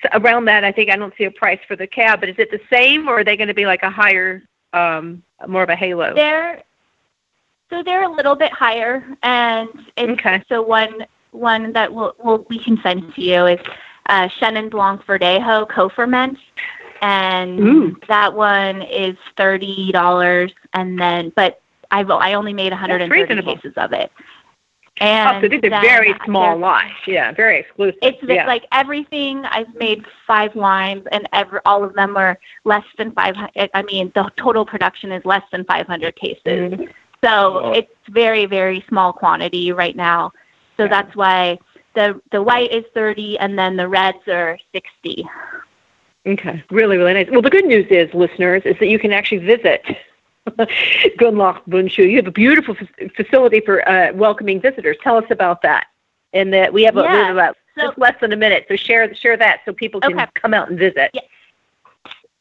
so 0.00 0.08
around 0.12 0.44
that, 0.46 0.64
I 0.64 0.72
think 0.72 0.90
I 0.90 0.96
don't 0.96 1.12
see 1.18 1.24
a 1.24 1.30
price 1.30 1.60
for 1.66 1.76
the 1.76 1.86
cab, 1.86 2.20
but 2.20 2.28
is 2.28 2.36
it 2.38 2.50
the 2.50 2.60
same 2.72 3.08
or 3.08 3.18
are 3.18 3.24
they 3.24 3.36
going 3.36 3.48
to 3.48 3.54
be 3.54 3.66
like 3.66 3.82
a 3.82 3.90
higher 3.90 4.42
um, 4.72 5.22
more 5.46 5.62
of 5.62 5.68
a 5.68 5.76
halo? 5.76 6.14
They're 6.14 6.62
so 7.70 7.82
they're 7.82 8.02
a 8.02 8.12
little 8.12 8.34
bit 8.34 8.52
higher, 8.52 9.04
and 9.22 9.68
it's, 9.96 10.12
okay. 10.20 10.42
so 10.48 10.60
one 10.62 11.06
one 11.30 11.72
that 11.72 11.92
we'll, 11.92 12.14
we'll 12.22 12.46
we 12.50 12.58
can 12.58 12.78
send 12.82 13.14
to 13.14 13.22
you 13.22 13.46
is 13.46 13.60
uh, 14.06 14.28
Chenin 14.28 14.70
Blanc 14.70 15.02
Verdejo 15.04 15.68
co-ferment, 15.68 16.38
and 17.00 17.60
Ooh. 17.60 17.96
that 18.08 18.34
one 18.34 18.82
is 18.82 19.16
thirty 19.36 19.90
dollars, 19.92 20.52
and 20.74 20.98
then 20.98 21.32
but 21.34 21.62
I 21.90 22.02
I 22.02 22.34
only 22.34 22.52
made 22.52 22.72
130 22.72 23.42
cases 23.42 23.74
of 23.76 23.92
it. 23.92 24.10
And 25.02 25.36
oh, 25.36 25.40
so 25.40 25.48
these 25.48 25.60
are 25.64 25.80
very 25.82 26.14
small 26.24 26.56
lines. 26.56 26.92
Yeah, 27.08 27.32
very 27.32 27.58
exclusive. 27.58 27.98
It's 28.02 28.18
yeah. 28.22 28.46
like 28.46 28.66
everything. 28.70 29.44
I've 29.46 29.74
made 29.74 30.04
five 30.28 30.54
wines, 30.54 31.04
and 31.10 31.28
every 31.32 31.58
all 31.66 31.82
of 31.82 31.94
them 31.94 32.16
are 32.16 32.38
less 32.64 32.84
than 32.98 33.10
five. 33.10 33.34
I 33.74 33.82
mean, 33.82 34.12
the 34.14 34.30
total 34.36 34.64
production 34.64 35.10
is 35.10 35.24
less 35.24 35.42
than 35.50 35.64
500 35.64 36.14
cases. 36.14 36.40
Mm-hmm. 36.46 36.84
So 37.24 37.58
oh. 37.64 37.72
it's 37.72 37.90
very, 38.10 38.46
very 38.46 38.84
small 38.88 39.12
quantity 39.12 39.72
right 39.72 39.96
now. 39.96 40.30
So 40.76 40.84
yeah. 40.84 40.90
that's 40.90 41.16
why 41.16 41.58
the 41.96 42.20
the 42.30 42.40
white 42.40 42.70
is 42.70 42.84
30, 42.94 43.40
and 43.40 43.58
then 43.58 43.76
the 43.76 43.88
reds 43.88 44.28
are 44.28 44.56
60. 44.72 45.26
Okay, 46.24 46.62
really, 46.70 46.96
really 46.96 47.14
nice. 47.14 47.28
Well, 47.28 47.42
the 47.42 47.50
good 47.50 47.66
news 47.66 47.86
is, 47.90 48.08
listeners, 48.14 48.62
is 48.64 48.76
that 48.78 48.86
you 48.86 49.00
can 49.00 49.12
actually 49.12 49.38
visit 49.38 49.84
Gundlach 51.18 51.62
Bundschu. 51.68 52.10
You 52.10 52.16
have 52.16 52.26
a 52.26 52.32
beautiful 52.32 52.76
f- 52.80 53.12
facility 53.14 53.60
for 53.60 53.88
uh, 53.88 54.12
welcoming 54.12 54.60
visitors. 54.60 54.96
Tell 55.02 55.16
us 55.16 55.24
about 55.30 55.62
that. 55.62 55.86
And 56.32 56.52
that 56.52 56.72
we 56.72 56.82
have, 56.84 56.96
a, 56.96 57.02
yeah. 57.02 57.30
about 57.30 57.56
so, 57.76 57.86
just 57.86 57.98
less 57.98 58.14
than 58.20 58.32
a 58.32 58.36
minute, 58.36 58.66
so 58.68 58.76
share 58.76 59.14
share 59.14 59.36
that 59.36 59.60
so 59.64 59.72
people 59.72 60.00
can 60.00 60.14
okay. 60.14 60.26
come 60.34 60.54
out 60.54 60.70
and 60.70 60.78
visit. 60.78 61.10
Yeah. 61.12 61.20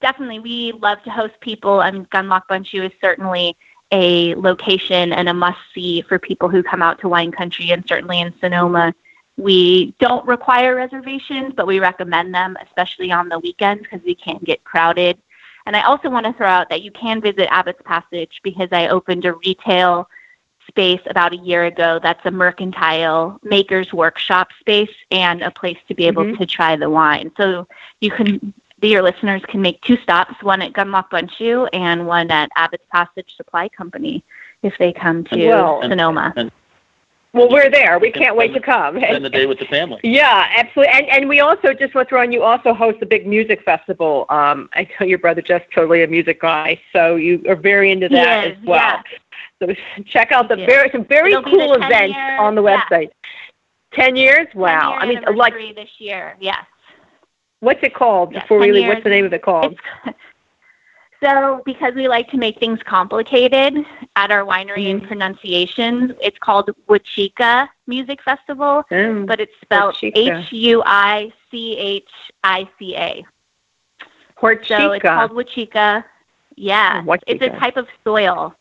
Definitely, 0.02 0.40
we 0.40 0.72
love 0.72 1.02
to 1.04 1.12
host 1.12 1.34
people. 1.42 1.82
and 1.82 1.98
mean, 1.98 2.06
Gundlach 2.08 2.44
Bundschu 2.50 2.86
is 2.86 2.92
certainly 3.02 3.56
a 3.92 4.34
location 4.36 5.14
and 5.14 5.30
a 5.30 5.34
must 5.34 5.60
see 5.74 6.02
for 6.02 6.18
people 6.18 6.50
who 6.50 6.64
come 6.64 6.82
out 6.82 7.00
to 7.02 7.10
wine 7.10 7.32
country, 7.32 7.70
and 7.72 7.88
certainly 7.88 8.20
in 8.20 8.34
Sonoma. 8.40 8.94
We 9.38 9.94
don't 10.00 10.26
require 10.28 10.76
reservations, 10.76 11.54
but 11.56 11.68
we 11.68 11.80
recommend 11.80 12.34
them, 12.34 12.58
especially 12.64 13.12
on 13.12 13.30
the 13.30 13.40
weekends 13.40 13.84
because 13.84 14.02
we 14.06 14.16
can 14.16 14.40
get 14.44 14.64
crowded. 14.64 15.18
And 15.72 15.78
I 15.78 15.84
also 15.84 16.10
want 16.10 16.26
to 16.26 16.34
throw 16.34 16.50
out 16.50 16.68
that 16.68 16.82
you 16.82 16.92
can 16.92 17.22
visit 17.22 17.48
Abbott's 17.50 17.82
Passage 17.86 18.42
because 18.44 18.68
I 18.74 18.90
opened 18.90 19.24
a 19.24 19.32
retail 19.32 20.10
space 20.68 21.00
about 21.06 21.32
a 21.32 21.38
year 21.38 21.64
ago 21.64 21.98
that's 22.04 22.20
a 22.26 22.32
mercantile 22.32 23.40
maker's 23.42 23.94
workshop 23.94 24.50
space 24.60 24.92
and 25.12 25.42
a 25.42 25.50
place 25.50 25.78
to 25.88 25.96
be 25.96 26.08
able 26.08 26.26
mm-hmm. 26.26 26.42
to 26.42 26.46
try 26.46 26.76
the 26.76 26.90
wine. 26.90 27.32
So 27.38 27.70
you 28.02 28.12
can 28.12 28.54
your 28.82 29.02
listeners 29.02 29.44
can 29.48 29.62
make 29.62 29.80
two 29.80 29.96
stops, 29.96 30.44
one 30.44 30.62
at 30.62 30.74
Gundlach 30.74 31.10
Bundschu 31.10 31.70
and 31.72 32.06
one 32.06 32.30
at 32.32 32.50
Abbott's 32.58 32.84
Passage 32.92 33.38
Supply 33.38 33.70
Company 33.70 34.26
if 34.64 34.74
they 34.78 34.92
come 34.92 35.24
to 35.24 35.48
well, 35.48 35.84
Sonoma. 35.84 36.34
And, 36.36 36.52
well, 37.34 37.50
we're 37.50 37.70
there. 37.70 37.98
We 37.98 38.12
can't 38.12 38.36
wait 38.36 38.54
to 38.54 38.60
come. 38.60 38.98
Spend 38.98 39.24
the 39.24 39.30
day 39.30 39.46
with 39.46 39.60
the 39.60 39.66
family. 39.66 40.00
Yeah, 40.12 40.48
absolutely. 40.58 40.94
And 40.94 41.08
and 41.08 41.30
we 41.30 41.40
also 41.40 41.74
just 41.74 41.96
want 41.96 42.08
to 42.08 42.10
throw 42.10 42.22
on. 42.22 42.32
You 42.32 42.44
also 42.44 42.74
host 42.74 42.98
a 43.02 43.06
big 43.06 43.26
music 43.26 43.64
festival. 43.64 44.26
Um, 44.30 44.70
I 44.74 44.88
know 45.00 45.06
your 45.06 45.20
brother 45.20 45.42
just 45.42 45.66
totally 45.74 46.04
a 46.04 46.08
music 46.08 46.42
guy, 46.42 46.82
so 46.92 47.16
you 47.16 47.42
are 47.48 47.56
very 47.56 47.92
into 47.92 48.10
that 48.10 48.48
is, 48.48 48.58
as 48.58 48.66
well. 48.66 49.02
Yeah. 49.62 49.76
So 49.76 50.04
check 50.06 50.32
out 50.32 50.50
the 50.50 50.58
very 50.58 50.90
some 50.92 51.06
very 51.06 51.32
It'll 51.32 51.44
cool 51.44 51.74
events 51.74 52.16
years, 52.16 52.40
on 52.40 52.56
the 52.56 52.64
yeah. 52.64 52.82
website. 52.82 53.12
Ten 53.94 54.16
years? 54.16 54.48
Wow. 54.54 54.98
10 55.00 55.10
year 55.12 55.22
I 55.22 55.30
mean, 55.30 55.38
like 55.38 55.54
this 55.76 55.90
year. 56.00 56.36
Yes. 56.40 56.66
What's 57.62 57.84
it 57.84 57.94
called? 57.94 58.34
Yes, 58.34 58.44
Before 58.44 58.60
we 58.60 58.72
leave, 58.72 58.88
what's 58.88 59.04
the 59.04 59.10
name 59.10 59.26
of 59.26 59.34
it 59.34 59.44
called? 59.44 59.80
So, 61.24 61.62
because 61.66 61.94
we 61.94 62.08
like 62.08 62.30
to 62.32 62.38
make 62.38 62.60
things 62.60 62.80
complicated 62.84 63.86
at 64.16 64.32
our 64.32 64.44
winery 64.44 64.86
Mm-hmm. 64.86 65.00
and 65.00 65.08
pronunciations, 65.08 66.12
it's 66.20 66.38
called 66.40 66.72
Wachika 66.90 67.68
Music 67.86 68.24
Festival, 68.24 68.84
Mm, 68.90 69.28
but 69.28 69.40
it's 69.40 69.54
spelled 69.62 69.96
Huichica. 69.96 70.42
H 70.46 70.52
U 70.52 70.82
I 70.86 71.32
C 71.52 71.78
H 71.78 72.10
I 72.44 72.68
C 72.80 72.96
A. 72.96 73.24
So 74.42 74.92
it's 74.94 75.04
called 75.04 75.32
Wachika. 75.32 76.04
Yeah, 76.56 77.04
it's 77.28 77.44
a 77.44 77.50
type 77.60 77.78
of 77.78 77.88
soil 78.04 78.56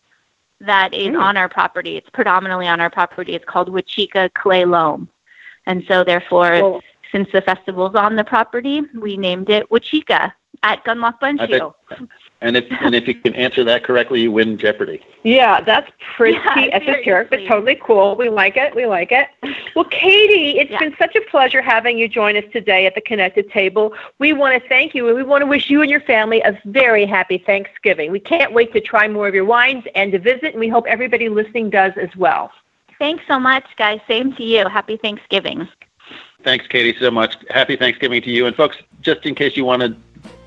that 0.61 0.92
is 0.92 1.08
Mm. 1.08 1.22
on 1.22 1.36
our 1.38 1.48
property. 1.48 1.96
It's 1.96 2.11
predominantly 2.11 2.66
on 2.68 2.78
our 2.80 2.90
property. 2.90 3.34
It's 3.34 3.44
called 3.46 3.70
Wachika 3.70 4.32
clay 4.34 4.66
loam, 4.66 5.08
and 5.66 5.82
so 5.88 6.04
therefore, 6.04 6.50
Well- 6.50 6.82
since 7.11 7.28
the 7.32 7.40
festival's 7.40 7.94
on 7.94 8.14
the 8.16 8.24
property, 8.24 8.82
we 8.94 9.16
named 9.16 9.48
it 9.48 9.68
Huichica 9.70 10.32
at 10.62 10.84
Gundlach 10.84 11.14
I 11.22 11.32
Bundschu. 11.32 11.74
And 12.42 12.57
if 12.57 12.64
and 12.80 12.94
if 12.94 13.07
you 13.07 13.14
can 13.14 13.34
answer 13.34 13.64
that 13.64 13.84
correctly, 13.84 14.22
you 14.22 14.32
win 14.32 14.57
Jeopardy. 14.57 15.03
Yeah, 15.24 15.61
that's 15.61 15.90
pretty 16.16 16.38
Yeah, 16.38 16.68
esoteric, 16.72 17.28
but 17.28 17.40
totally 17.46 17.78
cool. 17.82 18.16
We 18.16 18.30
like 18.30 18.57
it. 18.57 18.74
We 18.74 18.86
like 18.86 19.12
it. 19.12 19.28
Well, 19.74 19.84
Katie, 19.84 20.59
it's 20.59 20.70
Yeah. 20.70 20.78
been 20.78 20.96
such 20.98 21.14
a 21.16 21.20
pleasure 21.30 21.61
having 21.61 21.98
you 21.98 22.09
join 22.09 22.36
us 22.36 22.44
today 22.53 22.86
at 22.86 22.94
the 22.94 23.03
Connected 23.03 23.51
Table. 23.51 23.94
We 24.18 24.32
want 24.32 24.61
to 24.61 24.68
thank 24.68 24.94
you, 24.94 25.07
and 25.09 25.16
we 25.16 25.22
want 25.22 25.42
to 25.42 25.46
wish 25.46 25.68
you 25.68 25.82
and 25.82 25.90
your 25.90 26.01
family 26.01 26.40
a 26.40 26.59
very 26.64 27.05
happy 27.05 27.38
Thanksgiving. 27.38 28.11
We 28.11 28.20
can't 28.20 28.53
wait 28.53 28.72
to 28.72 28.80
try 28.80 29.07
more 29.07 29.28
of 29.28 29.34
your 29.34 29.44
wines 29.44 29.84
and 29.94 30.11
to 30.12 30.18
visit, 30.18 30.53
and 30.53 30.61
we 30.61 30.68
hope 30.68 30.86
everybody 30.86 31.28
listening 31.28 31.68
does 31.68 31.92
as 32.01 32.14
well. 32.16 32.51
Thanks 32.98 33.24
so 33.28 33.38
much, 33.38 33.64
guys. 33.76 34.01
Same 34.09 34.34
to 34.36 34.42
you. 34.42 34.66
Happy 34.68 34.96
Thanksgiving. 34.96 35.68
Thanks, 36.42 36.66
Katie, 36.66 36.98
so 36.98 37.11
much. 37.11 37.36
Happy 37.51 37.76
Thanksgiving 37.76 38.22
to 38.22 38.30
you. 38.30 38.46
And 38.46 38.57
folks, 38.57 38.78
just 39.03 39.26
in 39.26 39.34
case 39.34 39.57
you 39.57 39.64
want 39.66 39.82
to 39.82 39.94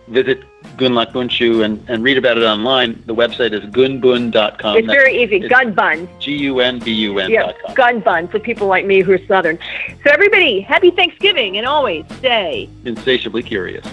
visit 0.07 0.43
Gundlach 0.77 1.11
Bundschu 1.13 1.63
and, 1.63 1.83
and 1.89 2.03
read 2.03 2.17
about 2.17 2.37
it 2.37 2.43
online. 2.43 3.01
The 3.05 3.15
website 3.15 3.53
is 3.53 3.61
gunbun.com. 3.71 4.77
It's 4.77 4.87
very 4.87 5.21
easy. 5.23 5.47
Buns. 5.73 6.09
G-U-N-B-U-N 6.19 7.29
Yeah, 7.31 7.43
dot 7.47 7.55
com. 7.65 7.75
gun 7.75 8.01
for 8.27 8.39
people 8.39 8.67
like 8.67 8.85
me 8.85 9.01
who 9.01 9.13
are 9.13 9.25
Southern. 9.27 9.57
So 10.03 10.11
everybody, 10.11 10.59
happy 10.61 10.91
Thanksgiving 10.91 11.57
and 11.57 11.65
always 11.65 12.05
stay 12.17 12.69
Insatiably 12.85 13.43
curious. 13.43 13.85